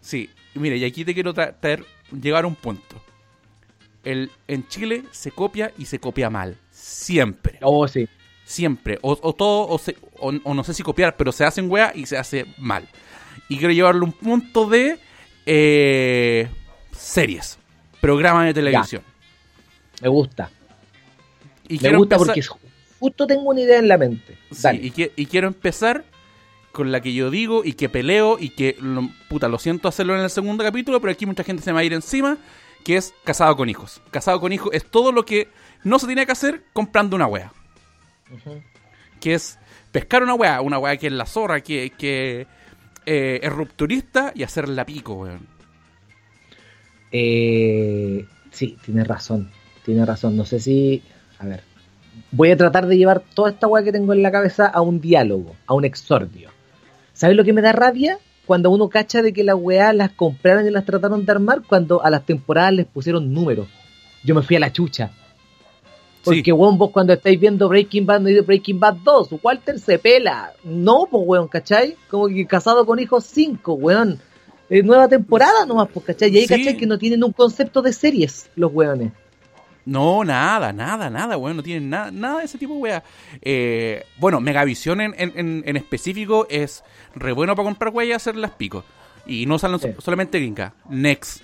Sí, 0.00 0.28
mire, 0.54 0.76
y 0.76 0.84
aquí 0.84 1.04
te 1.04 1.14
quiero 1.14 1.32
tra- 1.34 1.54
traer, 1.60 1.84
llegar 2.20 2.42
a 2.42 2.48
un 2.48 2.56
punto. 2.56 2.96
El, 4.02 4.30
en 4.48 4.66
Chile 4.66 5.04
se 5.12 5.30
copia 5.30 5.70
y 5.78 5.84
se 5.84 6.00
copia 6.00 6.28
mal. 6.28 6.56
Siempre. 6.72 7.58
Oh, 7.62 7.86
sí. 7.86 8.08
Siempre. 8.44 8.98
O, 9.02 9.16
o 9.22 9.32
todo, 9.34 9.68
o, 9.68 9.78
se- 9.78 9.96
o- 10.18 10.32
o 10.42 10.54
no 10.54 10.64
sé 10.64 10.74
si 10.74 10.82
copiar, 10.82 11.16
pero 11.16 11.30
se 11.30 11.44
hacen 11.44 11.70
wea 11.70 11.92
y 11.94 12.06
se 12.06 12.16
hace 12.18 12.46
mal. 12.58 12.88
Y 13.48 13.58
quiero 13.58 13.72
llevarlo 13.72 14.02
a 14.02 14.06
un 14.06 14.12
punto 14.12 14.68
de 14.68 14.98
eh, 15.44 16.48
series, 16.92 17.58
programas 18.06 18.46
de 18.46 18.54
televisión. 18.54 19.02
Me 20.02 20.08
gusta. 20.08 20.50
Y 21.68 21.74
Me 21.74 21.78
quiero 21.80 21.98
gusta 21.98 22.16
empezar- 22.16 22.34
porque 22.34 22.64
justo 23.00 23.26
tengo 23.26 23.42
una 23.50 23.60
idea 23.60 23.78
en 23.78 23.88
la 23.88 23.98
mente. 23.98 24.38
Sí, 24.52 24.68
y, 24.80 24.90
que- 24.90 25.12
y 25.16 25.26
quiero 25.26 25.48
empezar 25.48 26.04
con 26.72 26.92
la 26.92 27.00
que 27.00 27.12
yo 27.14 27.30
digo 27.30 27.62
y 27.64 27.72
que 27.72 27.88
peleo 27.88 28.36
y 28.38 28.50
que, 28.50 28.76
lo- 28.80 29.08
puta, 29.28 29.48
lo 29.48 29.58
siento 29.58 29.88
hacerlo 29.88 30.14
en 30.16 30.22
el 30.22 30.30
segundo 30.30 30.62
capítulo, 30.62 31.00
pero 31.00 31.12
aquí 31.12 31.24
mucha 31.26 31.42
gente 31.44 31.62
se 31.62 31.70
me 31.70 31.74
va 31.74 31.80
a 31.80 31.84
ir 31.84 31.92
encima, 31.94 32.36
que 32.84 32.96
es 32.96 33.14
casado 33.24 33.56
con 33.56 33.68
hijos. 33.68 34.00
Casado 34.10 34.40
con 34.40 34.52
hijos 34.52 34.70
es 34.72 34.84
todo 34.84 35.10
lo 35.12 35.24
que 35.24 35.48
no 35.82 35.98
se 35.98 36.06
tiene 36.06 36.24
que 36.26 36.32
hacer 36.32 36.62
comprando 36.72 37.16
una 37.16 37.26
wea. 37.26 37.52
Que 39.20 39.34
es 39.34 39.58
pescar 39.92 40.22
una 40.22 40.34
wea, 40.34 40.60
una 40.60 40.78
wea 40.78 40.96
que 40.96 41.06
es 41.06 41.12
la 41.12 41.26
zorra, 41.26 41.60
que, 41.62 41.90
que 41.96 42.46
eh, 43.06 43.40
es 43.42 43.52
rupturista 43.52 44.32
y 44.34 44.42
hacerla 44.42 44.84
pico, 44.84 45.14
weón. 45.14 45.46
Eh, 47.18 48.26
sí, 48.50 48.76
tiene 48.84 49.04
razón. 49.04 49.50
Tiene 49.84 50.04
razón. 50.04 50.36
No 50.36 50.44
sé 50.44 50.60
si. 50.60 51.02
A 51.38 51.46
ver. 51.46 51.62
voy 52.30 52.50
a 52.50 52.56
tratar 52.56 52.86
de 52.86 52.96
llevar 52.96 53.22
toda 53.34 53.50
esta 53.50 53.66
weá 53.66 53.82
que 53.84 53.92
tengo 53.92 54.12
en 54.12 54.22
la 54.22 54.30
cabeza 54.32 54.66
a 54.66 54.80
un 54.80 55.00
diálogo, 55.00 55.54
a 55.66 55.74
un 55.74 55.84
exordio. 55.84 56.50
¿Sabes 57.12 57.36
lo 57.36 57.44
que 57.44 57.52
me 57.52 57.62
da 57.62 57.72
rabia? 57.72 58.18
Cuando 58.46 58.70
uno 58.70 58.88
cacha 58.88 59.22
de 59.22 59.32
que 59.32 59.42
las 59.44 59.56
weá 59.56 59.92
las 59.92 60.10
compraron 60.10 60.66
y 60.66 60.70
las 60.70 60.84
trataron 60.84 61.24
de 61.24 61.32
armar, 61.32 61.62
cuando 61.66 62.02
a 62.04 62.10
las 62.10 62.24
temporadas 62.24 62.72
les 62.74 62.86
pusieron 62.86 63.32
números. 63.32 63.66
Yo 64.24 64.34
me 64.34 64.42
fui 64.42 64.56
a 64.56 64.60
la 64.60 64.72
chucha. 64.72 65.10
Porque, 66.24 66.42
Sí. 66.44 66.52
weón, 66.52 66.76
vos 66.78 66.90
cuando 66.90 67.12
estáis 67.12 67.38
viendo 67.38 67.68
Breaking 67.68 68.04
Bad, 68.06 68.20
no 68.20 68.28
dice 68.28 68.40
Breaking 68.42 68.80
Bad 68.80 68.96
2, 69.04 69.28
Walter 69.42 69.78
se 69.78 69.98
pela. 69.98 70.52
No, 70.64 71.06
pues, 71.10 71.22
weón, 71.26 71.48
¿cachai? 71.48 71.96
Como 72.10 72.28
que 72.28 72.46
casado 72.46 72.84
con 72.86 72.98
hijos 72.98 73.24
5, 73.24 73.74
weón. 73.74 74.18
Eh, 74.68 74.82
nueva 74.82 75.06
temporada 75.08 75.64
nomás, 75.66 75.88
pues, 75.92 76.06
¿cachai? 76.06 76.30
Y 76.34 76.38
ahí, 76.38 76.46
Sí. 76.46 76.56
¿cachai? 76.56 76.76
Que 76.76 76.86
no 76.86 76.98
tienen 76.98 77.22
un 77.22 77.32
concepto 77.32 77.82
de 77.82 77.92
series, 77.92 78.50
los 78.56 78.72
weones. 78.72 79.12
No, 79.84 80.24
nada, 80.24 80.72
nada, 80.72 81.08
nada, 81.08 81.36
weón. 81.36 81.56
No 81.56 81.62
tienen 81.62 81.88
nada, 81.88 82.10
nada 82.10 82.38
de 82.40 82.46
ese 82.46 82.58
tipo 82.58 82.74
weá. 82.74 83.04
Eh, 83.40 84.02
bueno, 84.18 84.40
Megavisión 84.40 85.00
en, 85.00 85.14
en, 85.16 85.62
en- 85.64 85.76
específico 85.76 86.48
es 86.50 86.82
re 87.14 87.30
bueno 87.30 87.54
para 87.54 87.66
comprar 87.66 87.92
weá 87.94 88.06
y 88.08 88.12
hacerlas 88.12 88.50
pico. 88.52 88.82
Y 89.26 89.46
no 89.46 89.60
salen 89.60 89.78
Sí. 89.78 89.88
solamente 90.00 90.38
gringa. 90.40 90.74
Next. 90.90 91.42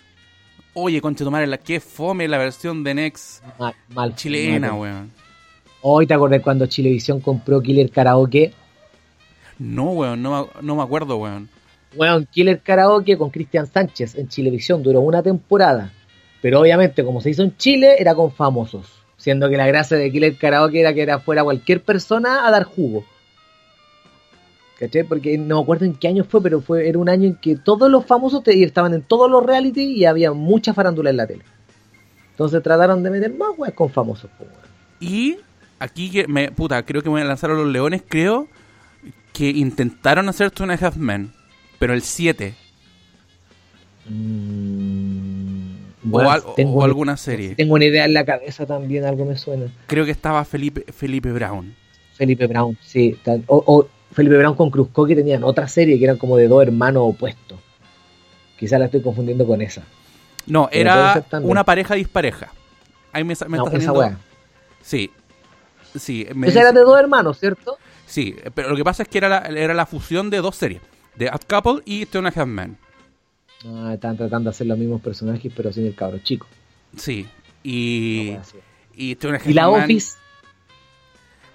Oye, 0.74 1.00
la 1.46 1.58
que 1.58 1.78
fome 1.78 2.26
la 2.26 2.38
versión 2.38 2.82
de 2.82 2.94
Next 2.94 3.44
Mal, 3.58 3.74
mal 3.94 4.16
chilena, 4.16 4.70
mal. 4.70 4.80
weón. 4.80 5.10
Hoy 5.82 6.06
te 6.08 6.14
acordás 6.14 6.40
cuando 6.42 6.66
Chilevisión 6.66 7.20
compró 7.20 7.60
Killer 7.60 7.90
Karaoke. 7.90 8.52
No, 9.58 9.90
weón, 9.92 10.20
no, 10.22 10.48
no 10.60 10.76
me 10.76 10.82
acuerdo, 10.82 11.16
weón. 11.18 11.48
Weón, 11.94 12.26
Killer 12.30 12.60
Karaoke 12.60 13.16
con 13.16 13.30
Cristian 13.30 13.66
Sánchez 13.66 14.14
en 14.14 14.28
Chilevisión 14.28 14.82
duró 14.82 15.00
una 15.00 15.22
temporada. 15.22 15.92
Pero 16.40 16.60
obviamente, 16.60 17.04
como 17.04 17.20
se 17.20 17.30
hizo 17.30 17.42
en 17.42 17.56
Chile, 17.56 17.96
era 17.98 18.14
con 18.14 18.32
famosos. 18.32 18.86
Siendo 19.16 19.48
que 19.48 19.56
la 19.56 19.66
gracia 19.66 19.96
de 19.96 20.10
Killer 20.10 20.36
Karaoke 20.36 20.80
era 20.80 20.92
que 20.94 21.02
era 21.02 21.20
fuera 21.20 21.44
cualquier 21.44 21.82
persona 21.82 22.46
a 22.46 22.50
dar 22.50 22.64
jugo. 22.64 23.04
¿Cachai? 24.78 25.04
Porque 25.04 25.38
no 25.38 25.56
me 25.56 25.62
acuerdo 25.62 25.84
en 25.84 25.94
qué 25.94 26.08
año 26.08 26.24
fue, 26.24 26.42
pero 26.42 26.60
fue 26.60 26.88
era 26.88 26.98
un 26.98 27.08
año 27.08 27.28
en 27.28 27.36
que 27.36 27.54
todos 27.54 27.88
los 27.88 28.04
famosos 28.04 28.42
estaban 28.46 28.94
en 28.94 29.02
todos 29.02 29.30
los 29.30 29.46
reality 29.46 29.92
y 29.92 30.04
había 30.06 30.32
mucha 30.32 30.74
farándula 30.74 31.10
en 31.10 31.18
la 31.18 31.26
tele. 31.26 31.44
Entonces 32.32 32.62
trataron 32.62 33.02
de 33.02 33.10
meter 33.10 33.32
más 33.32 33.50
weas 33.56 33.74
con 33.74 33.90
famosos. 33.90 34.28
Y 34.98 35.36
aquí 35.78 36.10
que 36.10 36.26
me, 36.26 36.50
puta, 36.50 36.82
creo 36.82 37.02
que 37.02 37.08
me 37.08 37.12
voy 37.12 37.22
a 37.22 37.26
lanzar 37.26 37.52
a 37.52 37.54
los 37.54 37.68
leones, 37.68 38.02
creo 38.08 38.48
que 39.32 39.50
intentaron 39.50 40.28
hacer 40.28 40.50
Two 40.50 40.64
and 40.64 40.72
a 40.72 40.86
Half 40.86 40.96
Men, 40.96 41.32
pero 41.82 41.94
el 41.94 42.02
7 42.02 42.54
Mm, 44.08 46.12
o, 46.12 46.20
al- 46.20 46.42
tengo 46.56 46.80
o 46.80 46.84
alguna 46.84 47.16
serie. 47.16 47.54
Tengo 47.54 47.74
una 47.74 47.84
idea 47.84 48.04
en 48.04 48.14
la 48.14 48.24
cabeza 48.24 48.66
también, 48.66 49.04
algo 49.04 49.24
me 49.24 49.36
suena. 49.36 49.66
Creo 49.86 50.04
que 50.04 50.10
estaba 50.10 50.44
Felipe 50.44 50.84
Felipe 50.92 51.32
Brown. 51.32 51.74
Felipe 52.14 52.46
Brown, 52.46 52.76
sí. 52.82 53.18
O, 53.46 53.62
o 53.66 53.88
Felipe 54.12 54.36
Brown 54.38 54.54
con 54.54 54.70
Cruzco 54.70 55.06
que 55.06 55.14
tenían 55.16 55.44
otra 55.44 55.68
serie 55.68 55.98
que 55.98 56.04
eran 56.04 56.18
como 56.18 56.36
de 56.36 56.48
dos 56.48 56.62
hermanos 56.62 57.02
opuestos. 57.06 57.58
Quizá 58.58 58.78
la 58.78 58.86
estoy 58.86 59.02
confundiendo 59.02 59.46
con 59.46 59.60
esa. 59.62 59.82
No, 60.46 60.68
Pero 60.70 60.80
era 60.90 61.24
una 61.42 61.64
pareja 61.64 61.94
dispareja. 61.94 62.52
Ahí 63.12 63.24
me, 63.24 63.34
me 63.48 63.58
no, 63.58 63.66
está 63.66 63.78
esa 63.78 63.92
saliendo-. 63.92 64.18
Sí. 64.82 65.10
Sí, 65.96 66.26
me 66.34 66.48
Esa 66.48 66.60
era 66.60 66.72
de 66.72 66.80
dos 66.80 66.98
hermanos, 66.98 67.38
¿cierto? 67.38 67.76
sí, 68.06 68.34
pero 68.54 68.70
lo 68.70 68.76
que 68.76 68.84
pasa 68.84 69.02
es 69.04 69.08
que 69.08 69.18
era 69.18 69.28
la, 69.28 69.38
era 69.40 69.74
la 69.74 69.84
fusión 69.86 70.28
de 70.30 70.38
dos 70.38 70.56
series, 70.56 70.80
de 71.16 71.28
Ad 71.28 71.40
Couple 71.46 71.82
y 71.84 72.06
Two 72.06 72.18
and 72.18 72.28
a 72.28 72.30
Half 72.40 72.48
Men. 72.48 72.76
Ah, 73.66 73.92
estaban 73.94 74.16
tratando 74.16 74.50
de 74.50 74.54
hacer 74.54 74.66
los 74.66 74.78
mismos 74.78 75.00
personajes, 75.00 75.52
pero 75.54 75.72
sin 75.72 75.86
el 75.86 75.94
cabro 75.94 76.18
chico. 76.18 76.46
Sí. 76.96 77.26
Y, 77.62 78.30
así. 78.32 78.56
y 78.94 79.14
Two 79.16 79.28
and 79.30 79.36
a 79.36 79.38
Half 79.40 79.48
Y 79.48 79.52
la 79.54 79.68
Office, 79.68 80.16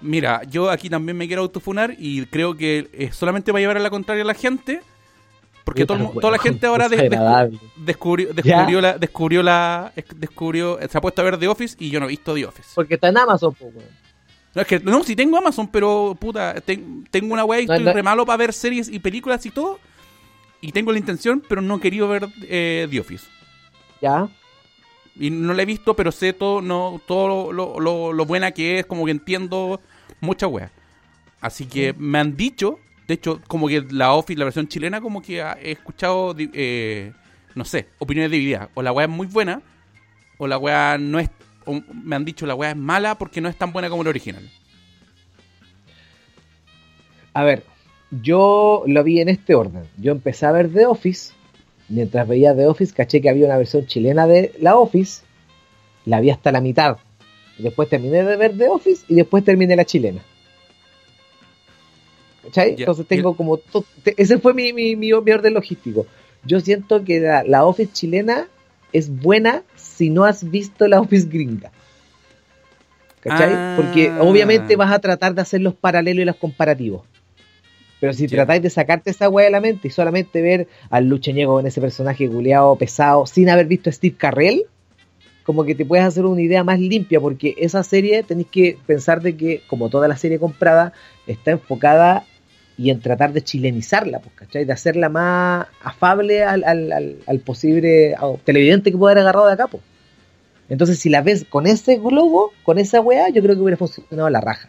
Mira, 0.00 0.42
yo 0.44 0.70
aquí 0.70 0.88
también 0.88 1.16
me 1.16 1.26
quiero 1.26 1.42
autofunar 1.42 1.94
y 1.98 2.24
creo 2.26 2.54
que 2.56 2.88
eh, 2.92 3.10
solamente 3.12 3.50
va 3.50 3.58
a 3.58 3.60
llevar 3.60 3.76
a 3.78 3.80
la 3.80 3.90
contraria 3.90 4.22
a 4.22 4.26
la 4.26 4.34
gente. 4.34 4.80
Porque 5.64 5.84
todo 5.84 5.98
toda 6.18 6.30
la 6.30 6.38
gente 6.38 6.66
ahora 6.66 6.88
de- 6.88 6.96
de- 6.96 7.02
desagradable. 7.10 7.58
descubrió, 7.76 8.32
descubrió 8.32 8.80
la, 8.80 8.96
descubrió 8.96 9.42
la, 9.42 9.92
descubrió, 10.16 10.78
se 10.88 10.96
ha 10.96 11.00
puesto 11.00 11.20
a 11.20 11.24
ver 11.24 11.36
The 11.38 11.48
Office 11.48 11.76
y 11.78 11.90
yo 11.90 12.00
no 12.00 12.06
he 12.06 12.10
visto 12.10 12.32
The 12.32 12.46
Office. 12.46 12.70
Porque 12.74 12.94
está 12.94 13.08
en 13.08 13.18
Amazon, 13.18 13.54
weón. 13.60 13.74
No, 14.54 14.62
es 14.62 14.66
que, 14.68 14.80
no, 14.80 15.04
si 15.04 15.14
tengo 15.14 15.36
Amazon, 15.38 15.68
pero 15.68 16.16
puta, 16.18 16.60
ten- 16.60 17.04
tengo 17.10 17.32
una 17.34 17.44
weá 17.44 17.60
y 17.60 17.66
No, 17.66 17.74
estoy 17.74 17.84
no. 17.86 17.92
re 17.92 18.02
malo 18.02 18.24
para 18.26 18.36
ver 18.38 18.52
series 18.52 18.88
y 18.88 18.98
películas 18.98 19.44
y 19.46 19.50
todo. 19.50 19.78
Y 20.60 20.72
tengo 20.72 20.90
la 20.92 20.98
intención, 20.98 21.42
pero 21.48 21.60
no 21.62 21.76
he 21.76 21.80
querido 21.80 22.08
ver 22.08 22.28
eh, 22.42 22.88
The 22.90 23.00
Office. 23.00 23.26
Ya. 24.00 24.28
Y 25.20 25.30
no 25.30 25.52
la 25.54 25.62
he 25.62 25.66
visto, 25.66 25.94
pero 25.94 26.10
sé 26.12 26.32
todo, 26.32 26.60
no, 26.62 27.00
todo 27.06 27.52
lo, 27.52 27.78
lo- 27.80 28.12
lo 28.12 28.24
buena 28.24 28.50
que 28.52 28.78
es, 28.80 28.86
como 28.86 29.04
que 29.04 29.10
entiendo 29.12 29.80
mucha 30.20 30.46
wea. 30.46 30.70
Así 31.40 31.66
que 31.66 31.94
me 31.96 32.18
han 32.18 32.36
dicho, 32.36 32.78
de 33.06 33.14
hecho, 33.14 33.40
como 33.46 33.68
que 33.68 33.84
la 33.90 34.12
Office, 34.12 34.38
la 34.38 34.44
versión 34.44 34.66
chilena, 34.66 35.00
como 35.00 35.22
que 35.22 35.40
he 35.40 35.70
escuchado, 35.72 36.34
eh, 36.38 37.12
no 37.54 37.64
sé, 37.64 37.88
opiniones 37.98 38.30
divididas. 38.32 38.68
O 38.74 38.82
la 38.82 38.90
wea 38.92 39.06
es 39.06 39.10
muy 39.12 39.26
buena, 39.28 39.62
o 40.38 40.46
la 40.48 40.58
wea 40.58 40.98
no 40.98 41.18
es, 41.20 41.30
o 41.68 41.82
me 41.92 42.16
han 42.16 42.24
dicho 42.24 42.46
la 42.46 42.54
wea 42.54 42.70
es 42.70 42.76
mala 42.76 43.16
porque 43.16 43.40
no 43.40 43.48
es 43.48 43.56
tan 43.56 43.72
buena 43.72 43.88
como 43.90 44.02
la 44.02 44.10
original. 44.10 44.42
A 47.34 47.44
ver, 47.44 47.62
yo 48.10 48.82
lo 48.86 49.04
vi 49.04 49.20
en 49.20 49.28
este 49.28 49.54
orden. 49.54 49.84
Yo 49.98 50.12
empecé 50.12 50.46
a 50.46 50.52
ver 50.52 50.72
The 50.72 50.86
Office. 50.86 51.32
Mientras 51.88 52.26
veía 52.26 52.54
The 52.56 52.66
Office, 52.66 52.92
caché 52.94 53.20
que 53.20 53.28
había 53.28 53.46
una 53.46 53.56
versión 53.58 53.86
chilena 53.86 54.26
de 54.26 54.52
la 54.60 54.76
Office. 54.76 55.22
La 56.04 56.20
vi 56.20 56.30
hasta 56.30 56.50
la 56.52 56.60
mitad. 56.60 56.96
Después 57.58 57.88
terminé 57.88 58.22
de 58.24 58.36
ver 58.36 58.56
The 58.56 58.68
Office 58.68 59.04
y 59.08 59.14
después 59.14 59.44
terminé 59.44 59.76
la 59.76 59.84
chilena. 59.84 60.22
¿Cachai? 62.44 62.76
Entonces 62.78 63.06
tengo 63.06 63.36
como... 63.36 63.58
to- 63.58 63.84
te- 64.02 64.14
ese 64.16 64.38
fue 64.38 64.54
mi, 64.54 64.72
mi, 64.72 64.96
mi, 64.96 65.12
mi 65.12 65.30
orden 65.32 65.54
logístico. 65.54 66.06
Yo 66.44 66.60
siento 66.60 67.04
que 67.04 67.20
la, 67.20 67.42
la 67.44 67.64
Office 67.64 67.92
chilena 67.92 68.48
es 68.92 69.10
buena 69.10 69.62
si 69.98 70.10
no 70.10 70.24
has 70.24 70.48
visto 70.48 70.86
la 70.86 71.00
Office 71.00 71.26
gringa. 71.28 71.70
¿Cachai? 73.20 73.54
Ah. 73.54 73.72
Porque 73.76 74.12
obviamente 74.20 74.76
vas 74.76 74.92
a 74.92 75.00
tratar 75.00 75.34
de 75.34 75.42
hacer 75.42 75.60
los 75.60 75.74
paralelos 75.74 76.22
y 76.22 76.24
los 76.24 76.36
comparativos. 76.36 77.02
Pero 78.00 78.12
si 78.12 78.28
Ya. 78.28 78.36
tratáis 78.36 78.62
de 78.62 78.70
sacarte 78.70 79.10
esa 79.10 79.28
weá 79.28 79.46
de 79.46 79.50
la 79.50 79.60
mente 79.60 79.88
y 79.88 79.90
solamente 79.90 80.40
ver 80.40 80.68
al 80.88 81.08
Lucheñego 81.08 81.54
con 81.54 81.66
ese 81.66 81.80
personaje 81.80 82.28
culeado 82.28 82.76
pesado 82.76 83.26
sin 83.26 83.48
haber 83.50 83.66
visto 83.66 83.90
a 83.90 83.92
Steve 83.92 84.14
Carrell, 84.16 84.62
como 85.42 85.64
que 85.64 85.74
te 85.74 85.84
puedes 85.84 86.04
hacer 86.06 86.24
una 86.26 86.40
idea 86.42 86.62
más 86.62 86.78
limpia, 86.78 87.20
porque 87.20 87.54
esa 87.58 87.82
serie 87.82 88.22
tenéis 88.22 88.46
que 88.52 88.78
pensar 88.86 89.20
de 89.20 89.36
que, 89.36 89.62
como 89.66 89.88
toda 89.88 90.06
la 90.06 90.16
serie 90.16 90.38
comprada, 90.38 90.92
está 91.26 91.50
enfocada 91.50 92.24
y 92.76 92.90
en 92.90 93.00
tratar 93.00 93.32
de 93.32 93.42
chilenizarla, 93.42 94.20
pues, 94.20 94.32
¿cachai? 94.36 94.64
De 94.64 94.72
hacerla 94.72 95.08
más 95.08 95.66
afable 95.82 96.44
al, 96.44 96.62
al- 96.64 96.92
al- 96.92 97.16
al 97.26 97.38
posible 97.40 98.14
televidente 98.44 98.92
que 98.92 98.96
pueda 98.98 99.12
haber 99.12 99.22
agarrado 99.22 99.46
de 99.48 99.52
acá, 99.54 99.66
pues. 99.66 99.82
Entonces, 100.68 100.98
si 100.98 101.08
la 101.08 101.22
ves 101.22 101.46
con 101.48 101.66
ese 101.66 101.96
globo, 101.96 102.52
con 102.62 102.78
esa 102.78 103.00
weá, 103.00 103.28
yo 103.30 103.42
creo 103.42 103.54
que 103.54 103.62
hubiera 103.62 103.76
funcionado 103.78 104.28
la 104.30 104.40
raja. 104.40 104.68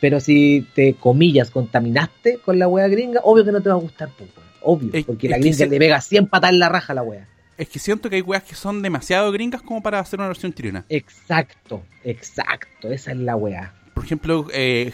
Pero 0.00 0.20
si 0.20 0.66
te, 0.74 0.94
comillas, 0.94 1.50
contaminaste 1.50 2.38
con 2.38 2.58
la 2.58 2.68
weá 2.68 2.86
gringa, 2.88 3.20
obvio 3.24 3.44
que 3.44 3.52
no 3.52 3.62
te 3.62 3.68
va 3.70 3.76
a 3.76 3.78
gustar, 3.78 4.10
pues. 4.16 4.28
Obvio, 4.60 4.90
Es- 4.92 5.04
porque 5.06 5.26
es 5.28 5.30
la 5.30 5.38
gringa 5.38 5.66
le 5.66 5.78
pega 5.78 6.00
100 6.00 6.26
patas 6.26 6.50
en 6.50 6.58
la 6.58 6.68
raja 6.68 6.92
a 6.92 6.96
la 6.96 7.02
weá. 7.02 7.26
Es 7.56 7.68
que 7.70 7.78
siento 7.78 8.10
que 8.10 8.16
hay 8.16 8.22
weas 8.22 8.42
que 8.42 8.54
son 8.54 8.82
demasiado 8.82 9.32
gringas 9.32 9.62
como 9.62 9.82
para 9.82 9.98
hacer 9.98 10.18
una 10.20 10.28
versión 10.28 10.52
chilena. 10.52 10.84
Exacto, 10.90 11.82
exacto, 12.04 12.90
esa 12.90 13.12
es 13.12 13.16
la 13.16 13.34
weá. 13.36 13.72
Por 13.94 14.04
ejemplo, 14.04 14.46
eh, 14.52 14.92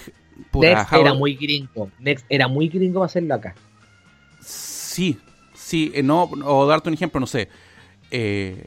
Next 0.55 0.93
era 0.93 1.15
muy 1.15 1.35
gringo. 1.35 1.91
Next 1.99 2.25
era 2.29 2.47
muy 2.47 2.69
gringo 2.69 3.01
para 3.01 3.07
hacerlo 3.07 3.35
acá. 3.35 3.57
Sí, 4.41 5.19
sí, 5.55 5.91
eh, 5.95 6.05
no, 6.05 6.25
o 6.45 6.67
darte 6.67 6.89
un 6.89 6.95
ejemplo, 6.95 7.19
no 7.19 7.27
sé. 7.27 7.49
eh, 8.13 8.65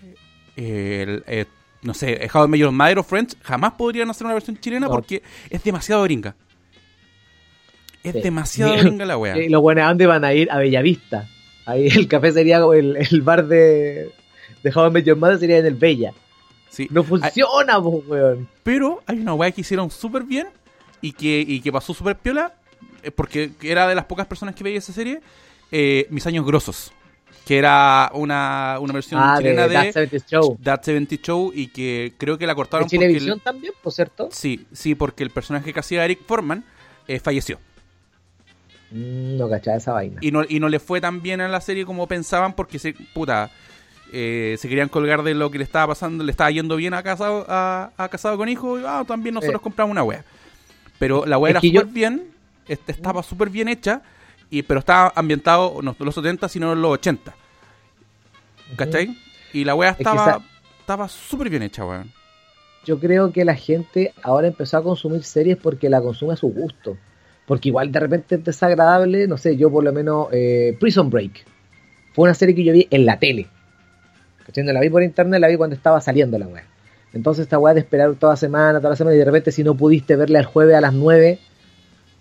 el, 0.55 1.23
eh, 1.27 1.45
no 1.81 1.93
sé, 1.93 2.23
eh, 2.23 2.29
How 2.33 2.45
I 2.45 2.47
Met 2.47 2.59
Your 2.61 2.71
Mother 2.71 2.99
o 2.99 3.03
Friends 3.03 3.37
jamás 3.43 3.73
podrían 3.73 4.09
hacer 4.09 4.25
una 4.25 4.33
versión 4.33 4.57
chilena 4.59 4.87
No. 4.87 4.91
porque 4.93 5.21
es 5.49 5.63
demasiado 5.63 6.03
gringa. 6.03 6.35
Es 8.03 8.13
Sí. 8.13 8.21
demasiado 8.21 8.71
Mira, 8.73 8.83
gringa 8.87 9.05
la 9.05 9.17
wea. 9.17 9.37
Y 9.37 9.49
los 9.49 9.61
buenos, 9.61 9.83
¿a 9.83 9.87
dónde 9.87 10.05
van 10.07 10.23
a 10.23 10.33
ir? 10.33 10.51
A 10.51 10.57
Bellavista. 10.57 11.27
Ahí 11.65 11.87
el 11.95 12.07
café 12.07 12.31
sería 12.31 12.57
el, 12.57 12.97
el 12.97 13.21
bar 13.21 13.47
de, 13.47 14.11
de 14.63 14.71
How 14.73 14.87
I 14.87 14.91
Met 14.91 15.05
Your 15.05 15.17
Mother 15.17 15.39
sería 15.39 15.57
en 15.57 15.65
el 15.65 15.75
Bella. 15.75 16.13
Sí. 16.69 16.87
No 16.91 17.01
Hay- 17.01 17.07
funciona, 17.07 17.81
po, 17.81 18.03
weón. 18.07 18.47
pero 18.63 19.01
hay 19.07 19.19
una 19.19 19.33
wea 19.33 19.51
que 19.51 19.61
hicieron 19.61 19.89
súper 19.89 20.23
bien 20.23 20.47
y 21.01 21.13
que, 21.13 21.43
y 21.47 21.61
que 21.61 21.71
pasó 21.71 21.93
súper 21.93 22.17
piola, 22.17 22.53
eh, 23.01 23.11
porque 23.11 23.51
era 23.61 23.87
de 23.87 23.95
las 23.95 24.05
pocas 24.05 24.27
personas 24.27 24.55
que 24.55 24.63
veía 24.63 24.79
esa 24.79 24.91
serie, 24.93 25.21
eh, 25.71 26.05
Mis 26.09 26.25
Años 26.27 26.45
Grosos, 26.45 26.91
que 27.45 27.57
era 27.59 28.09
una, 28.15 28.77
una 28.81 28.93
versión 28.93 29.21
Ah, 29.23 29.35
de 29.37 29.43
chilena 29.43 29.67
de, 29.67 29.73
That 29.75 29.91
70 29.91 30.25
Show. 30.27 30.57
That 30.63 30.81
70 30.83 31.15
Show 31.17 31.51
y 31.53 31.67
que 31.67 32.13
creo 32.17 32.37
que 32.37 32.47
la 32.47 32.53
De 32.53 32.55
cortaron 32.55 32.85
porque... 32.85 32.97
Chilevisión 32.97 33.37
el- 33.37 33.41
también, 33.41 33.73
por 33.83 33.93
cierto. 33.93 34.29
Sí, 34.31 34.65
sí, 34.73 34.95
porque 34.95 35.23
el 35.23 35.29
personaje 35.29 35.71
que 35.71 35.79
hacía 35.79 36.03
Eric 36.05 36.21
Forman 36.25 36.63
eh, 37.07 37.19
falleció. 37.19 37.59
Mm, 38.91 39.37
no 39.37 39.49
cachaba 39.49 39.77
esa 39.77 39.93
vaina. 39.93 40.17
Y 40.21 40.31
no, 40.31 40.43
y 40.47 40.59
no 40.59 40.69
le 40.69 40.79
fue 40.79 41.01
tan 41.01 41.21
bien 41.21 41.41
a 41.41 41.47
la 41.47 41.61
serie 41.61 41.85
como 41.85 42.07
pensaban 42.07 42.53
porque 42.53 42.79
se, 42.79 42.93
puta, 43.13 43.51
eh, 44.11 44.55
se 44.59 44.67
querían 44.69 44.89
colgar 44.89 45.23
de 45.23 45.33
lo 45.33 45.51
que 45.51 45.57
le 45.57 45.63
estaba 45.63 45.87
pasando, 45.87 46.23
le 46.23 46.31
estaba 46.31 46.51
yendo 46.51 46.75
bien 46.75 46.93
a 46.93 47.03
casado, 47.03 47.45
a, 47.49 47.91
a 47.97 48.09
casado 48.09 48.37
con 48.37 48.49
hijo, 48.49 48.79
y 48.79 48.83
ah, 48.85 49.03
también 49.07 49.35
nosotros 49.35 49.59
Eh. 49.59 49.63
compramos 49.63 49.91
una 49.91 50.03
wea. 50.03 50.23
Pero 50.99 51.25
la 51.25 51.37
wea 51.37 51.51
Es 51.51 51.53
era 51.55 51.61
súper 51.61 51.87
yo- 51.87 51.93
bien, 51.93 52.23
estaba 52.67 53.21
súper 53.23 53.49
bien 53.49 53.67
hecha, 53.67 54.01
y, 54.49 54.61
pero 54.63 54.79
estaba 54.79 55.11
ambientado 55.15 55.81
no 55.81 55.95
en 55.99 56.05
los 56.05 56.15
70, 56.15 56.47
sino 56.49 56.73
en 56.73 56.81
los 56.81 56.91
80. 56.93 57.33
¿Cachai? 58.75 59.15
Y 59.53 59.63
la 59.63 59.75
wea 59.75 59.93
que 59.95 60.03
estaba 60.03 60.21
esa- 60.31 60.41
estaba 60.79 61.07
súper 61.07 61.49
bien 61.49 61.63
hecha, 61.63 61.85
weón. 61.85 62.11
Yo 62.85 62.99
creo 62.99 63.31
que 63.31 63.45
la 63.45 63.55
gente 63.55 64.13
ahora 64.21 64.47
empezó 64.47 64.77
a 64.77 64.83
consumir 64.83 65.23
series 65.23 65.57
porque 65.57 65.89
la 65.89 66.01
consume 66.01 66.33
a 66.33 66.35
su 66.37 66.47
gusto. 66.49 66.97
Porque 67.47 67.69
igual 67.69 67.91
de 67.91 67.99
repente 67.99 68.35
es 68.35 68.43
desagradable, 68.43 69.27
no 69.27 69.37
sé, 69.37 69.55
yo 69.57 69.71
por 69.71 69.83
lo 69.83 69.91
menos 69.93 70.27
eh, 70.31 70.75
Prison 70.79 71.09
Break. 71.09 71.45
Fue 72.13 72.23
una 72.23 72.33
serie 72.33 72.55
que 72.55 72.63
yo 72.63 72.73
vi 72.73 72.87
en 72.89 73.05
la 73.05 73.17
tele. 73.19 73.47
¿Cachai? 74.45 74.63
No 74.63 74.73
la 74.73 74.79
vi 74.81 74.89
por 74.89 75.03
internet, 75.03 75.39
la 75.41 75.47
vi 75.47 75.57
cuando 75.57 75.75
estaba 75.75 75.99
saliendo 76.01 76.37
la 76.37 76.47
weá. 76.47 76.63
Entonces 77.13 77.43
esta 77.43 77.57
weá 77.57 77.73
de 77.73 77.79
esperar 77.79 78.13
toda 78.15 78.35
semana, 78.35 78.79
toda 78.79 78.91
la 78.91 78.95
semana, 78.95 79.15
y 79.15 79.19
de 79.19 79.25
repente 79.25 79.51
si 79.51 79.63
no 79.63 79.75
pudiste 79.75 80.15
verla 80.15 80.39
el 80.39 80.45
jueves 80.45 80.75
a 80.75 80.81
las 80.81 80.93
9, 80.93 81.39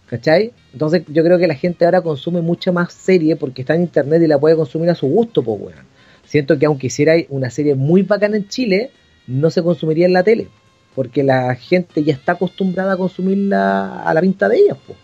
¿cachai? 0.07 0.53
Entonces 0.73 1.03
yo 1.09 1.23
creo 1.23 1.39
que 1.39 1.47
la 1.47 1.55
gente 1.55 1.85
ahora 1.85 2.03
consume 2.03 2.41
mucha 2.41 2.73
más 2.73 2.93
serie 2.93 3.37
porque 3.37 3.63
está 3.63 3.75
en 3.75 3.83
internet 3.83 4.23
y 4.23 4.27
la 4.27 4.39
puede 4.39 4.57
consumir 4.57 4.91
a 4.91 4.95
su 4.95 5.07
gusto, 5.07 5.43
pues 5.43 5.61
weón. 5.61 5.87
Siento 6.25 6.59
que 6.59 6.67
aunque 6.67 6.89
hiciera 6.89 7.15
una 7.29 7.51
serie 7.51 7.75
muy 7.75 8.03
bacana 8.03 8.37
en 8.37 8.49
Chile, 8.49 8.91
no 9.27 9.51
se 9.51 9.63
consumiría 9.63 10.07
en 10.07 10.13
la 10.13 10.23
tele. 10.23 10.49
Porque 10.95 11.23
la 11.23 11.55
gente 11.55 12.03
ya 12.05 12.13
está 12.13 12.33
acostumbrada 12.33 12.95
a 12.95 12.97
consumirla 12.97 14.03
a 14.03 14.15
la 14.15 14.21
pinta 14.21 14.49
de 14.49 14.59
ellas, 14.59 14.79
pues. 14.87 14.99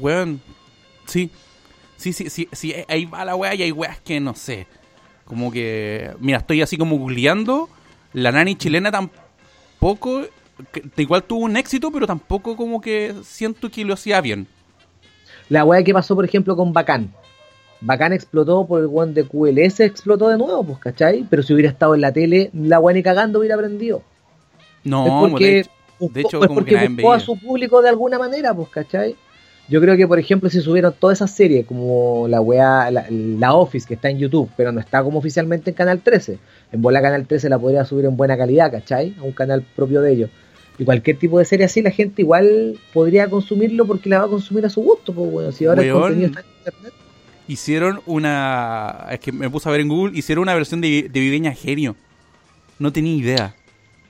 Weón, 0.00 0.40
sí. 1.06 1.30
Sí, 1.96 2.14
sí, 2.14 2.30
sí, 2.30 2.48
sí, 2.52 2.74
ahí 2.88 3.04
va 3.04 3.26
la 3.26 3.36
wea 3.36 3.54
y 3.54 3.62
hay 3.62 3.72
weas 3.72 4.00
que 4.00 4.20
no 4.20 4.34
sé. 4.34 4.66
Como 5.26 5.52
que, 5.52 6.10
mira, 6.18 6.38
estoy 6.38 6.62
así 6.62 6.78
como 6.78 6.96
googleando. 6.96 7.68
La 8.14 8.32
nani 8.32 8.56
chilena 8.56 8.90
tampoco, 8.90 10.24
igual 10.96 11.22
tuvo 11.24 11.44
un 11.44 11.56
éxito, 11.56 11.90
pero 11.90 12.06
tampoco 12.06 12.56
como 12.56 12.80
que 12.80 13.14
siento 13.22 13.70
que 13.70 13.84
lo 13.84 13.94
hacía 13.94 14.20
bien. 14.20 14.46
La 15.48 15.64
weá 15.64 15.82
que 15.82 15.92
pasó, 15.92 16.14
por 16.14 16.24
ejemplo, 16.24 16.56
con 16.56 16.72
Bacán. 16.72 17.12
Bacán 17.80 18.12
explotó 18.12 18.66
por 18.66 18.80
el 18.80 18.88
one 18.92 19.12
de 19.12 19.24
QLS, 19.24 19.80
explotó 19.80 20.28
de 20.28 20.38
nuevo, 20.38 20.62
pues, 20.64 20.78
¿cachai? 20.78 21.26
Pero 21.28 21.42
si 21.42 21.54
hubiera 21.54 21.70
estado 21.70 21.94
en 21.94 22.02
la 22.02 22.12
tele, 22.12 22.50
la 22.52 22.78
weá 22.78 22.94
ni 22.94 23.02
cagando 23.02 23.38
hubiera 23.38 23.54
aprendido. 23.54 24.02
No, 24.84 25.26
es 25.26 25.30
porque, 25.30 25.44
de 25.44 25.60
hecho, 25.60 25.70
buscó, 25.98 26.14
de 26.14 26.20
hecho, 26.20 26.40
es 26.40 26.46
como 26.46 26.54
porque 26.54 26.78
que 26.78 26.88
buscó 26.88 27.12
a 27.12 27.20
su 27.20 27.36
público 27.38 27.82
de 27.82 27.88
alguna 27.88 28.18
manera, 28.18 28.54
pues, 28.54 28.68
¿cachai? 28.68 29.16
Yo 29.68 29.80
creo 29.80 29.96
que, 29.96 30.06
por 30.06 30.18
ejemplo, 30.18 30.50
si 30.50 30.60
subieron 30.60 30.92
todas 30.98 31.18
esas 31.18 31.30
series, 31.30 31.64
como 31.64 32.26
la 32.28 32.40
weá, 32.40 32.90
la, 32.90 33.06
la 33.08 33.54
Office, 33.54 33.86
que 33.86 33.94
está 33.94 34.10
en 34.10 34.18
YouTube, 34.18 34.50
pero 34.56 34.72
no 34.72 34.80
está 34.80 35.02
como 35.02 35.18
oficialmente 35.18 35.70
en 35.70 35.76
Canal 35.76 36.00
13. 36.00 36.38
En 36.72 36.82
bola 36.82 37.00
Canal 37.00 37.26
13 37.26 37.48
la 37.48 37.58
podría 37.58 37.84
subir 37.84 38.04
en 38.04 38.16
buena 38.16 38.36
calidad, 38.36 38.70
¿cachai? 38.70 39.14
A 39.20 39.22
un 39.22 39.32
canal 39.32 39.62
propio 39.62 40.02
de 40.02 40.12
ellos. 40.12 40.30
Y 40.80 40.84
cualquier 40.86 41.18
tipo 41.18 41.38
de 41.38 41.44
serie 41.44 41.66
así, 41.66 41.82
la 41.82 41.90
gente 41.90 42.22
igual 42.22 42.78
podría 42.94 43.28
consumirlo 43.28 43.86
porque 43.86 44.08
la 44.08 44.20
va 44.20 44.24
a 44.24 44.28
consumir 44.28 44.64
a 44.64 44.70
su 44.70 44.80
gusto, 44.80 45.12
pues, 45.12 45.30
bueno. 45.30 45.52
Si 45.52 45.66
ahora 45.66 45.82
el 45.82 45.92
contenido 45.92 46.28
está 46.28 46.40
en 46.40 46.46
internet. 46.56 46.94
hicieron 47.46 48.00
una. 48.06 49.06
Es 49.10 49.20
que 49.20 49.30
me 49.30 49.50
puse 49.50 49.68
a 49.68 49.72
ver 49.72 49.82
en 49.82 49.88
Google, 49.88 50.16
hicieron 50.16 50.40
una 50.40 50.54
versión 50.54 50.80
de, 50.80 51.10
de 51.12 51.20
Viveña 51.20 51.52
Genio. 51.52 51.96
No 52.78 52.94
tenía 52.94 53.14
idea. 53.14 53.54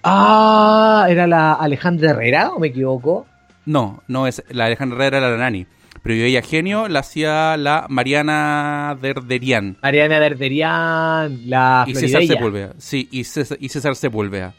Ah, 0.05 1.09
¿era 1.11 1.27
la 1.27 1.55
Alejandra 1.55 2.11
Herrera 2.11 2.53
o 2.53 2.61
me 2.61 2.69
equivoco? 2.69 3.27
No, 3.67 4.05
no 4.07 4.29
es 4.29 4.41
la 4.51 4.67
Alejandra 4.67 4.97
Herrera 4.97 5.19
era 5.19 5.31
la 5.33 5.39
nani. 5.39 5.67
Pero 6.05 6.15
Viveña 6.15 6.41
Genio 6.41 6.87
la 6.87 7.01
hacía 7.01 7.57
la 7.57 7.87
Mariana 7.89 8.97
Derderian. 9.03 9.77
Mariana 9.83 10.21
Derderian, 10.21 11.51
la 11.51 11.85
Y 11.89 11.97
César. 11.97 12.23
Sepúlveda. 12.25 12.75
Sí, 12.79 13.09
y 13.11 13.25
César, 13.25 13.59
y 13.61 13.69
César 13.71 13.97
Sepúlveda. 13.97 14.55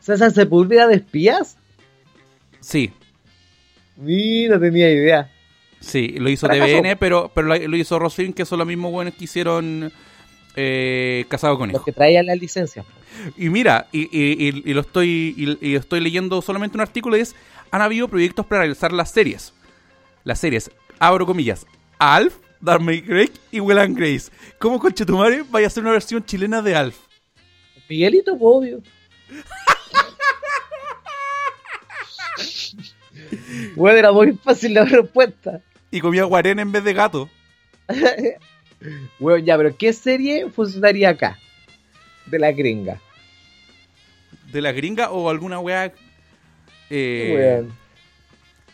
¿César 0.00 0.32
Sepúlveda 0.32 0.86
de 0.86 0.96
espías? 0.96 1.56
Sí, 2.60 2.92
Mira, 3.96 4.54
no 4.56 4.60
tenía 4.60 4.90
idea. 4.90 5.30
sí, 5.80 6.08
lo 6.18 6.28
hizo. 6.30 6.48
TVN, 6.48 6.96
pero, 6.98 7.30
pero 7.34 7.48
lo, 7.48 7.76
hizo 7.76 7.98
Rosfilm, 7.98 8.32
que 8.32 8.44
son 8.46 8.58
los 8.58 8.66
mismos 8.66 8.92
buenos 8.92 9.14
que 9.14 9.24
hicieron 9.24 9.92
eh, 10.56 11.24
Casado 11.28 11.58
con 11.58 11.68
Los 11.68 11.76
Hijo. 11.76 11.84
que 11.84 11.92
traían 11.92 12.26
las 12.26 12.38
licencias. 12.38 12.86
Y 13.36 13.50
mira, 13.50 13.88
y, 13.92 14.02
y- 14.10 14.48
y- 14.48 14.62
y 14.70 14.74
lo 14.74 14.80
estoy 14.80 15.58
y, 15.60 15.74
estoy 15.74 16.00
leyendo 16.00 16.40
solamente 16.42 16.76
un 16.76 16.80
artículo 16.80 17.16
y 17.16 17.20
es 17.20 17.34
han 17.70 17.82
habido 17.82 18.08
proyectos 18.08 18.46
para 18.46 18.62
realizar 18.62 18.92
las 18.92 19.10
series. 19.10 19.52
Las 20.24 20.38
series, 20.40 20.70
abro 20.98 21.26
comillas, 21.26 21.66
Alf, 21.98 22.36
Darby 22.60 23.02
Craig 23.02 23.30
y 23.50 23.60
Will 23.60 23.78
and 23.78 23.96
Grace. 23.98 24.30
¿Cómo 24.58 24.78
conchetumare 24.80 25.44
vaya 25.50 25.66
a 25.66 25.70
ser 25.70 25.82
una 25.82 25.92
versión 25.92 26.24
chilena 26.24 26.62
de 26.62 26.74
Alf? 26.74 26.96
Miguelito, 27.88 28.34
obvio. 28.40 28.82
bueno, 33.76 33.98
era 33.98 34.12
muy 34.12 34.32
fácil 34.32 34.74
la 34.74 34.84
respuesta. 34.84 35.60
Y 35.90 36.00
comía 36.00 36.24
guarén 36.24 36.58
en 36.58 36.72
vez 36.72 36.84
de 36.84 36.94
gato. 36.94 37.28
Bueno, 39.18 39.44
ya, 39.44 39.58
pero 39.58 39.76
¿qué 39.76 39.92
serie 39.92 40.48
funcionaría 40.48 41.10
acá? 41.10 41.38
De 42.24 42.38
la 42.38 42.50
gringa. 42.50 42.98
¿De 44.50 44.62
la 44.62 44.72
gringa 44.72 45.10
o 45.10 45.28
alguna 45.28 45.60
wea? 45.60 45.92
Eh. 46.88 47.62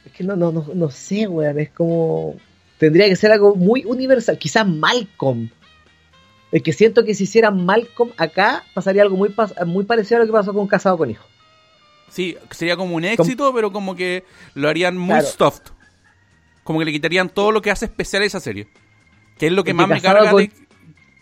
Es 0.05 0.13
que 0.13 0.25
no, 0.25 0.37
no, 0.37 0.53
no, 0.53 0.65
no 0.73 0.91
sé, 0.91 1.27
weón. 1.27 1.59
Es 1.59 1.71
como. 1.71 2.37
Tendría 2.79 3.09
que 3.09 3.17
ser 3.17 3.33
algo 3.33 3.57
muy 3.57 3.85
universal. 3.85 4.39
Quizás 4.39 4.67
Malcolm. 4.67 5.51
Es 6.53 6.63
que 6.63 6.73
siento 6.73 7.05
que 7.05 7.15
si 7.15 7.25
hicieran 7.25 7.67
Malcolm 7.67 8.13
acá, 8.17 8.65
pasaría 8.75 9.03
algo 9.03 9.17
muy 9.17 9.85
parecido 9.85 10.19
a 10.19 10.21
lo 10.21 10.27
que 10.27 10.33
pasó 10.33 10.55
con 10.55 10.69
Casado 10.69 10.97
con 10.97 11.11
Hijo. 11.11 11.27
Sí, 12.09 12.37
sería 12.51 12.77
como 12.77 12.95
un 12.97 13.05
éxito, 13.05 13.53
pero 13.55 13.73
como 13.73 13.95
que 13.97 14.25
lo 14.55 14.69
harían 14.69 14.97
muy 14.97 15.09
Claro. 15.21 15.27
soft. 15.27 15.71
Como 16.65 16.79
que 16.79 16.85
le 16.87 16.93
quitarían 16.93 17.29
todo 17.29 17.53
lo 17.53 17.61
que 17.63 17.71
hace 17.71 17.85
especial 17.87 18.23
a 18.23 18.27
esa 18.27 18.41
serie. 18.41 18.69
Que 19.39 19.47
es 19.49 19.53
lo 19.53 19.65
que 19.65 19.75
más 19.75 19.89
me 19.89 20.01
carga 20.01 20.31
con- 20.31 20.43
de 20.43 20.51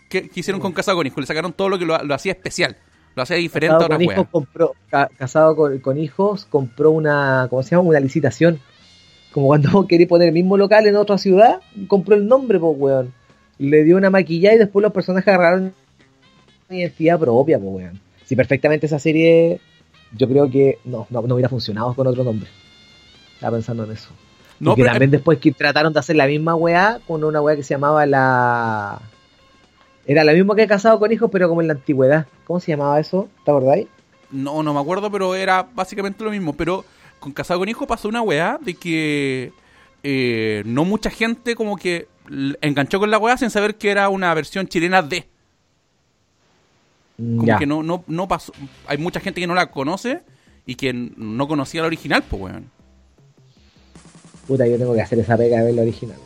que, 0.09 0.29
que 0.29 0.39
hicieron 0.39 0.61
con 0.61 0.71
Casado 0.71 0.97
con 0.97 1.05
Hijo. 1.07 1.19
Le 1.19 1.27
sacaron 1.27 1.53
todo 1.53 1.69
lo 1.69 1.77
que 1.77 1.85
lo, 1.85 2.01
lo 2.03 2.13
hacía 2.15 2.31
especial. 2.31 2.77
Lo 3.15 3.23
hacía 3.23 3.37
diferente 3.37 3.73
a 3.75 3.77
otras 3.85 3.99
con 4.15 4.25
compró, 4.25 4.73
ca- 4.89 5.09
casado 5.17 5.55
con, 5.55 5.79
con 5.79 5.97
hijos 5.97 6.45
compró 6.45 6.91
una, 6.91 7.47
¿cómo 7.49 7.63
se 7.63 7.71
llama? 7.71 7.83
Una 7.89 7.99
licitación. 7.99 8.59
Como 9.31 9.47
cuando 9.47 9.85
querés 9.87 10.07
poner 10.07 10.29
el 10.29 10.33
mismo 10.33 10.55
local 10.57 10.85
en 10.87 10.95
otra 10.95 11.17
ciudad, 11.17 11.61
compró 11.87 12.15
el 12.15 12.27
nombre, 12.27 12.59
pues, 12.59 12.73
weón. 12.77 13.13
Le 13.57 13.83
dio 13.83 13.97
una 13.97 14.09
maquillada 14.09 14.55
y 14.55 14.59
después 14.59 14.83
los 14.83 14.91
personajes 14.93 15.27
agarraron 15.29 15.73
una 16.69 16.77
identidad 16.79 17.19
propia, 17.19 17.57
pues, 17.59 17.71
weón. 17.73 18.01
Si 18.25 18.35
perfectamente 18.35 18.85
esa 18.87 18.99
serie, 18.99 19.59
yo 20.11 20.27
creo 20.27 20.49
que 20.49 20.79
no, 20.85 21.07
no, 21.09 21.21
no 21.21 21.35
hubiera 21.35 21.49
funcionado 21.49 21.93
con 21.93 22.07
otro 22.07 22.23
nombre. 22.23 22.49
Estaba 23.33 23.57
pensando 23.57 23.83
en 23.83 23.91
eso. 23.91 24.09
No, 24.59 24.71
y 24.71 24.75
que 24.75 24.81
pero- 24.83 24.93
también 24.93 25.11
después 25.11 25.39
que 25.39 25.51
trataron 25.51 25.91
de 25.93 25.99
hacer 25.99 26.15
la 26.15 26.27
misma 26.27 26.55
weá 26.55 26.99
con 27.07 27.23
una 27.23 27.41
weá 27.41 27.55
que 27.55 27.63
se 27.63 27.73
llamaba 27.73 28.05
la... 28.05 29.01
Era 30.07 30.23
la 30.23 30.33
misma 30.33 30.55
que 30.55 30.67
Casado 30.67 30.99
con 30.99 31.11
Hijos, 31.11 31.29
pero 31.31 31.49
como 31.49 31.61
en 31.61 31.67
la 31.67 31.73
antigüedad. 31.73 32.27
¿Cómo 32.45 32.59
se 32.59 32.71
llamaba 32.71 32.99
eso? 32.99 33.27
¿Te 33.43 33.51
acordáis? 33.51 33.87
No, 34.31 34.61
no 34.63 34.73
me 34.73 34.79
acuerdo, 34.79 35.11
pero 35.11 35.33
era 35.35 35.67
básicamente 35.73 36.23
lo 36.23 36.29
mismo. 36.31 36.53
Pero 36.53 36.85
con 37.19 37.31
Casado 37.31 37.59
con 37.59 37.69
Hijo 37.69 37.87
pasó 37.87 38.07
una 38.07 38.21
weá 38.21 38.59
de 38.61 38.75
que 38.75 39.51
eh, 40.03 40.61
no 40.65 40.85
mucha 40.85 41.09
gente 41.09 41.55
como 41.55 41.75
que 41.75 42.07
enganchó 42.61 42.99
con 42.99 43.09
la 43.09 43.17
weá 43.17 43.35
sin 43.37 43.49
saber 43.49 43.75
que 43.75 43.89
era 43.89 44.07
una 44.09 44.31
versión 44.35 44.67
chilena 44.67 45.01
de. 45.01 45.27
Como 47.17 47.45
Ya. 47.45 47.57
que 47.57 47.65
no, 47.65 47.81
no, 47.83 48.03
no 48.07 48.27
pasó. 48.27 48.51
Hay 48.87 48.97
mucha 48.97 49.19
gente 49.19 49.39
que 49.41 49.47
no 49.47 49.55
la 49.55 49.71
conoce 49.71 50.21
y 50.65 50.75
que 50.75 50.91
no 50.93 51.47
conocía 51.47 51.81
la 51.81 51.87
original, 51.87 52.23
pues 52.29 52.41
weón. 52.43 52.69
Puta, 54.47 54.67
yo 54.67 54.77
tengo 54.77 54.93
que 54.93 55.01
hacer 55.01 55.19
esa 55.19 55.37
pega 55.37 55.57
de 55.59 55.65
ver 55.65 55.73
la 55.73 55.81
original. 55.81 56.17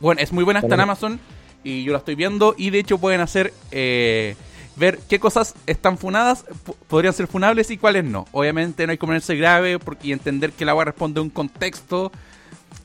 Bueno, 0.00 0.20
es 0.20 0.32
muy 0.32 0.44
buena 0.44 0.60
está 0.60 0.74
en. 0.74 0.80
Amazon 0.80 1.20
y 1.64 1.82
yo 1.84 1.92
la 1.92 1.98
estoy 1.98 2.14
viendo 2.14 2.54
y 2.56 2.70
de 2.70 2.78
hecho 2.78 2.98
pueden 2.98 3.20
hacer 3.20 3.52
eh, 3.72 4.36
ver 4.76 4.98
qué 5.08 5.18
cosas 5.18 5.54
están 5.66 5.98
funadas, 5.98 6.44
podrían 6.88 7.14
ser 7.14 7.26
funables 7.26 7.70
y 7.70 7.78
cuáles 7.78 8.04
no. 8.04 8.26
Obviamente 8.32 8.86
no 8.86 8.92
hay 8.92 8.98
que 8.98 9.06
ponerse 9.06 9.34
grave 9.36 9.78
porque, 9.78 10.08
y 10.08 10.12
entender 10.12 10.52
que 10.52 10.64
la 10.64 10.74
weá 10.74 10.84
responde 10.84 11.20
a 11.20 11.22
un 11.22 11.30
contexto 11.30 12.12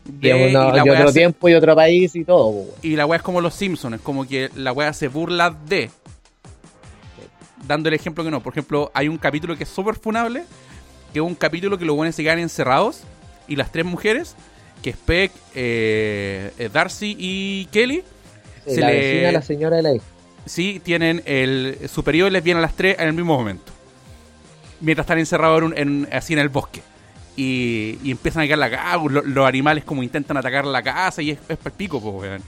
de, 0.06 0.34
uno- 0.34 0.70
y, 0.70 0.76
la 0.78 0.84
otro 0.84 1.12
tiempo 1.14 1.50
y 1.50 1.54
otro 1.54 1.76
país 1.76 2.16
y 2.16 2.24
todo, 2.24 2.48
weón. 2.48 2.68
y 2.82 2.96
la 2.96 3.06
weá 3.06 3.18
es 3.18 3.24
como 3.24 3.42
los 3.42 3.54
Simpsons, 3.54 3.96
es 3.98 4.02
como 4.02 4.26
que 4.28 4.50
la 4.56 4.72
weá 4.72 4.94
se 4.94 5.10
burla 5.10 5.52
de. 5.52 5.92
Dando 7.68 7.90
el 7.90 7.96
ejemplo 7.96 8.24
que 8.24 8.32
no. 8.32 8.42
Por 8.42 8.54
ejemplo, 8.54 8.92
hay 8.94 9.08
un 9.08 9.18
capítulo 9.18 9.56
que 9.58 9.64
es 9.64 9.70
súper 9.70 9.96
funable, 9.96 10.44
que 11.14 11.20
es 11.20 11.26
un 11.26 11.36
capítulo 11.36 11.78
que 11.78 11.86
los 11.86 11.96
buenos 11.96 12.16
se 12.16 12.24
quedan 12.24 12.40
encerrados 12.40 13.02
y 13.48 13.56
las 13.56 13.72
tres 13.72 13.86
mujeres, 13.86 14.36
que 14.82 14.92
es 14.92 14.98
Peck, 14.98 15.32
eh, 15.56 16.52
eh, 16.58 16.70
Darcy 16.72 17.16
y 17.20 17.66
Kelly, 17.72 18.04
Sí, 18.66 18.76
se 18.76 18.82
la 18.82 18.88
le- 18.90 18.96
vecina, 19.00 19.32
la 19.32 19.42
señora 19.42 19.76
de 19.78 19.84
la 19.84 19.94
hija. 19.96 20.06
sí 20.46 20.82
tienen 20.84 21.22
el 21.26 21.78
superior 21.92 22.30
y 22.30 22.32
les 22.32 22.44
viene 22.44 22.60
a 22.60 22.62
las 22.62 22.76
tres 22.76 22.98
en 23.00 23.08
el 23.08 23.14
mismo 23.14 23.38
momento. 23.38 23.72
Mientras 24.82 25.04
están 25.06 25.20
encerrados 25.20 25.60
en 25.60 25.64
un- 25.66 25.78
en- 25.78 26.08
así 26.14 26.34
en 26.34 26.40
el 26.40 26.50
bosque. 26.50 26.82
Y, 27.36 27.98
y 28.04 28.12
empiezan 28.12 28.44
a 28.44 28.48
caer 28.48 28.58
la 28.60 28.70
casa, 28.70 28.98
los, 28.98 29.26
los 29.26 29.48
animales 29.48 29.84
como 29.86 30.04
intentan 30.04 30.36
atacar 30.38 30.66
la 30.66 30.82
casa 30.84 31.22
y 31.22 31.32
es, 31.32 31.40
es 31.48 31.58
pico, 31.74 32.02
pues, 32.02 32.16
weón. 32.16 32.42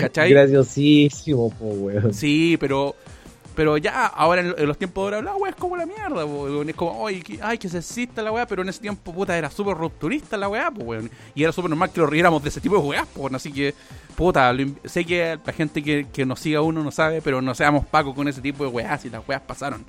¿Cachai? 0.00 0.30
Graciosísimo, 0.30 1.50
po, 1.50 1.66
weón. 1.66 2.12
Sí, 2.14 2.56
pero 2.58 2.94
pero 3.54 3.76
ya, 3.76 4.06
ahora 4.06 4.40
en, 4.40 4.66
los 4.66 4.76
tiempos 4.76 5.10
de 5.10 5.16
ahora, 5.16 5.30
la 5.30 5.36
weá 5.36 5.50
es 5.50 5.56
como 5.56 5.76
la 5.76 5.86
mierda, 5.86 6.24
weón. 6.24 6.68
Es 6.68 6.74
como, 6.74 7.06
ay, 7.06 7.22
que, 7.22 7.38
ay, 7.40 7.58
que 7.58 7.68
sexista 7.68 8.22
la 8.22 8.32
weá, 8.32 8.46
pero 8.46 8.62
en 8.62 8.68
ese 8.68 8.80
tiempo, 8.80 9.12
puta, 9.12 9.36
era 9.36 9.50
súper 9.50 9.76
rupturista 9.76 10.36
la 10.36 10.48
weá, 10.48 10.70
pues, 10.70 10.86
weón. 10.86 11.10
Y 11.34 11.44
era 11.44 11.52
súper 11.52 11.70
normal 11.70 11.90
que 11.90 12.00
lo 12.00 12.06
riéramos 12.06 12.42
de 12.42 12.48
ese 12.48 12.60
tipo 12.60 12.76
de 12.76 12.82
weá, 12.82 13.06
pues, 13.14 13.32
Así 13.34 13.52
que, 13.52 13.74
puta, 14.16 14.52
sé 14.84 15.04
que 15.04 15.38
la 15.44 15.52
gente 15.52 15.82
que, 15.82 16.06
que 16.12 16.26
nos 16.26 16.40
siga 16.40 16.62
uno 16.62 16.82
no 16.82 16.90
sabe, 16.90 17.22
pero 17.22 17.40
no 17.40 17.54
seamos 17.54 17.86
pacos 17.86 18.14
con 18.14 18.26
ese 18.26 18.40
tipo 18.40 18.64
de 18.64 18.70
weás 18.70 19.04
y 19.04 19.10
las 19.10 19.26
weás 19.26 19.42
pasaron. 19.42 19.84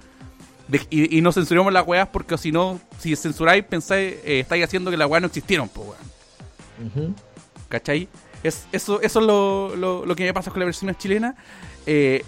y, 0.90 1.22
no 1.22 1.32
censuramos 1.32 1.74
las 1.74 1.88
weas 1.88 2.08
porque 2.08 2.38
si 2.38 2.52
no, 2.52 2.80
si 3.00 3.16
censuráis, 3.16 3.64
pensáis, 3.64 4.16
eh, 4.24 4.42
estáis 4.42 4.64
haciendo 4.64 4.92
que 4.92 4.98
las 4.98 5.10
weas 5.10 5.22
no 5.22 5.28
existieron, 5.28 5.70
pues, 5.70 5.88
weón. 5.88 7.16
¿Cachai? 7.68 8.08
Es, 8.48 8.68
eso, 8.72 9.02
eso 9.02 9.20
es 9.20 9.26
lo, 9.26 9.76
lo, 9.76 10.06
lo, 10.06 10.16
que 10.16 10.24
me 10.24 10.34
pasa 10.34 10.52
con 10.52 10.60
la 10.60 10.66
versión 10.66 10.96
chilena. 10.96 11.36
Eh, 11.86 12.24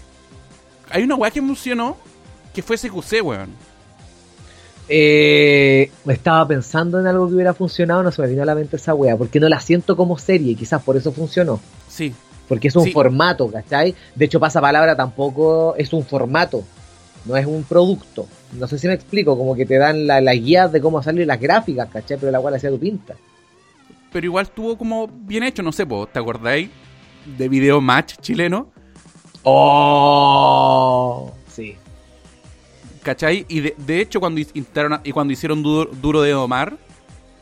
hay 0.90 1.04
una 1.04 1.16
weá 1.16 1.32
que 1.32 1.42
funcionó 1.42 1.98
que 2.54 2.62
fue 2.62 2.78
CQC, 2.78 3.24
weón. 3.24 3.50
Eh, 4.90 5.92
estaba 6.08 6.48
pensando 6.48 7.00
en 7.00 7.08
algo 7.08 7.28
que 7.28 7.36
hubiera 7.36 7.54
funcionado, 7.54 8.04
no 8.04 8.12
se 8.12 8.22
me 8.22 8.30
vino 8.30 8.42
a 8.42 8.46
la 8.46 8.56
mente 8.56 8.78
esa 8.78 8.94
weá, 8.94 9.18
porque 9.18 9.40
no 9.40 9.50
la 9.50 9.60
siento 9.60 9.98
como 9.98 10.18
serie, 10.18 10.56
quizás 10.56 10.82
por 10.82 10.96
eso 10.96 11.12
funcionó. 11.12 11.60
Sí. 11.88 12.14
Porque 12.48 12.70
es 12.70 12.76
un 12.76 12.92
formato, 12.92 13.52
¿cachai? 13.52 13.94
De 14.16 14.26
hecho, 14.26 14.40
pasa 14.40 14.62
palabra 14.62 14.96
tampoco 14.96 15.76
es 15.78 15.92
un 15.92 16.06
formato, 16.06 16.64
no 17.26 17.36
es 17.36 17.46
un 17.46 17.64
producto. 17.64 18.26
No 18.54 18.68
sé 18.68 18.80
si 18.80 18.88
me 18.88 18.94
explico, 18.94 19.38
como 19.38 19.54
que 19.54 19.66
te 19.66 19.78
dan 19.78 20.08
las 20.08 20.24
la 20.24 20.34
guías 20.34 20.72
de 20.72 20.80
cómo 20.80 21.04
salir 21.04 21.28
las 21.28 21.42
gráficas, 21.42 21.90
¿cachai? 21.90 22.18
Pero 22.18 22.32
la 22.32 22.40
weá 22.40 22.52
la 22.52 22.58
hacía 22.58 22.70
tu 22.70 22.80
pinta. 22.80 23.16
Pero 24.18 24.26
igual 24.26 24.46
estuvo 24.46 24.76
como 24.76 25.08
bien 25.08 25.44
hecho, 25.44 25.62
no 25.62 25.72
sé, 25.72 25.86
¿te 25.86 26.18
acordáis? 26.18 26.72
De 27.38 27.48
video 27.48 27.80
match 27.80 28.16
chileno 28.20 28.72
¡Oh! 29.44 31.32
Sí. 31.54 31.76
¿Cachai? 33.04 33.46
Y 33.48 33.60
de, 33.60 34.02
hecho, 34.02 34.20
cuando, 34.20 34.42
y 34.42 35.12
cuando 35.12 35.34
hicieron 35.34 35.62
Duro, 35.62 36.22
de 36.24 36.34
Omar. 36.34 36.76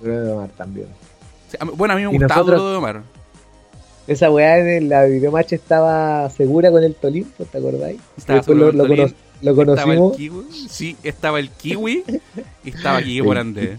Duro 0.02 0.22
de 0.22 0.32
Omar 0.34 0.50
también. 0.50 0.88
bueno, 1.76 1.94
a 1.94 1.96
mí 1.96 2.02
me 2.02 2.10
gustaba 2.10 2.44
Duro 2.44 2.70
de 2.72 2.76
Omar. 2.76 3.04
Esa 4.06 4.30
weá 4.30 4.56
de 4.58 4.82
la 4.82 5.06
videomatch 5.06 5.54
estaba 5.54 6.30
segura 6.30 6.72
con 6.72 6.84
el 6.84 6.94
Tolimpo, 6.94 7.46
¿te 7.46 7.58
acordáis? 7.58 8.02
Estaba 8.18 8.42
lo, 8.48 8.74
lo, 8.74 8.86
lo, 9.42 9.56
conocimos. 9.56 9.78
Estaba 9.78 9.94
el 9.94 10.12
kiwi, 10.12 10.46
sí, 10.68 10.98
estaba 11.04 11.40
el 11.40 11.50
Kiwi 11.52 12.04
y 12.66 12.70
estaba 12.70 13.02
Kike 13.02 13.24
Morandé. 13.24 13.78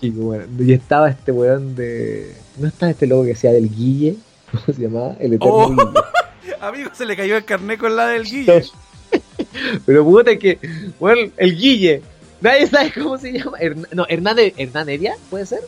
Y 0.00 0.72
estaba 0.72 1.10
este 1.10 1.32
weón 1.32 1.74
de. 1.74 2.34
¿No 2.56 2.68
está 2.68 2.90
este 2.90 3.06
logo 3.06 3.24
que 3.24 3.34
sea 3.34 3.52
del 3.52 3.68
Guille? 3.68 4.16
¿Cómo 4.50 4.64
se 4.66 4.82
llamaba? 4.82 5.16
El 5.20 5.34
Eterno 5.34 5.54
oh. 5.54 5.68
Guille. 5.70 6.00
Amigo, 6.60 6.90
se 6.94 7.06
le 7.06 7.16
cayó 7.16 7.36
el 7.36 7.44
carnet 7.44 7.78
con 7.78 7.96
la 7.96 8.08
del 8.08 8.24
Guille. 8.24 8.64
Pero 9.86 10.04
puta 10.04 10.38
que, 10.38 10.58
bueno, 10.98 11.30
el 11.36 11.56
Guille. 11.56 12.02
Nadie 12.40 12.66
sabe 12.66 12.92
cómo 12.92 13.18
se 13.18 13.32
llama. 13.32 13.58
no, 13.92 14.06
Hernán, 14.08 14.36
Hernán 14.56 14.88
Evia, 14.88 15.14
¿puede 15.28 15.44
ser? 15.44 15.60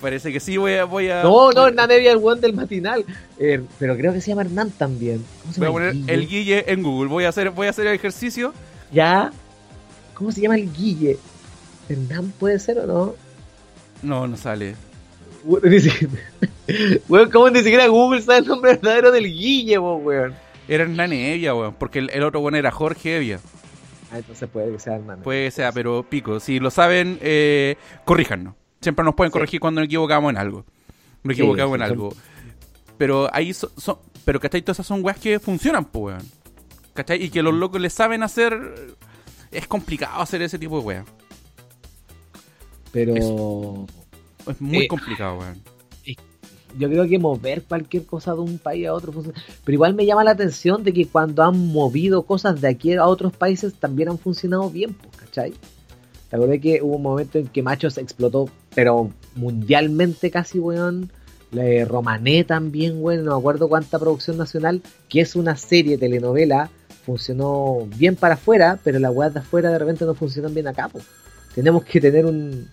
Parece 0.00 0.32
que 0.32 0.38
sí, 0.38 0.56
voy 0.56 0.74
a. 0.74 0.84
Voy 0.84 1.10
a 1.10 1.22
no, 1.22 1.50
no, 1.50 1.66
Hernán 1.66 1.90
Evia, 1.90 2.12
el 2.12 2.20
one 2.22 2.40
del 2.40 2.52
matinal. 2.52 3.04
Er, 3.38 3.62
pero 3.78 3.96
creo 3.96 4.12
que 4.12 4.20
se 4.20 4.28
llama 4.28 4.42
Hernán 4.42 4.70
también. 4.70 5.24
¿Cómo 5.42 5.52
se 5.52 5.60
voy 5.60 5.68
a 5.68 5.72
poner 5.72 5.96
el 6.06 6.28
Guille? 6.28 6.70
en 6.70 6.82
Google. 6.82 7.08
Voy 7.08 7.24
a 7.24 7.30
hacer, 7.30 7.50
voy 7.50 7.66
a 7.66 7.70
hacer 7.70 7.86
el 7.86 7.94
ejercicio. 7.94 8.52
Ya. 8.92 9.32
¿Cómo 10.14 10.30
se 10.30 10.42
llama 10.42 10.56
el 10.56 10.72
Guille? 10.72 11.18
¿Hernán 11.88 12.32
puede 12.38 12.58
ser 12.60 12.78
o 12.78 12.86
no? 12.86 13.23
No, 14.02 14.26
no 14.26 14.36
sale. 14.36 14.74
Weón, 17.08 17.30
¿cómo 17.30 17.50
ni 17.50 17.58
siquiera 17.58 17.86
Google 17.88 18.22
sabe 18.22 18.38
el 18.38 18.46
nombre 18.46 18.72
verdadero 18.72 19.10
del 19.10 19.24
Guille, 19.24 19.78
weón? 19.78 20.34
Era 20.66 20.84
Hernán 20.84 21.12
Evia, 21.12 21.54
weón, 21.54 21.74
porque 21.78 21.98
el, 21.98 22.22
otro 22.22 22.40
bueno 22.40 22.56
era 22.56 22.70
Jorge 22.70 23.16
Evia. 23.16 23.40
Ah, 24.10 24.18
entonces 24.18 24.48
puede 24.48 24.72
que 24.72 24.78
sea 24.78 24.96
Hernán. 24.96 25.20
Puede 25.20 25.46
que 25.46 25.50
sea, 25.50 25.72
pero 25.72 26.02
pico. 26.08 26.40
Si 26.40 26.58
lo 26.58 26.70
saben, 26.70 27.18
eh, 27.20 27.76
corríjanos. 28.04 28.54
Siempre 28.80 29.04
nos 29.04 29.14
pueden 29.14 29.30
corregir 29.30 29.60
cuando 29.60 29.80
nos 29.80 29.86
equivocamos 29.86 30.30
en 30.30 30.38
algo. 30.38 30.64
Nos 31.22 31.34
equivocamos 31.34 31.76
en 31.76 31.82
algo. 31.82 32.14
Pero 32.96 33.28
ahí 33.32 33.52
son, 33.52 33.98
pero 34.24 34.40
¿cachai? 34.40 34.62
Todas 34.62 34.76
esas 34.76 34.86
son 34.86 35.04
weas 35.04 35.18
que 35.18 35.38
funcionan, 35.38 35.84
pues, 35.84 36.16
weón. 36.16 36.28
¿Cachai? 36.94 37.22
Y 37.22 37.28
que 37.28 37.42
los 37.42 37.52
locos 37.52 37.80
le 37.80 37.90
saben 37.90 38.22
hacer. 38.22 38.96
Es 39.50 39.66
complicado 39.66 40.22
hacer 40.22 40.40
ese 40.42 40.58
tipo 40.58 40.78
de 40.80 40.84
weas. 40.84 41.04
Pero. 42.94 43.86
Es, 44.46 44.60
muy 44.60 44.84
eh, 44.84 44.88
complicado, 44.88 45.38
weón 45.38 45.74
yo 46.78 46.88
creo 46.88 47.06
que 47.08 47.18
mover 47.18 47.62
cualquier 47.62 48.04
cosa 48.04 48.32
de 48.32 48.40
un 48.40 48.58
país 48.58 48.86
a 48.86 48.94
otro, 48.94 49.12
pero 49.12 49.74
igual 49.74 49.94
me 49.94 50.06
llama 50.06 50.24
la 50.24 50.32
atención 50.32 50.82
de 50.82 50.92
que 50.92 51.06
cuando 51.06 51.42
han 51.42 51.72
movido 51.72 52.22
cosas 52.22 52.60
de 52.60 52.68
aquí 52.68 52.94
a 52.94 53.06
otros 53.06 53.36
países 53.36 53.74
también 53.74 54.08
han 54.08 54.18
funcionado 54.18 54.70
bien, 54.70 54.96
¿cachai? 55.16 55.52
Te 56.30 56.36
acordé 56.36 56.60
que 56.60 56.82
hubo 56.82 56.96
un 56.96 57.02
momento 57.02 57.38
en 57.38 57.46
que 57.46 57.62
Machos 57.62 57.98
explotó, 57.98 58.48
pero 58.74 59.10
mundialmente 59.36 60.30
casi, 60.30 60.58
weón. 60.58 61.10
La 61.52 61.84
Romané 61.84 62.42
también, 62.42 63.00
weón, 63.00 63.24
no 63.24 63.32
me 63.32 63.38
acuerdo 63.38 63.68
cuánta 63.68 64.00
producción 64.00 64.36
nacional, 64.36 64.82
que 65.08 65.20
es 65.20 65.36
una 65.36 65.56
serie, 65.56 65.98
telenovela, 65.98 66.70
funcionó 67.04 67.86
bien 67.96 68.16
para 68.16 68.34
afuera, 68.34 68.80
pero 68.82 68.98
las 68.98 69.14
weas 69.14 69.34
de 69.34 69.40
afuera 69.40 69.70
de 69.70 69.78
repente 69.78 70.04
no 70.04 70.14
funcionan 70.14 70.52
bien 70.52 70.66
acá, 70.66 70.88
pues. 70.88 71.04
Tenemos 71.54 71.84
que 71.84 72.00
tener 72.00 72.26
un, 72.26 72.68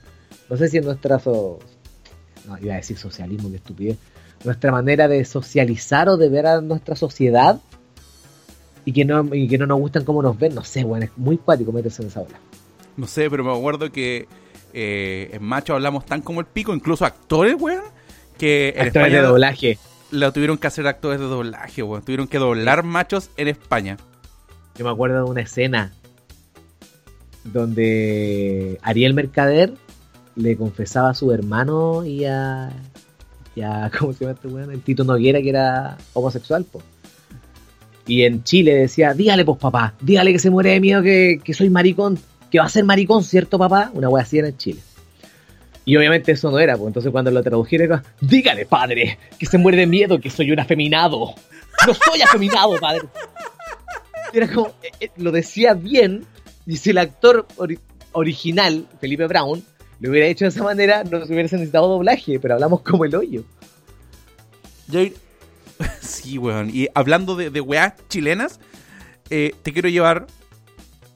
no 0.51 0.57
sé 0.57 0.67
si 0.67 0.77
en 0.77 0.83
nuestras 0.83 1.25
no 1.25 2.57
iba 2.61 2.73
a 2.73 2.77
decir 2.77 2.97
socialismo, 2.97 3.49
que 3.49 3.55
estupidez, 3.55 3.97
nuestra 4.43 4.69
manera 4.69 5.07
de 5.07 5.23
socializar 5.23 6.09
o 6.09 6.17
de 6.17 6.27
ver 6.27 6.45
a 6.45 6.59
nuestra 6.59 6.97
sociedad 6.97 7.61
y 8.83 8.91
que 8.91 9.05
no, 9.05 9.33
y 9.33 9.47
que 9.47 9.57
no 9.57 9.65
nos 9.65 9.79
gustan 9.79 10.03
cómo 10.03 10.21
nos 10.21 10.37
ven, 10.37 10.53
no 10.53 10.65
sé, 10.65 10.83
bueno, 10.83 11.05
es 11.05 11.11
muy 11.15 11.37
cuático 11.37 11.71
meterse 11.71 12.01
en 12.01 12.09
esa 12.09 12.19
ola. 12.19 12.37
No 12.97 13.07
sé, 13.07 13.29
pero 13.29 13.45
me 13.45 13.53
acuerdo 13.53 13.93
que 13.93 14.27
eh, 14.73 15.29
en 15.31 15.41
Macho 15.41 15.73
hablamos 15.73 16.05
tan 16.05 16.21
como 16.21 16.41
el 16.41 16.47
pico, 16.47 16.73
incluso 16.73 17.05
actores, 17.05 17.55
weón, 17.57 17.85
que 18.37 18.73
en 18.75 18.87
actores 18.87 19.13
de 19.13 19.21
doblaje. 19.21 19.77
Lo 20.09 20.33
tuvieron 20.33 20.57
que 20.57 20.67
hacer 20.67 20.85
actores 20.85 21.21
de 21.21 21.27
doblaje, 21.27 21.81
weón. 21.81 22.03
Tuvieron 22.03 22.27
que 22.27 22.39
doblar 22.39 22.83
machos 22.83 23.29
en 23.37 23.47
España. 23.47 23.95
Yo 24.75 24.83
me 24.83 24.91
acuerdo 24.91 25.23
de 25.23 25.31
una 25.31 25.41
escena 25.41 25.93
donde 27.45 28.77
Ariel 28.81 29.13
Mercader 29.13 29.73
le 30.35 30.55
confesaba 30.55 31.09
a 31.09 31.13
su 31.13 31.31
hermano 31.31 32.05
y 32.05 32.25
a, 32.25 32.71
¿cómo 33.99 34.13
se 34.13 34.25
llama 34.25 34.33
este 34.33 34.47
weón? 34.47 34.71
El 34.71 34.81
Tito 34.81 35.03
Noguera 35.03 35.41
que 35.41 35.49
era 35.49 35.97
homosexual, 36.13 36.65
pues. 36.71 36.83
Y 38.07 38.23
en 38.23 38.43
Chile 38.43 38.75
decía, 38.75 39.13
dígale 39.13 39.45
pues 39.45 39.59
papá, 39.59 39.93
dígale 40.01 40.33
que 40.33 40.39
se 40.39 40.49
muere 40.49 40.71
de 40.71 40.79
miedo 40.79 41.03
que, 41.03 41.53
soy 41.53 41.69
maricón, 41.69 42.19
que 42.49 42.59
va 42.59 42.65
a 42.65 42.69
ser 42.69 42.83
maricón, 42.83 43.23
¿cierto 43.23 43.57
papá? 43.59 43.91
Una 43.93 44.09
wea 44.09 44.23
así 44.23 44.39
era 44.39 44.47
en 44.47 44.57
Chile. 44.57 44.79
Y 45.85 45.95
obviamente 45.97 46.31
eso 46.31 46.51
no 46.51 46.59
era, 46.59 46.77
pues 46.77 46.87
entonces 46.87 47.11
cuando 47.11 47.31
lo 47.31 47.41
tradujeron, 47.41 48.01
dígale 48.19 48.65
padre, 48.65 49.17
que 49.37 49.45
se 49.45 49.57
muere 49.57 49.79
de 49.79 49.87
miedo, 49.87 50.19
que 50.19 50.29
soy 50.29 50.51
un 50.51 50.59
afeminado. 50.59 51.33
No 51.87 51.93
soy 51.93 52.21
afeminado, 52.21 52.77
padre. 52.79 53.07
Era 54.33 54.47
como, 54.51 54.67
eh, 54.83 54.91
eh, 54.99 55.11
lo 55.17 55.31
decía 55.31 55.73
bien, 55.73 56.25
y 56.65 56.77
si 56.77 56.91
el 56.91 56.99
actor 56.99 57.47
original, 58.11 58.87
Felipe 58.99 59.27
Brown, 59.27 59.63
lo 60.01 60.09
hubiera 60.09 60.25
hecho 60.27 60.45
de 60.45 60.49
esa 60.49 60.63
manera, 60.63 61.03
no 61.03 61.19
se 61.19 61.27
hubiera 61.27 61.43
necesitado 61.43 61.87
doblaje, 61.87 62.39
pero 62.39 62.55
hablamos 62.55 62.81
como 62.81 63.05
el 63.05 63.15
hoyo. 63.15 63.43
Sí, 66.01 66.37
weón. 66.37 66.69
Y 66.71 66.87
hablando 66.93 67.35
de, 67.35 67.49
de 67.49 67.61
weas 67.61 67.93
chilenas, 68.07 68.59
eh, 69.31 69.55
te 69.63 69.73
quiero 69.73 69.89
llevar 69.89 70.27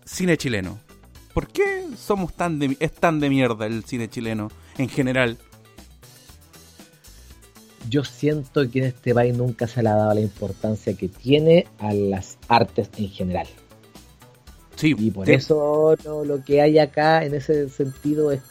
cine 0.06 0.38
chileno. 0.38 0.80
¿Por 1.34 1.48
qué 1.50 1.86
somos 1.98 2.34
tan 2.34 2.58
de, 2.58 2.78
es 2.80 2.92
tan 2.94 3.20
de 3.20 3.30
mierda 3.30 3.68
el 3.68 3.84
cine 3.84 4.10
chileno 4.10 4.50
en 4.78 4.90
general? 4.90 5.38
Yo 7.90 8.04
siento 8.04 8.68
que 8.72 8.80
en 8.80 8.86
este 8.86 9.14
país 9.14 9.36
nunca 9.36 9.68
se 9.68 9.84
le 9.84 9.90
ha 9.90 9.96
dado 9.96 10.14
la 10.16 10.22
importancia 10.22 10.96
que 10.96 11.08
tiene 11.10 11.68
a 11.78 11.94
las 11.94 12.38
artes 12.48 12.90
en 12.98 13.10
general. 13.10 13.48
Sí, 14.76 14.96
y 14.98 15.12
por 15.12 15.30
eso 15.30 15.96
lo 16.26 16.44
que 16.44 16.62
hay 16.62 16.80
acá 16.80 17.24
en 17.24 17.36
ese 17.36 17.70
sentido 17.70 18.32
es 18.32 18.42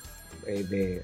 eh, 0.47 0.65
de, 0.65 1.03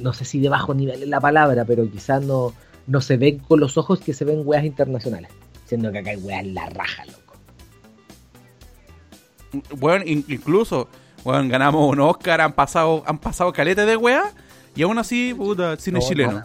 no 0.00 0.12
sé 0.12 0.24
si 0.24 0.40
de 0.40 0.48
bajo 0.48 0.74
nivel 0.74 1.02
es 1.02 1.08
la 1.08 1.20
palabra, 1.20 1.64
pero 1.64 1.90
quizás 1.90 2.22
no, 2.22 2.52
no 2.86 3.00
se 3.00 3.16
ven 3.16 3.38
con 3.38 3.60
los 3.60 3.76
ojos 3.76 4.00
que 4.00 4.14
se 4.14 4.24
ven 4.24 4.42
weas 4.44 4.64
internacionales. 4.64 5.30
Siendo 5.66 5.92
que 5.92 5.98
acá 5.98 6.10
hay 6.10 6.16
weas 6.16 6.42
en 6.42 6.54
la 6.54 6.68
raja, 6.70 7.04
loco. 7.06 7.34
Bueno, 9.76 10.04
incluso, 10.06 10.88
bueno, 11.24 11.48
ganamos 11.48 11.90
un 11.90 12.00
Oscar, 12.00 12.40
han 12.40 12.52
pasado, 12.52 13.02
han 13.06 13.18
pasado 13.18 13.52
caletes 13.52 13.86
de 13.86 13.96
weas, 13.96 14.34
y 14.74 14.82
aún 14.82 14.98
así, 14.98 15.34
puta, 15.34 15.76
cine 15.76 16.00
chileno. 16.00 16.42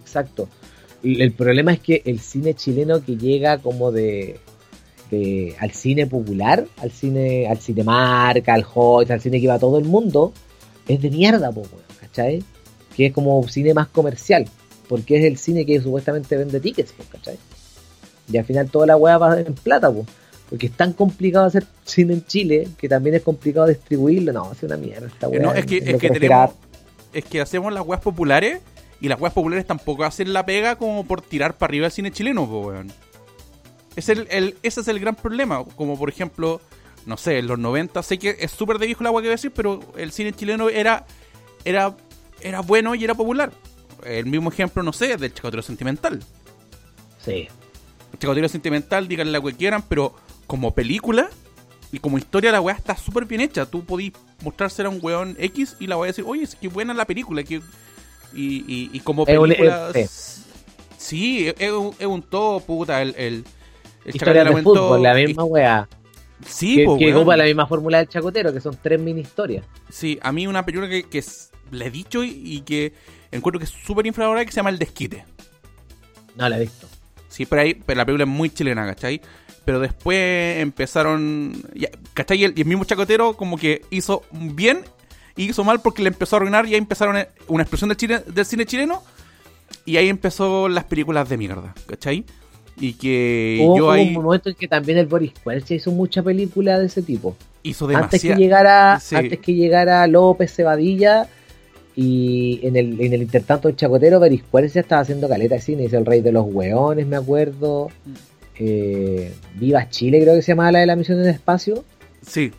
Exacto. 0.00 0.48
El 1.02 1.32
problema 1.32 1.72
es 1.72 1.80
que 1.80 2.02
el 2.04 2.18
cine 2.18 2.54
chileno 2.54 3.04
que 3.04 3.16
llega 3.16 3.58
como 3.58 3.92
de, 3.92 4.40
al 5.60 5.70
cine 5.70 6.06
popular, 6.06 6.66
al 6.78 6.90
cine, 6.90 7.46
al 7.48 7.58
marca, 7.84 8.54
al 8.54 8.64
Hot, 8.64 9.10
al 9.10 9.20
cine 9.20 9.40
que 9.40 9.46
va 9.46 9.58
todo 9.58 9.78
el 9.78 9.84
mundo, 9.84 10.32
es 10.88 11.00
de 11.02 11.10
mierda, 11.10 11.52
po, 11.52 11.62
¿cachai? 12.00 12.42
Que 12.96 13.06
es 13.06 13.12
como 13.12 13.46
cine 13.48 13.74
más 13.74 13.88
comercial, 13.88 14.46
porque 14.88 15.18
es 15.18 15.24
el 15.24 15.38
cine 15.38 15.64
que 15.66 15.80
supuestamente 15.80 16.36
vende 16.36 16.58
tickets, 16.60 16.92
¿cachai? 17.12 17.38
Y 18.30 18.36
al 18.36 18.44
final 18.44 18.68
toda 18.70 18.86
la 18.86 18.96
weá 18.96 19.16
va 19.18 19.38
en 19.40 19.54
plata, 19.54 19.90
po. 19.90 20.04
Porque 20.50 20.66
es 20.66 20.72
tan 20.72 20.94
complicado 20.94 21.44
hacer 21.46 21.66
cine 21.84 22.14
en 22.14 22.24
Chile 22.24 22.68
que 22.78 22.88
también 22.88 23.14
es 23.16 23.22
complicado 23.22 23.66
distribuirlo. 23.66 24.32
No, 24.32 24.50
es 24.52 24.62
una 24.62 24.76
mierda 24.78 25.06
esta 25.06 25.26
Eh, 25.26 25.30
weá. 25.30 25.40
no, 25.42 25.52
es 25.54 25.66
que, 25.66 25.76
es 25.78 25.96
que 26.00 26.10
tenemos. 26.10 26.50
Es 27.12 27.24
que 27.24 27.40
hacemos 27.40 27.72
las 27.72 27.86
weas 27.86 28.02
populares 28.02 28.60
y 29.00 29.08
las 29.08 29.20
weas 29.20 29.32
populares 29.34 29.66
tampoco 29.66 30.04
hacen 30.04 30.32
la 30.32 30.44
pega 30.46 30.76
como 30.76 31.04
por 31.06 31.20
tirar 31.20 31.56
para 31.56 31.70
arriba 31.70 31.86
el 31.86 31.92
cine 31.92 32.10
chileno, 32.12 32.48
po, 32.48 32.60
weón. 32.68 32.90
Es 33.96 34.08
el, 34.08 34.26
el- 34.30 34.56
ese 34.62 34.80
es 34.80 34.88
el 34.88 35.00
gran 35.00 35.14
problema. 35.16 35.64
Como 35.76 35.98
por 35.98 36.08
ejemplo, 36.08 36.60
no 37.06 37.16
sé, 37.16 37.38
en 37.38 37.46
los 37.46 37.58
90, 37.58 38.02
sé 38.02 38.18
que 38.18 38.36
es 38.38 38.50
súper 38.50 38.78
de 38.78 38.86
viejo 38.86 39.02
la 39.04 39.10
wea 39.10 39.22
que 39.22 39.28
voy 39.28 39.32
a 39.32 39.36
decir, 39.36 39.52
pero 39.52 39.80
el 39.96 40.12
cine 40.12 40.32
chileno 40.32 40.68
era, 40.68 41.06
era, 41.64 41.96
era 42.40 42.60
bueno 42.60 42.94
y 42.94 43.04
era 43.04 43.14
popular. 43.14 43.52
El 44.04 44.26
mismo 44.26 44.50
ejemplo, 44.50 44.82
no 44.82 44.92
sé, 44.92 45.16
del 45.16 45.34
Chacotero 45.34 45.62
Sentimental. 45.62 46.22
Sí. 47.24 47.48
El 48.12 48.18
Chacotero 48.18 48.48
Sentimental, 48.48 49.08
díganle 49.08 49.32
la 49.32 49.40
que 49.40 49.54
quieran, 49.54 49.82
pero 49.88 50.14
como 50.46 50.74
película 50.74 51.28
y 51.90 51.98
como 51.98 52.18
historia 52.18 52.52
la 52.52 52.60
weá 52.60 52.76
está 52.76 52.96
súper 52.96 53.24
bien 53.24 53.40
hecha. 53.40 53.66
Tú 53.66 53.84
podís 53.84 54.12
mostrársela 54.42 54.88
a 54.88 54.92
un 54.92 54.98
weón 55.02 55.36
X 55.38 55.76
y 55.80 55.86
la 55.86 55.96
voy 55.96 56.06
a 56.06 56.08
decir, 56.08 56.24
oye, 56.26 56.42
es 56.42 56.54
que 56.54 56.68
buena 56.68 56.94
la 56.94 57.04
película. 57.04 57.42
Que... 57.42 57.56
Y, 58.34 58.64
y, 58.66 58.90
y 58.92 59.00
como 59.00 59.24
película... 59.24 59.90
sí, 60.96 61.52
es, 61.58 61.72
un, 61.72 61.94
es 61.98 62.06
un 62.06 62.22
todo, 62.22 62.60
puta. 62.60 63.00
El, 63.02 63.14
el, 63.16 63.44
el 64.04 64.14
Historias 64.14 64.54
de 64.54 64.62
fútbol, 64.62 65.02
la 65.02 65.14
misma 65.14 65.44
weá. 65.44 65.88
Sí, 66.46 66.76
que, 66.76 66.84
po, 66.84 66.98
que 66.98 67.14
ocupa 67.14 67.36
la 67.36 67.44
misma 67.44 67.66
fórmula 67.66 67.98
del 67.98 68.08
chacotero, 68.08 68.52
que 68.52 68.60
son 68.60 68.76
tres 68.80 69.00
mini 69.00 69.22
historias. 69.22 69.64
Sí, 69.90 70.18
a 70.22 70.32
mí 70.32 70.46
una 70.46 70.64
película 70.64 70.88
que, 70.88 71.24
le 71.72 71.86
he 71.86 71.90
dicho 71.90 72.22
y, 72.24 72.30
y 72.44 72.60
que 72.62 72.92
encuentro 73.30 73.58
que 73.58 73.64
es 73.64 73.70
súper 73.70 74.06
infravalorada 74.06 74.44
que 74.44 74.52
se 74.52 74.56
llama 74.56 74.70
El 74.70 74.78
Desquite. 74.78 75.24
No 76.36 76.48
la 76.48 76.56
he 76.56 76.60
visto. 76.60 76.86
Sí, 77.28 77.44
pero, 77.44 77.62
ahí, 77.62 77.74
pero 77.74 77.98
la 77.98 78.06
película 78.06 78.24
es 78.24 78.30
muy 78.30 78.50
chilena, 78.50 78.86
¿cachai? 78.86 79.20
Pero 79.64 79.80
después 79.80 80.58
empezaron. 80.58 81.62
ya, 81.74 81.88
¿cachai? 82.14 82.40
Y 82.40 82.44
el, 82.44 82.54
y 82.56 82.62
el 82.62 82.66
mismo 82.66 82.84
chacotero, 82.84 83.34
como 83.34 83.58
que 83.58 83.82
hizo 83.90 84.22
bien 84.32 84.84
y 85.36 85.50
hizo 85.50 85.62
mal 85.64 85.80
porque 85.82 86.02
le 86.02 86.08
empezó 86.08 86.36
a 86.36 86.38
arruinar 86.38 86.66
y 86.66 86.72
ahí 86.74 86.78
empezaron 86.78 87.16
eh, 87.16 87.28
una 87.48 87.64
explosión 87.64 87.88
del, 87.88 87.96
chile- 87.96 88.24
del 88.26 88.46
cine 88.46 88.64
chileno. 88.64 89.02
Y 89.84 89.96
ahí 89.98 90.08
empezó 90.08 90.68
las 90.68 90.84
películas 90.84 91.28
de 91.28 91.36
mierda, 91.36 91.74
¿cachai? 91.86 92.24
Y 92.80 92.92
que 92.94 93.58
Hubo, 93.60 93.76
yo 93.76 93.84
hubo 93.84 93.90
ahí 93.90 94.08
un 94.16 94.22
momento 94.22 94.48
en 94.50 94.54
que 94.54 94.68
también 94.68 94.98
el 94.98 95.06
Boris 95.06 95.32
Cuelcha 95.42 95.74
hizo 95.74 95.90
mucha 95.90 96.22
película 96.22 96.78
de 96.78 96.86
ese 96.86 97.02
tipo. 97.02 97.36
hizo 97.62 97.88
Antes 97.88 98.22
que 98.22 98.34
llegara, 98.34 98.98
Sí. 99.00 99.16
antes 99.16 99.38
que 99.40 99.54
llegara 99.54 100.06
López 100.06 100.52
Cebadilla 100.54 101.26
y 101.96 102.60
en 102.62 102.76
el, 102.76 103.00
en 103.00 103.12
el 103.12 103.22
intertanto 103.22 103.66
del 103.68 103.76
Chacotero, 103.76 104.20
Boris 104.20 104.42
Cuelcha 104.48 104.80
estaba 104.80 105.02
haciendo 105.02 105.28
caleta 105.28 105.56
de 105.56 105.60
cine, 105.60 105.84
hizo 105.84 105.98
El 105.98 106.06
Rey 106.06 106.20
de 106.20 106.30
los 106.32 106.46
Hueones, 106.48 107.06
me 107.06 107.16
acuerdo. 107.16 107.88
Eh, 108.60 109.32
Viva 109.54 109.88
Chile, 109.88 110.20
creo 110.20 110.34
que 110.34 110.42
se 110.42 110.52
llamaba 110.52 110.72
la 110.72 110.78
de 110.80 110.86
la 110.86 110.96
misión 110.96 111.18
en 111.20 111.24
el 111.26 111.30
espacio. 111.34 111.84
Sí, 112.22 112.50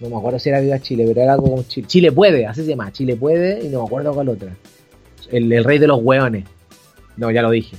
No 0.00 0.08
me 0.10 0.16
acuerdo 0.16 0.38
si 0.40 0.48
era 0.48 0.60
Viva 0.60 0.80
Chile, 0.80 1.04
pero 1.06 1.20
era 1.22 1.34
algo 1.34 1.48
como 1.50 1.62
Chile. 1.64 1.86
Chile 1.88 2.12
puede, 2.12 2.46
así 2.46 2.62
se 2.62 2.68
llama, 2.70 2.92
Chile 2.92 3.14
puede, 3.16 3.64
y 3.64 3.68
no 3.68 3.80
me 3.80 3.86
acuerdo 3.86 4.12
cuál 4.14 4.28
otra. 4.28 4.56
El, 5.30 5.52
el 5.52 5.62
Rey 5.64 5.78
de 5.78 5.86
los 5.86 6.00
Hueones. 6.02 6.44
No, 7.16 7.30
ya 7.30 7.42
lo 7.42 7.50
dije. 7.50 7.76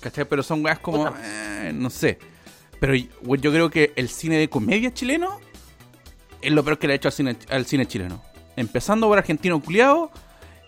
¿Cachai? 0.00 0.24
Pero 0.24 0.42
son 0.42 0.64
weas 0.64 0.78
como. 0.78 1.08
eh, 1.22 1.72
no 1.74 1.90
sé. 1.90 2.18
Pero 2.80 2.94
yo 2.94 3.06
yo 3.36 3.52
creo 3.52 3.70
que 3.70 3.92
el 3.96 4.08
cine 4.08 4.36
de 4.36 4.48
comedia 4.48 4.92
chileno 4.92 5.40
es 6.40 6.52
lo 6.52 6.62
peor 6.64 6.78
que 6.78 6.86
le 6.86 6.92
ha 6.94 6.96
hecho 6.96 7.08
al 7.08 7.12
cine, 7.12 7.36
al 7.50 7.66
cine 7.66 7.86
chileno. 7.86 8.22
Empezando 8.56 9.08
por 9.08 9.18
Argentino 9.18 9.60
Culeado 9.60 10.10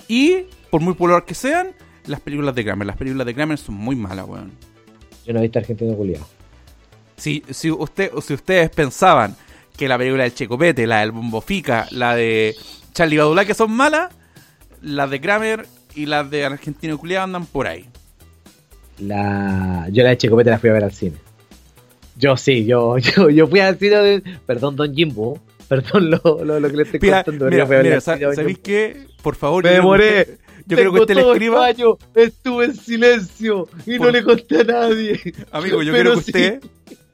y, 0.09 0.45
por 0.71 0.81
muy 0.81 0.95
popular 0.95 1.25
que 1.25 1.35
sean, 1.35 1.73
las 2.07 2.21
películas 2.21 2.55
de 2.55 2.65
Kramer. 2.65 2.87
Las 2.87 2.97
películas 2.97 3.27
de 3.27 3.35
Kramer 3.35 3.59
son 3.59 3.77
muy 3.77 3.97
malas, 3.97 4.27
weón. 4.27 4.53
Yo 5.25 5.33
no 5.33 5.39
he 5.39 5.43
visto 5.43 5.59
Argentino 5.59 5.95
Culiado. 5.95 6.27
Si, 7.17 7.45
si, 7.51 7.71
usted, 7.71 8.11
si 8.23 8.35
ustedes 8.35 8.71
pensaban 8.71 9.37
que 9.77 9.87
la 9.87 9.99
película 9.99 10.25
del 10.25 10.35
Checopete, 10.35 10.87
la 10.87 11.01
del 11.01 11.13
Bombofica, 11.13 11.87
la 11.91 12.15
de 12.15 12.57
Charlie 12.93 13.19
Badulá 13.19 13.45
que 13.45 13.55
son 13.55 13.71
malas, 13.71 14.13
las 14.81 15.11
de 15.11 15.21
Kramer 15.21 15.67
y 15.95 16.07
las 16.07 16.31
de 16.31 16.45
Argentino 16.45 16.99
Culeado 16.99 17.25
andan 17.25 17.47
por 17.47 17.67
ahí. 17.67 17.89
La... 19.01 19.87
Yo 19.91 20.03
la 20.03 20.11
de 20.11 20.19
Checopete 20.19 20.51
la 20.51 20.59
fui 20.59 20.71
a 20.71 20.73
ver 20.75 20.85
al 20.85 20.93
cine. 20.93 21.17
Yo 22.17 22.37
sí, 22.37 22.65
yo, 22.67 22.99
yo, 23.17 23.31
yo 23.31 23.47
fui 23.47 23.61
al 23.61 23.79
cine 23.79 23.97
de... 23.97 24.23
Perdón, 24.47 24.77
Don 24.77 24.95
Jimbo. 24.95 25.39
Perdón 25.69 26.11
lo, 26.11 26.21
lo, 26.45 26.59
lo 26.61 26.69
que 26.71 26.77
le 26.77 26.83
estoy 26.83 26.99
contando. 27.01 27.47
mira, 27.47 27.65
mira, 27.67 28.01
¿sabéis 28.01 28.59
qué? 28.59 29.07
Por 29.23 29.37
favor, 29.37 29.63
Me 29.65 29.71
demoré. 29.71 30.21
usted- 30.23 30.39
Yo 30.67 30.77
creo 30.77 30.93
que 30.93 31.01
usted 31.01 31.15
le 31.15 31.23
escriba. 31.31 31.71
estuve 32.15 32.65
en 32.65 32.75
silencio 32.77 33.69
y 33.87 33.97
Por- 33.99 34.09
no 34.09 34.13
le 34.13 34.23
conté 34.25 34.61
a 34.61 34.65
nadie. 34.65 35.21
Amigo, 35.53 35.83
yo 35.83 35.93
quiero 35.93 36.15
que 36.17 36.23
sí. 36.23 36.31
usted, 36.31 36.61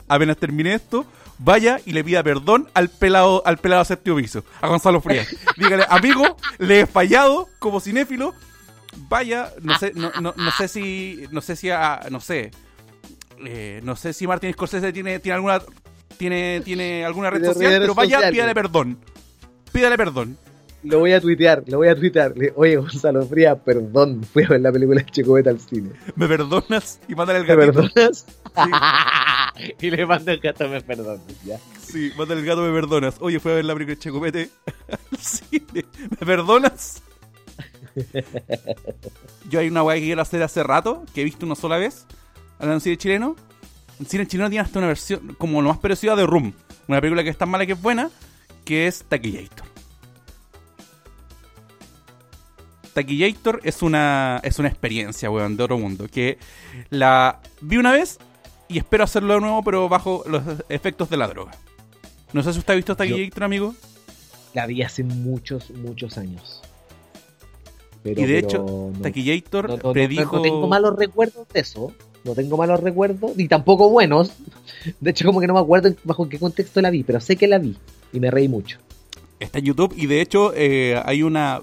apenas 0.09 0.37
termine 0.39 0.74
esto, 0.74 1.05
vaya 1.39 1.80
y 1.84 1.93
le 1.93 2.03
pida 2.03 2.22
perdón 2.22 2.68
al 2.74 2.89
pelado, 2.89 3.43
al 3.47 3.59
pelado 3.59 3.84
séptimo 3.84 4.16
piso, 4.16 4.43
a 4.61 4.68
Gonzalo 4.68 5.01
Frías. 5.03 5.28
Dígale, 5.59 5.84
amigo, 5.91 6.37
le 6.59 6.80
he 6.80 6.87
fallado 6.87 7.49
como 7.59 7.80
cinéfilo. 7.80 8.32
Vaya, 9.09 9.53
no 9.62 9.78
sé, 9.78 9.92
no, 9.94 10.11
no, 10.20 10.34
no 10.36 10.51
sé 10.53 10.68
si, 10.68 11.24
no 11.30 11.40
sé 11.40 11.55
si, 11.57 11.70
a- 11.70 12.07
no 12.11 12.20
sé, 12.20 12.51
eh, 13.44 13.80
no 13.84 13.94
sé 13.97 14.12
si 14.12 14.26
Martín 14.26 14.53
Scorsese 14.53 14.92
tiene, 14.92 15.18
tiene 15.18 15.34
alguna, 15.36 15.61
tiene, 16.18 16.62
tiene 16.64 17.05
alguna 17.05 17.30
red 17.30 17.44
social, 17.44 17.78
pero 17.80 17.94
vaya, 17.94 18.16
sociales. 18.16 18.32
pídale 18.32 18.55
perdón. 18.55 18.99
Pídale 19.72 19.97
perdón. 19.97 20.38
Lo 20.82 21.01
voy 21.01 21.12
a 21.12 21.20
tuitear, 21.20 21.64
lo 21.66 21.78
voy 21.78 21.88
a 21.88 21.97
tuitear. 21.97 22.32
Oye, 22.55 22.76
Gonzalo 22.76 23.26
Frías, 23.26 23.59
perdón, 23.64 24.22
fui 24.22 24.44
a 24.44 24.49
ver 24.49 24.61
la 24.61 24.70
película 24.70 25.01
de 25.03 25.11
Checopete 25.11 25.51
al 25.51 25.59
cine. 25.61 25.90
¿Me 26.14 26.28
perdonas? 26.28 27.01
Y 27.09 27.14
mándale 27.16 27.40
el 27.40 27.47
¿Me 27.47 27.57
gatito. 27.57 27.82
perdonas? 27.92 28.26
y 29.80 29.90
le 29.90 30.07
mando 30.07 30.30
el 30.30 30.38
gato, 30.38 30.68
me 30.68 30.80
perdonas, 30.80 31.20
ya. 31.44 31.59
Sí, 31.84 32.12
mándale 32.16 32.40
el 32.40 32.47
gato, 32.47 32.62
me 32.62 32.72
perdonas. 32.72 33.16
Oye, 33.20 33.40
fue 33.40 33.53
a 33.53 33.55
ver 33.57 33.64
la 33.64 33.74
película 33.74 33.94
de 33.97 34.01
Checopete 34.01 34.51
al 34.90 35.18
cine. 35.18 35.84
¿Me 36.20 36.26
perdonas? 36.26 37.03
Yo 39.51 39.61
hay 39.61 39.68
una 39.68 39.82
weá 39.82 39.97
que 39.97 40.05
quiero 40.05 40.22
hacer 40.22 40.42
hace 40.42 40.62
rato, 40.62 41.05
que 41.14 41.22
he 41.22 41.24
visto 41.24 41.47
una 41.47 41.55
sola 41.55 41.76
vez, 41.76 42.07
hablando 42.59 42.74
en 42.74 42.80
cine 42.80 42.97
chileno. 42.97 43.36
El 43.99 44.07
cine 44.07 44.26
chileno 44.26 44.51
tiene 44.51 44.64
hasta 44.64 44.78
una 44.78 44.88
versión, 44.88 45.34
como 45.38 45.62
lo 45.62 45.68
más 45.70 45.78
parecida 45.78 46.16
de 46.16 46.26
Room. 46.26 46.53
Una 46.88 47.01
película 47.01 47.24
que 47.24 47.30
es 47.30 47.38
tan 47.38 47.49
mala 47.49 47.66
que 47.66 47.72
es 47.72 47.80
buena, 47.80 48.11
que 48.64 48.86
es 48.86 49.05
Taquillator. 49.09 49.66
Taquillator 52.92 53.61
es 53.62 53.82
una, 53.82 54.40
es 54.42 54.59
una 54.59 54.68
experiencia, 54.68 55.30
weón, 55.30 55.57
de 55.57 55.64
otro 55.64 55.78
mundo. 55.78 56.09
Que 56.09 56.38
la 56.90 57.40
vi 57.61 57.76
una 57.76 57.92
vez 57.92 58.18
y 58.68 58.78
espero 58.78 59.05
hacerlo 59.05 59.34
de 59.34 59.40
nuevo, 59.40 59.62
pero 59.62 59.88
bajo 59.88 60.24
los 60.26 60.42
efectos 60.68 61.11
de 61.11 61.16
la 61.16 61.28
droga. 61.28 61.53
No 62.32 62.42
sé 62.42 62.53
si 62.53 62.59
usted 62.59 62.72
ha 62.72 62.76
visto 62.76 62.97
Taquillator, 62.97 63.44
amigo. 63.44 63.74
La 64.55 64.66
vi 64.66 64.82
hace 64.82 65.05
muchos, 65.05 65.70
muchos 65.70 66.18
años. 66.18 66.62
Pero, 68.14 68.20
y 68.20 68.24
de 68.26 68.34
pero 68.42 68.48
hecho, 68.48 68.92
no- 68.94 69.02
Taquillator 69.02 69.68
no, 69.68 69.76
no- 69.76 69.82
no- 69.82 69.92
predijo. 69.92 70.36
no 70.36 70.42
tengo 70.42 70.66
malos 70.68 70.96
recuerdos 70.96 71.46
de 71.52 71.61
eso. 71.61 71.92
No 72.24 72.34
tengo 72.34 72.57
malos 72.57 72.80
recuerdos, 72.80 73.36
ni 73.36 73.46
tampoco 73.48 73.88
buenos. 73.88 74.32
De 75.00 75.11
hecho, 75.11 75.26
como 75.26 75.40
que 75.40 75.46
no 75.46 75.54
me 75.54 75.61
acuerdo 75.61 75.88
en- 75.88 75.96
bajo 76.04 76.28
qué 76.28 76.38
contexto 76.38 76.80
la 76.80 76.90
vi, 76.90 77.02
pero 77.04 77.20
sé 77.20 77.36
que 77.36 77.46
la 77.46 77.59
vi 77.59 77.76
y 78.12 78.20
me 78.20 78.30
reí 78.30 78.48
mucho. 78.48 78.78
Está 79.38 79.59
en 79.59 79.64
YouTube 79.66 79.92
y 79.96 80.07
de 80.07 80.20
hecho 80.20 80.52
eh, 80.54 81.00
hay 81.04 81.22
una. 81.22 81.62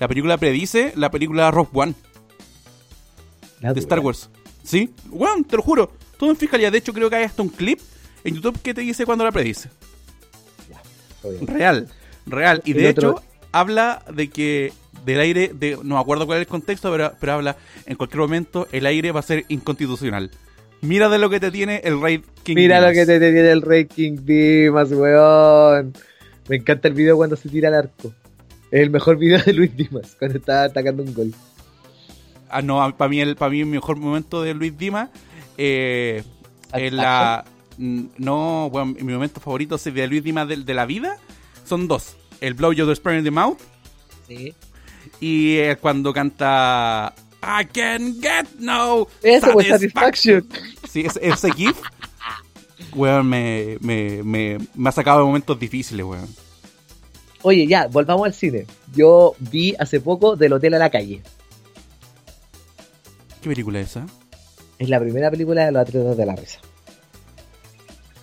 La 0.00 0.08
película 0.08 0.36
predice 0.38 0.92
la 0.96 1.10
película 1.10 1.50
Rock 1.50 1.74
One 1.76 1.94
La 3.60 3.72
de 3.72 3.80
Star. 3.80 4.00
Wars. 4.00 4.28
¿Sí? 4.62 4.90
Weón, 5.10 5.44
te 5.44 5.56
lo 5.56 5.62
juro. 5.62 5.90
Todo 6.18 6.30
en 6.30 6.36
fiscalía. 6.36 6.70
De 6.70 6.78
hecho, 6.78 6.92
creo 6.92 7.08
que 7.10 7.16
hay 7.16 7.24
hasta 7.24 7.42
un 7.42 7.48
clip 7.48 7.78
en 8.24 8.34
YouTube 8.34 8.60
que 8.62 8.74
te 8.74 8.80
dice 8.82 9.04
cuando 9.06 9.24
la 9.24 9.32
predice. 9.32 9.68
Ya. 10.70 10.82
Real, 11.46 11.88
real. 12.26 12.62
Y 12.64 12.72
El 12.72 12.76
de 12.78 12.88
otro- 12.90 13.10
hecho, 13.12 13.22
habla 13.52 14.02
de 14.12 14.28
que 14.30 14.72
del 15.04 15.20
aire, 15.20 15.50
de, 15.54 15.78
no 15.82 15.94
me 15.96 16.00
acuerdo 16.00 16.26
cuál 16.26 16.38
es 16.38 16.42
el 16.42 16.48
contexto, 16.48 16.90
pero, 16.90 17.12
pero 17.20 17.32
habla 17.32 17.56
en 17.86 17.96
cualquier 17.96 18.20
momento 18.20 18.68
el 18.72 18.86
aire 18.86 19.12
va 19.12 19.20
a 19.20 19.24
ser 19.24 19.44
inconstitucional. 19.48 20.30
Mira 20.80 21.08
de 21.08 21.18
lo 21.18 21.30
que 21.30 21.40
te 21.40 21.50
tiene 21.50 21.80
el 21.84 22.00
Rey 22.00 22.22
King. 22.42 22.56
Mira 22.56 22.80
lo 22.80 22.90
Dimas. 22.90 23.06
que 23.06 23.06
te 23.06 23.18
tiene 23.18 23.50
el 23.50 23.62
Rey 23.62 23.86
King 23.86 24.18
Dimas, 24.22 24.92
weón. 24.92 25.94
Me 26.48 26.56
encanta 26.56 26.88
el 26.88 26.94
video 26.94 27.16
cuando 27.16 27.36
se 27.36 27.48
tira 27.48 27.68
al 27.68 27.74
arco. 27.74 28.12
Es 28.70 28.82
el 28.82 28.90
mejor 28.90 29.16
video 29.16 29.38
de 29.42 29.52
Luis 29.52 29.74
Dimas, 29.76 30.14
cuando 30.18 30.38
está 30.38 30.64
atacando 30.64 31.02
un 31.02 31.14
gol. 31.14 31.34
Ah, 32.50 32.60
no, 32.62 32.94
para 32.96 33.08
mí, 33.08 33.20
el, 33.20 33.34
para 33.36 33.50
mí 33.50 33.60
el 33.60 33.66
mejor 33.66 33.96
momento 33.96 34.42
de 34.42 34.54
Luis 34.54 34.76
Dima 34.76 35.10
eh, 35.56 36.22
es 36.72 36.92
la... 36.92 37.44
No, 37.76 38.68
bueno, 38.70 38.94
mi 39.00 39.12
momento 39.12 39.40
favorito 39.40 39.74
es 39.74 39.84
de 39.84 40.06
Luis 40.06 40.22
Dima 40.22 40.46
de, 40.46 40.58
de 40.58 40.74
la 40.74 40.86
vida. 40.86 41.16
Son 41.64 41.88
dos. 41.88 42.16
El 42.40 42.54
Blow 42.54 42.72
Your 42.72 42.94
Spare 42.94 43.18
in 43.18 43.24
the 43.24 43.30
Mouth 43.30 43.58
Sí. 44.28 44.54
Y 45.20 45.56
eh, 45.58 45.76
cuando 45.80 46.12
canta 46.12 47.14
I 47.42 47.64
can 47.66 48.20
get 48.20 48.46
no 48.58 49.06
Eso, 49.22 49.46
satisfaction. 49.46 49.78
Satisfaction. 49.78 50.48
Sí, 50.88 51.02
ese, 51.02 51.26
ese 51.26 51.52
GIF, 51.52 51.76
weón, 52.94 53.28
me, 53.28 53.76
me, 53.80 54.22
me, 54.22 54.58
me 54.74 54.88
ha 54.88 54.92
sacado 54.92 55.20
de 55.20 55.24
momentos 55.26 55.58
difíciles, 55.58 56.04
weón. 56.04 56.28
Oye, 57.42 57.66
ya, 57.66 57.86
volvamos 57.88 58.24
al 58.24 58.32
cine. 58.32 58.66
Yo 58.94 59.34
vi 59.38 59.74
hace 59.78 60.00
poco 60.00 60.36
Del 60.36 60.54
Hotel 60.54 60.74
a 60.74 60.78
la 60.78 60.90
Calle. 60.90 61.22
¿Qué 63.42 63.48
película 63.50 63.80
es 63.80 63.90
esa? 63.90 64.06
es 64.78 64.88
la 64.88 65.00
primera 65.00 65.30
película 65.30 65.64
de 65.64 65.72
los 65.72 65.82
atletas 65.82 66.16
de 66.16 66.26
la 66.26 66.36
risa. 66.36 66.60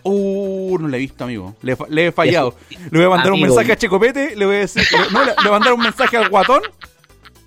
Uh, 0.03 0.77
no 0.79 0.87
la 0.87 0.97
he 0.97 0.99
visto, 0.99 1.23
amigo. 1.23 1.55
Le, 1.61 2.07
he 2.07 2.11
fallado. 2.11 2.55
Le 2.69 2.97
voy 2.97 3.05
a 3.05 3.09
mandar 3.09 3.31
un 3.33 3.41
mensaje 3.41 3.71
a 3.71 3.75
Checopete, 3.77 4.35
le 4.35 4.45
voy 4.45 4.55
a 4.55 4.59
decir. 4.59 4.83
le- 4.91 5.11
no, 5.11 5.23
le, 5.25 5.33
voy 5.35 5.47
a 5.47 5.51
mandar 5.51 5.73
un 5.73 5.81
mensaje 5.81 6.17
al 6.17 6.29
guatón. 6.29 6.61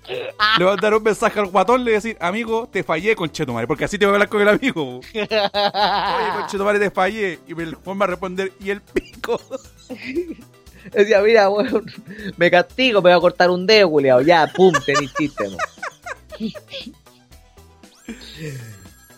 Le 0.07 0.63
voy 0.63 0.67
a 0.67 0.75
mandar 0.75 0.93
un 0.93 1.03
mensaje 1.03 1.39
al 1.39 1.47
guatón, 1.47 1.79
le 1.79 1.85
voy 1.85 1.93
a 1.93 1.95
decir, 1.97 2.17
amigo, 2.19 2.69
te 2.71 2.83
fallé, 2.83 3.15
conchetumare. 3.15 3.67
Porque 3.67 3.85
así 3.85 3.97
te 3.97 4.05
voy 4.05 4.13
a 4.13 4.15
hablar 4.15 4.29
con 4.29 4.41
el 4.41 4.49
amigo. 4.49 4.99
Oye, 4.99 5.27
conchetumare, 6.39 6.79
te 6.79 6.91
fallé. 6.91 7.39
Y 7.47 7.59
el 7.59 7.75
Juan 7.75 7.99
va 7.99 8.05
a 8.05 8.07
responder, 8.09 8.51
y 8.59 8.69
el 8.69 8.81
pico. 8.81 9.39
Decía, 10.93 11.19
mira, 11.21 11.49
weón, 11.49 11.83
me 12.37 12.51
castigo, 12.51 13.01
me 13.01 13.09
voy 13.09 13.17
a 13.17 13.19
cortar 13.19 13.49
un 13.49 13.65
dedo, 13.65 13.89
culiao. 13.89 14.21
Ya, 14.21 14.45
pum, 14.55 14.71
tenés 14.85 15.11
chiste, 15.15 15.45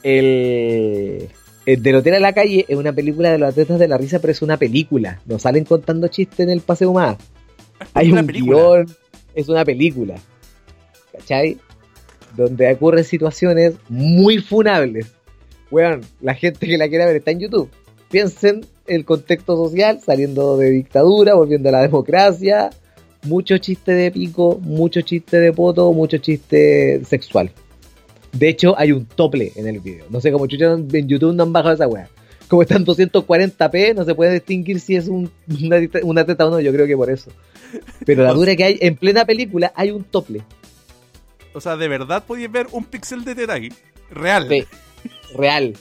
el 0.04 1.30
del 1.76 1.96
Hotel 1.98 2.14
a 2.14 2.20
la 2.20 2.34
calle 2.34 2.66
es 2.70 2.78
una 2.78 2.94
película 2.94 3.30
de 3.30 3.38
los 3.38 3.50
atletas 3.50 3.78
de 3.78 3.90
la 3.90 3.98
risa, 3.98 4.20
pero 4.20 4.32
es 4.32 4.42
una 4.42 4.56
película. 4.56 5.20
No 5.26 5.38
salen 5.38 5.66
contando 5.66 6.08
chistes 6.08 6.40
en 6.40 6.50
el 6.50 6.62
paseo 6.62 6.94
más. 6.94 7.18
Hay 7.94 8.10
una 8.10 8.22
un 8.22 8.28
película. 8.28 8.58
guion, 8.58 8.88
es 9.36 9.50
una 9.50 9.66
película. 9.66 10.16
¿Cachai? 11.12 11.58
Donde 12.38 12.72
ocurren 12.72 13.04
situaciones 13.04 13.76
muy 13.90 14.38
funables. 14.38 15.08
Weón, 15.70 16.02
la 16.22 16.36
gente 16.36 16.66
que 16.68 16.78
la 16.78 16.88
quiera 16.88 17.06
ver 17.06 17.18
está 17.18 17.32
en 17.32 17.42
YouTube. 17.42 17.70
Piensen 18.10 18.66
el 18.86 19.04
contexto 19.04 19.58
social, 19.58 20.00
saliendo 20.00 20.58
de 20.58 20.70
dictadura, 20.70 21.34
volviendo 21.34 21.68
a 21.68 21.74
la 21.74 21.82
democracia. 21.82 22.70
Mucho 23.24 23.58
chiste 23.58 23.92
de 23.92 24.10
pico, 24.12 24.58
mucho 24.62 25.02
chiste 25.02 25.38
de 25.38 25.52
poto, 25.52 25.92
mucho 25.92 26.18
chiste 26.18 27.04
sexual. 27.04 27.52
De 28.38 28.50
hecho, 28.50 28.78
hay 28.78 28.92
un 28.92 29.06
tople 29.06 29.52
en 29.56 29.68
el 29.68 29.80
video. 29.80 30.06
No 30.10 30.22
sé 30.22 30.32
cómo 30.32 30.46
chucha 30.46 30.74
en 30.74 31.08
YouTube 31.08 31.34
no 31.34 31.44
han 31.44 31.54
bajado 31.54 31.74
esa 31.74 31.88
weá. 31.88 32.08
Como 32.48 32.62
está 32.62 32.76
en 32.76 32.86
240p, 32.86 33.96
no 33.96 34.06
se 34.06 34.14
puede 34.14 34.34
distinguir 34.34 34.80
si 34.80 34.96
es 34.96 35.08
un, 35.08 35.32
una, 35.64 35.78
una 36.04 36.26
teta 36.26 36.46
o 36.46 36.52
no. 36.52 36.60
Yo 36.60 36.72
creo 36.72 36.86
que 36.86 36.96
por 36.96 37.10
eso. 37.10 37.32
Pero 38.06 38.24
la 38.24 38.34
dura 38.34 38.56
que 38.56 38.64
hay, 38.64 38.78
en 38.80 38.96
plena 38.96 39.26
película, 39.26 39.74
hay 39.76 39.90
un 39.90 40.04
tople. 40.04 40.44
O 41.54 41.60
sea, 41.60 41.78
de 41.78 41.88
verdad 41.88 42.24
podías 42.26 42.52
ver 42.52 42.68
un 42.72 42.86
pixel 42.86 43.26
de 43.26 43.34
teta 43.34 43.54
ahí. 43.54 43.74
Real. 44.12 44.48
Sí. 44.48 44.66
Real. 45.36 45.74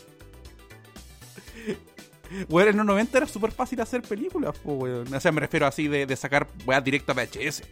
Weón, 2.49 2.69
en 2.69 2.77
los 2.79 2.87
90 2.87 3.19
era 3.19 3.27
súper 3.27 3.53
fácil 3.53 3.81
hacer 3.83 4.01
películas, 4.01 4.57
weón. 4.65 5.13
O 5.13 5.21
sea, 5.21 5.31
me 5.31 5.41
refiero 5.41 5.67
así 5.67 5.89
de, 5.89 6.07
de 6.07 6.17
sacar 6.17 6.49
weas 6.67 6.83
directas 6.83 7.17
a 7.17 7.21
VHS. 7.21 7.63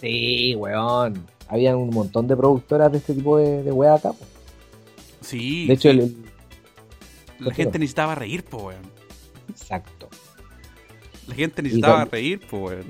Sí, 0.00 0.54
weón. 0.54 1.26
Había 1.48 1.76
un 1.76 1.90
montón 1.90 2.26
de 2.28 2.36
productoras 2.36 2.92
de 2.92 2.98
este 2.98 3.14
tipo 3.14 3.38
de, 3.38 3.62
de 3.62 3.72
weá 3.72 3.94
acá. 3.94 4.12
po. 4.12 4.24
Sí. 5.20 5.66
De 5.66 5.74
hecho, 5.74 5.90
sí. 5.90 5.98
el, 5.98 6.00
el- 6.00 6.16
la 7.40 7.54
gente 7.54 7.78
necesitaba 7.78 8.14
reír, 8.14 8.44
po, 8.44 8.58
weón. 8.68 8.82
Exacto. 9.48 10.08
La 11.28 11.34
gente 11.34 11.62
necesitaba 11.62 12.00
con- 12.00 12.10
reír, 12.10 12.40
po, 12.48 12.58
weón. 12.58 12.86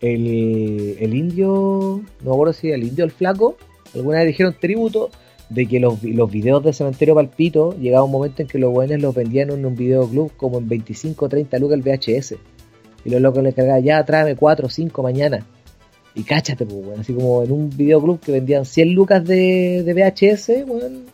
El, 0.00 0.96
el 0.98 1.14
indio, 1.14 2.02
no 2.22 2.24
me 2.24 2.32
acuerdo 2.32 2.52
si 2.52 2.68
era 2.68 2.76
el 2.76 2.82
indio 2.84 3.04
el 3.04 3.12
flaco, 3.12 3.56
alguna 3.94 4.18
vez 4.18 4.26
dijeron 4.28 4.54
tributo 4.58 5.10
de 5.48 5.66
que 5.66 5.78
los, 5.78 6.02
los 6.02 6.30
videos 6.30 6.64
de 6.64 6.72
Cementerio 6.72 7.14
Palpito 7.14 7.76
llegaba 7.78 8.04
un 8.04 8.10
momento 8.10 8.42
en 8.42 8.48
que 8.48 8.58
los 8.58 8.72
buenos 8.72 9.00
los 9.00 9.14
vendían 9.14 9.50
en 9.50 9.64
un 9.64 9.76
videoclub 9.76 10.32
como 10.36 10.58
en 10.58 10.68
25 10.68 11.24
o 11.24 11.28
30 11.28 11.58
lucas 11.58 11.78
el 11.78 11.82
VHS. 11.82 12.34
Y 13.04 13.10
los 13.10 13.20
locos 13.20 13.42
les 13.44 13.54
cargaban, 13.54 13.82
ya 13.84 14.04
tráeme 14.04 14.34
4 14.34 14.66
o 14.66 14.70
5 14.70 15.02
mañana. 15.02 15.46
Y 16.14 16.24
cáchate, 16.24 16.66
pues, 16.66 16.84
weón. 16.86 17.00
Así 17.00 17.14
como 17.14 17.42
en 17.42 17.52
un 17.52 17.70
videoclub 17.70 18.20
que 18.20 18.32
vendían 18.32 18.64
100 18.66 18.92
lucas 18.94 19.24
de, 19.24 19.82
de 19.84 19.94
VHS, 19.94 20.48
weón. 20.66 21.04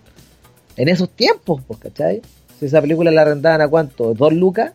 En 0.76 0.88
esos 0.88 1.10
tiempos, 1.10 1.62
pues, 1.66 1.78
¿cachai? 1.80 2.22
Si 2.58 2.66
esa 2.66 2.80
película 2.80 3.10
la 3.10 3.22
arrendaban 3.22 3.60
a 3.60 3.68
cuánto, 3.68 4.14
¿2 4.14 4.32
lucas? 4.32 4.72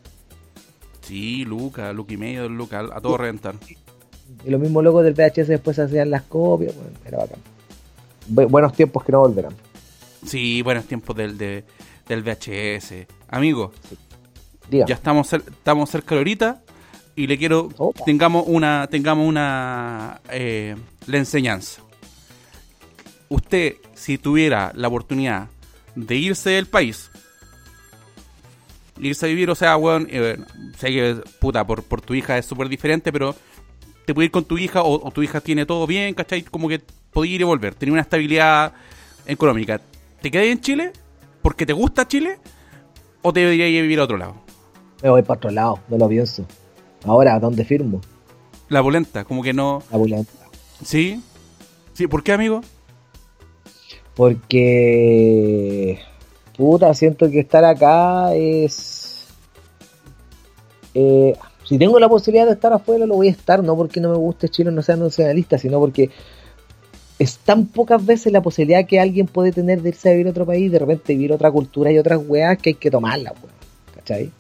Sí, 1.02 1.44
Luca, 1.44 1.92
Luca 1.92 2.14
y 2.14 2.18
medio, 2.18 2.48
Luca, 2.48 2.80
a 2.94 3.02
todo 3.02 3.18
reventar. 3.18 3.56
Y 4.46 4.50
los 4.50 4.60
mismos 4.62 4.84
locos 4.86 5.04
del 5.04 5.14
VHS 5.14 5.48
después 5.48 5.78
hacían 5.78 6.10
las 6.10 6.22
copias, 6.24 6.74
bueno, 6.76 6.92
era 7.06 7.18
bacán. 7.18 7.40
Bu- 8.32 8.50
buenos 8.50 8.74
tiempos 8.74 9.04
que 9.04 9.12
no 9.12 9.20
volverán. 9.20 9.54
Sí, 10.26 10.62
buenos 10.62 10.86
tiempos 10.86 11.16
del, 11.18 11.38
de- 11.38 11.66
del 12.08 12.24
VHS. 12.24 13.06
Amigo, 13.28 13.74
ya 14.72 14.96
estamos, 14.96 15.34
estamos 15.34 15.90
cerca 15.90 16.16
de 16.16 16.20
ahorita 16.20 16.62
y 17.16 17.28
le 17.28 17.38
quiero 17.38 17.70
Opa. 17.78 18.04
tengamos 18.06 18.46
una 18.48 18.88
tengamos 18.90 19.28
una 19.28 20.22
eh, 20.30 20.76
la 21.08 21.18
enseñanza. 21.18 21.82
Usted, 23.30 23.76
si 23.96 24.18
tuviera 24.18 24.72
la 24.76 24.88
oportunidad 24.88 25.48
de 25.96 26.16
irse 26.16 26.52
del 26.52 26.68
país, 26.68 27.10
irse 29.00 29.26
a 29.26 29.30
vivir, 29.30 29.50
o 29.50 29.56
sea, 29.56 29.76
weón, 29.78 30.08
eh, 30.10 30.38
sé 30.78 30.88
que 30.88 31.18
puta, 31.40 31.66
por, 31.66 31.84
por 31.84 32.02
tu 32.02 32.14
hija 32.14 32.38
es 32.38 32.46
súper 32.46 32.70
diferente, 32.70 33.12
pero 33.12 33.36
te 34.06 34.14
puedes 34.14 34.28
ir 34.28 34.32
con 34.32 34.46
tu 34.46 34.58
hija 34.58 34.84
o, 34.84 35.08
o 35.08 35.12
tu 35.12 35.24
hija 35.24 35.42
tiene 35.42 35.66
todo 35.66 35.88
bien, 35.88 36.14
¿cachai? 36.14 36.44
Como 36.44 36.68
que 36.68 36.82
podía 37.12 37.36
ir 37.36 37.42
y 37.42 37.44
volver, 37.46 37.76
tenía 37.76 37.94
una 37.94 38.02
estabilidad 38.02 38.74
económica. 39.26 39.82
¿Te 40.22 40.30
quedas 40.30 40.48
en 40.48 40.62
Chile 40.62 40.92
porque 41.42 41.66
te 41.66 41.74
gusta 41.74 42.08
Chile 42.08 42.40
o 43.22 43.34
te 43.34 43.40
deberías 43.42 43.70
ir 43.70 43.80
a 43.80 43.82
vivir 43.82 44.00
a 44.00 44.04
otro 44.04 44.18
lado? 44.18 44.36
Me 45.02 45.10
voy 45.10 45.22
para 45.22 45.38
otro 45.38 45.52
lado, 45.52 45.80
no 45.90 45.98
lo 45.98 46.08
pienso. 46.08 46.46
Ahora, 47.06 47.40
¿dónde 47.40 47.66
firmo? 47.66 48.02
La 48.70 48.82
polenta, 48.82 49.24
como 49.26 49.44
que 49.44 49.54
no... 49.54 49.84
La 49.92 49.98
pulenta. 49.98 50.32
¿Sí? 50.84 51.22
¿Sí? 51.94 52.08
¿Por 52.08 52.24
qué, 52.24 52.32
amigo? 52.34 52.62
Porque. 54.16 56.00
Puta, 56.58 56.94
siento 56.94 57.30
que 57.30 57.40
estar 57.40 57.64
acá 57.66 58.34
es. 58.36 59.28
eh, 60.94 61.36
si 61.66 61.78
tengo 61.78 62.00
la 62.00 62.10
posibilidad 62.10 62.46
de 62.46 62.54
estar 62.54 62.74
afuera, 62.74 63.06
lo 63.06 63.16
voy 63.16 63.30
a 63.30 63.32
estar, 63.32 63.64
no 63.64 63.76
porque 63.76 64.00
no 64.00 64.10
me 64.10 64.18
guste 64.18 64.50
Chile, 64.50 64.72
no 64.72 64.82
sea 64.82 64.96
nacionalista, 64.96 65.58
sino 65.58 65.80
porque 65.80 66.12
es 67.18 67.38
tan 67.38 67.68
pocas 67.68 68.06
veces 68.06 68.34
la 68.34 68.42
posibilidad 68.42 68.86
que 68.86 69.00
alguien 69.00 69.28
puede 69.28 69.52
tener 69.52 69.82
de 69.82 69.90
irse 69.90 70.10
a 70.10 70.12
vivir 70.12 70.28
a 70.28 70.32
otro 70.32 70.46
país, 70.46 70.72
de 70.72 70.80
repente 70.80 71.14
vivir 71.14 71.32
otra 71.32 71.52
cultura 71.52 71.92
y 71.92 71.98
otras 71.98 72.20
weas 72.28 72.58
que 72.58 72.72
hay 72.72 72.76
que 72.76 72.92
tomarla, 72.92 73.32
weón. 73.32 73.54
¿Cachai? 73.96 74.32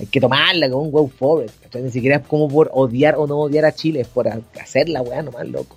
Hay 0.00 0.06
que 0.06 0.20
tomarla 0.20 0.68
como 0.70 0.82
un 0.84 0.90
wow 0.90 1.08
forest, 1.08 1.60
¿cachai? 1.62 1.82
Ni 1.82 1.90
siquiera 1.90 2.16
es 2.16 2.26
como 2.26 2.48
por 2.48 2.70
odiar 2.72 3.14
o 3.16 3.26
no 3.26 3.38
odiar 3.38 3.64
a 3.66 3.72
Chile, 3.74 4.00
es 4.00 4.08
por 4.08 4.26
hacer 4.28 4.88
la 4.88 5.02
wea 5.02 5.22
nomás, 5.22 5.46
loco. 5.48 5.76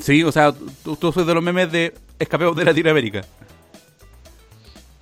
Sí, 0.00 0.22
o 0.22 0.30
sea, 0.32 0.52
tú, 0.84 0.96
tú 0.96 1.12
sos 1.12 1.26
de 1.26 1.34
los 1.34 1.42
memes 1.42 1.70
de 1.72 1.94
escapeo 2.18 2.52
de 2.54 2.64
Latinoamérica. 2.64 3.24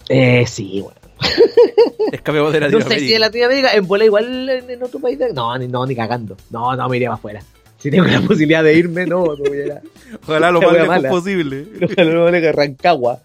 Eh, 0.09 0.44
sí, 0.47 0.80
weón. 0.80 0.94
Escapeo 2.12 2.51
de 2.53 2.61
No 2.61 2.66
Latinoamérica. 2.66 3.01
sé 3.01 3.07
si 3.09 3.14
en 3.14 3.20
Latinoamérica, 3.20 3.72
en 3.74 3.86
bola 3.86 4.05
igual 4.05 4.49
en, 4.49 4.70
en 4.70 4.82
otro 4.82 5.01
país. 5.01 5.18
de- 5.18 5.32
No, 5.32 5.57
ni, 5.59 5.66
no, 5.66 5.84
ni 5.86 5.97
cagando. 5.97 6.36
No, 6.51 6.76
no, 6.76 6.88
me 6.88 6.97
iría 6.97 7.09
para 7.09 7.18
afuera. 7.18 7.42
Si 7.78 7.90
tengo 7.90 8.05
la 8.05 8.20
posibilidad 8.20 8.62
de 8.62 8.74
irme, 8.74 9.07
no, 9.07 9.24
no 9.24 9.36
voy 9.36 9.70
a. 9.70 9.80
Ojalá 10.26 10.51
lo 10.51 10.61
más 10.61 10.72
lejos 10.72 10.88
mala. 10.88 11.09
posible. 11.11 11.66
Ojalá 11.82 12.12
no 12.12 12.24
me 12.26 12.30
vaya 12.30 12.49
a 12.51 12.53
Rancagua. 12.53 13.20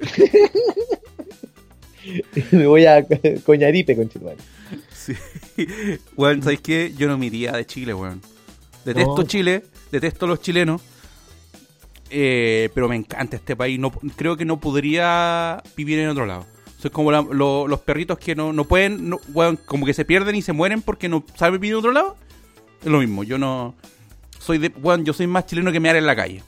me 2.52 2.66
voy 2.66 2.86
a 2.86 3.04
Coñaripe, 3.44 3.96
con 3.96 4.10
Sí. 4.94 5.14
Weón, 6.16 6.42
¿sabes 6.42 6.60
qué? 6.60 6.92
Yo 6.96 7.08
no 7.08 7.18
me 7.18 7.26
iría 7.26 7.52
de 7.52 7.66
Chile, 7.66 7.94
weón. 7.94 8.20
Detesto 8.84 9.16
No. 9.16 9.22
Chile, 9.24 9.64
detesto 9.92 10.26
a 10.26 10.28
los 10.28 10.40
chilenos. 10.40 10.80
eh, 12.10 12.70
pero 12.74 12.88
me 12.88 12.96
encanta 12.96 13.36
este 13.36 13.54
país. 13.56 13.78
No, 13.78 13.90
creo 13.92 14.36
que 14.36 14.44
no 14.44 14.58
podría 14.60 15.62
vivir 15.76 15.98
en 16.00 16.08
otro 16.08 16.26
lado. 16.26 16.46
Soy 16.78 16.90
como 16.90 17.12
la- 17.12 17.22
lo- 17.22 17.68
los 17.68 17.80
perritos 17.80 18.18
que 18.18 18.34
no, 18.34 18.52
no 18.52 18.64
pueden, 18.64 19.08
no- 19.10 19.20
weón, 19.32 19.56
como 19.64 19.86
que 19.86 19.94
se 19.94 20.04
pierden 20.04 20.34
y 20.34 20.42
se 20.42 20.52
mueren 20.52 20.82
porque 20.82 21.08
no 21.08 21.24
saben 21.36 21.60
vivir 21.60 21.72
en 21.74 21.78
otro 21.78 21.92
lado. 21.92 22.16
Es 22.82 22.86
lo 22.88 22.98
mismo, 22.98 23.22
yo 23.22 23.38
no. 23.38 23.74
Soy 24.38 24.58
de. 24.58 24.68
Weón, 24.82 25.04
yo 25.04 25.12
soy 25.12 25.26
más 25.26 25.46
chileno 25.46 25.70
que 25.72 25.78
mear 25.80 25.96
en 25.96 26.06
la 26.06 26.16
calle. 26.16 26.42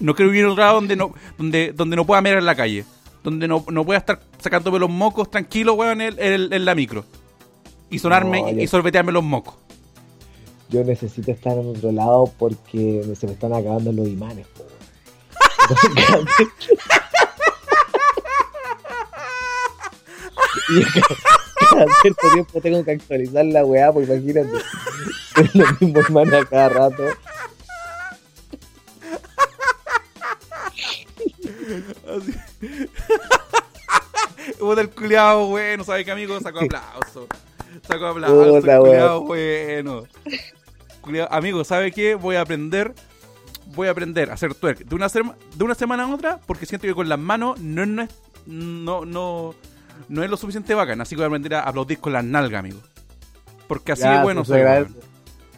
No 0.00 0.14
quiero 0.14 0.30
vivir 0.30 0.44
en 0.44 0.50
otro 0.50 0.62
lado 0.64 0.74
donde 0.74 0.96
no, 0.96 1.14
donde, 1.38 1.72
donde 1.72 1.96
no 1.96 2.04
pueda 2.04 2.20
mear 2.20 2.36
en 2.38 2.46
la 2.46 2.54
calle. 2.56 2.84
Donde 3.24 3.48
no, 3.48 3.64
no 3.72 3.84
pueda 3.84 3.98
estar 3.98 4.20
sacándome 4.38 4.78
los 4.78 4.90
mocos 4.90 5.30
tranquilo, 5.30 5.74
weón, 5.74 6.00
en, 6.00 6.14
en- 6.18 6.52
en 6.52 6.64
la 6.64 6.74
micro. 6.76 7.04
Y 7.90 7.98
sonarme 7.98 8.40
No, 8.42 8.48
y, 8.50 8.54
yo- 8.56 8.62
y 8.62 8.66
sorbetearme 8.68 9.10
los 9.12 9.24
mocos. 9.24 9.54
Yo 10.68 10.84
necesito 10.84 11.30
estar 11.32 11.56
en 11.58 11.68
otro 11.68 11.90
lado 11.92 12.32
porque 12.38 13.02
se 13.18 13.26
me 13.26 13.32
están 13.32 13.52
acabando 13.52 13.90
los 13.92 14.06
imanes. 14.08 14.46
po. 14.48 14.64
y 20.68 20.82
cada, 20.84 21.06
cada 21.70 21.86
cierto 22.02 22.28
tiempo 22.32 22.60
tengo 22.60 22.84
que 22.84 22.92
actualizar 22.92 23.44
la 23.44 23.64
weá, 23.64 23.92
pues 23.92 24.08
imagínate. 24.08 24.50
Es 25.36 25.54
lo 25.54 25.64
mismo 25.80 26.00
hermano 26.00 26.36
a 26.38 26.44
cada 26.46 26.68
rato. 26.68 27.02
Puta 34.58 34.80
el 34.80 34.90
culiado 34.90 35.46
bueno, 35.48 35.84
¿sabes 35.84 36.04
qué 36.04 36.10
amigo? 36.12 36.38
Sacó 36.40 36.60
aplauso. 36.60 37.26
Sacó 37.86 38.06
aplauso, 38.06 38.56
el 38.56 38.62
culiado 38.78 39.22
bueno. 39.22 40.04
Amigo, 41.30 41.64
¿sabe 41.64 41.92
qué? 41.92 42.14
Voy 42.14 42.36
a 42.36 42.40
aprender 42.42 42.94
voy 43.74 43.88
a 43.88 43.90
aprender 43.92 44.30
a 44.30 44.34
hacer 44.34 44.54
twerk 44.54 44.80
de 44.84 44.94
una, 44.94 45.08
sema- 45.08 45.34
de 45.56 45.64
una 45.64 45.74
semana 45.74 46.04
a 46.04 46.14
otra 46.14 46.38
porque 46.46 46.66
siento 46.66 46.86
que 46.86 46.94
con 46.94 47.08
las 47.08 47.18
manos 47.18 47.58
no, 47.60 47.84
no, 47.86 48.02
es, 48.02 48.10
no, 48.46 49.04
no, 49.04 49.54
no 50.08 50.22
es 50.22 50.30
lo 50.30 50.36
suficiente 50.36 50.74
bacán. 50.74 51.00
Así 51.00 51.14
que 51.14 51.20
voy 51.20 51.24
a 51.24 51.28
aprender 51.28 51.54
a 51.54 51.60
aplaudir 51.62 51.98
con 51.98 52.12
las 52.12 52.24
nalgas, 52.24 52.60
amigo. 52.60 52.78
Porque 53.66 53.92
así 53.92 54.02
Ya, 54.02 54.18
de 54.18 54.22
bueno 54.22 54.44
se 54.44 54.54
agradece. 54.54 54.92
weón. 54.92 55.04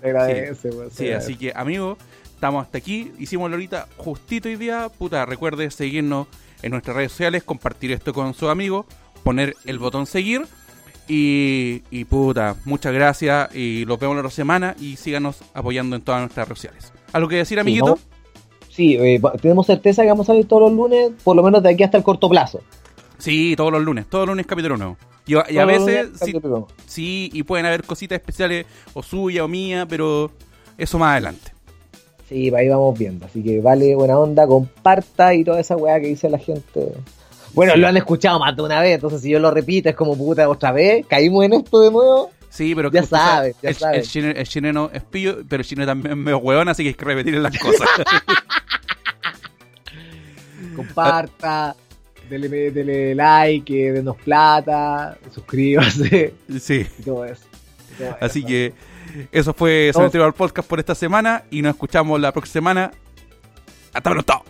Se 0.01 0.07
agradece, 0.09 0.68
weón, 0.70 0.91
se 0.91 0.97
Sí, 0.97 1.05
agradece. 1.07 1.32
así 1.32 1.37
que, 1.37 1.53
amigo, 1.55 1.99
estamos 2.37 2.62
hasta 2.64 2.78
aquí. 2.78 3.11
Hicimos 3.18 3.51
ahorita 3.51 3.89
justito 3.97 4.49
hoy 4.49 4.57
día. 4.57 4.89
Puta, 4.97 5.26
recuerde 5.26 5.70
seguirnos 5.70 6.28
en 6.62 6.70
nuestras 6.70 6.97
redes 6.97 7.11
sociales, 7.12 7.43
compartir 7.43 7.91
esto 7.93 8.12
con 8.14 8.32
sus 8.34 8.49
amigos, 8.49 8.87
poner 9.24 9.55
el 9.64 9.78
botón 9.78 10.07
seguir. 10.07 10.47
Y, 11.09 11.82
y 11.91 12.05
puta, 12.05 12.57
muchas 12.64 12.93
gracias. 12.93 13.55
Y 13.55 13.84
los 13.84 13.99
vemos 13.99 14.16
la 14.16 14.20
otra 14.20 14.30
semana. 14.30 14.76
Y 14.80 14.97
síganos 14.97 15.39
apoyando 15.55 15.97
en 15.97 16.03
todas 16.03 16.20
nuestras 16.20 16.47
redes 16.49 16.59
sociales. 16.59 16.93
¿Algo 17.12 17.28
que 17.28 17.37
decir, 17.37 17.59
amiguito? 17.59 17.87
¿no? 17.87 17.99
Sí, 18.68 18.95
eh, 18.97 19.20
tenemos 19.41 19.66
certeza 19.66 20.03
que 20.03 20.09
vamos 20.09 20.28
a 20.28 20.34
ver 20.34 20.45
todos 20.45 20.62
los 20.70 20.72
lunes, 20.72 21.11
por 21.24 21.34
lo 21.34 21.43
menos 21.43 21.62
de 21.62 21.70
aquí 21.70 21.82
hasta 21.82 21.97
el 21.97 22.05
corto 22.05 22.28
plazo. 22.28 22.61
Sí, 23.18 23.55
todos 23.57 23.72
los 23.72 23.82
lunes. 23.82 24.07
Todos 24.07 24.26
los 24.26 24.34
lunes 24.34 24.47
capítulo 24.47 24.76
nuevo. 24.76 24.97
Y, 25.26 25.34
a- 25.34 25.47
y 25.49 25.57
veces, 25.64 26.11
sí, 26.22 26.32
sí, 26.87 27.30
y 27.32 27.43
pueden 27.43 27.66
haber 27.66 27.82
cositas 27.84 28.16
especiales 28.20 28.66
o 28.93 29.03
suya 29.03 29.45
o 29.45 29.49
mía, 29.49 29.87
pero 29.89 30.30
eso 30.78 30.99
más 30.99 31.12
adelante. 31.12 31.53
Sí, 32.29 32.53
ahí 32.55 32.68
vamos 32.68 32.99
viendo. 32.99 33.27
Así 33.27 33.43
que 33.43 33.61
vale, 33.61 33.95
buena 33.95 34.18
onda, 34.18 34.47
comparta 34.47 35.33
y 35.35 35.45
toda 35.45 35.61
esa 35.61 35.77
weá 35.77 36.01
que 36.01 36.09
dice 36.09 36.29
la 36.29 36.39
gente. 36.39 36.93
Bueno, 37.55 37.72
Sí. 37.74 37.81
lo 37.81 37.89
han 37.89 37.97
escuchado 37.97 38.39
más 38.39 38.55
de 38.57 38.62
una 38.62 38.81
vez, 38.81 38.97
entonces 38.97 39.22
si 39.22 39.31
yo 39.31 39.39
lo 39.39 39.51
repito 39.51 39.89
es 39.89 39.95
como 39.95 40.16
puta 40.16 40.49
otra 40.49 40.72
vez, 40.72 41.07
caímos 41.07 41.45
en 41.45 41.55
esto 41.55 41.81
de 41.81 41.91
nuevo. 41.91 42.31
Sí, 42.51 42.74
pero 42.74 42.91
Ya 42.91 43.03
usted 43.03 43.16
sabe, 43.16 43.55
ya 43.62 43.68
el, 43.70 43.74
sabe. 43.77 43.97
El, 43.99 44.03
chileno, 44.07 44.35
el 44.39 44.49
chileno 44.49 44.91
es 44.93 45.03
pillo, 45.05 45.39
pero 45.49 45.61
el 45.61 45.66
chileno 45.66 45.87
también 45.87 46.12
es 46.12 46.18
medio 46.18 46.39
hueón, 46.39 46.68
así 46.68 46.83
que 46.83 46.89
hay 46.91 46.95
que 46.95 47.05
repetir 47.05 47.35
las 47.37 47.57
cosas. 47.59 47.89
Comparta, 50.74 51.74
dele, 52.29 52.70
dele 52.70 53.14
like, 53.14 53.93
denos 53.93 54.16
plata, 54.16 55.16
suscríbase 55.35 56.35
sí, 56.61 56.87
y 56.99 57.03
todo 57.03 57.24
eso. 57.24 57.45
Y 57.95 58.03
todo 58.03 58.16
así 58.20 58.45
que 58.45 58.72
eso 59.33 59.55
fue 59.55 59.91
Cementerio 59.93 60.27
al 60.27 60.35
Podcast 60.35 60.69
por 60.69 60.79
esta 60.79 60.95
semana 60.95 61.45
y 61.51 61.62
nos 61.62 61.75
escuchamos 61.75 62.21
la 62.21 62.33
próxima 62.33 62.53
semana. 62.53 62.91
Hasta 63.93 64.11
pronto. 64.11 64.45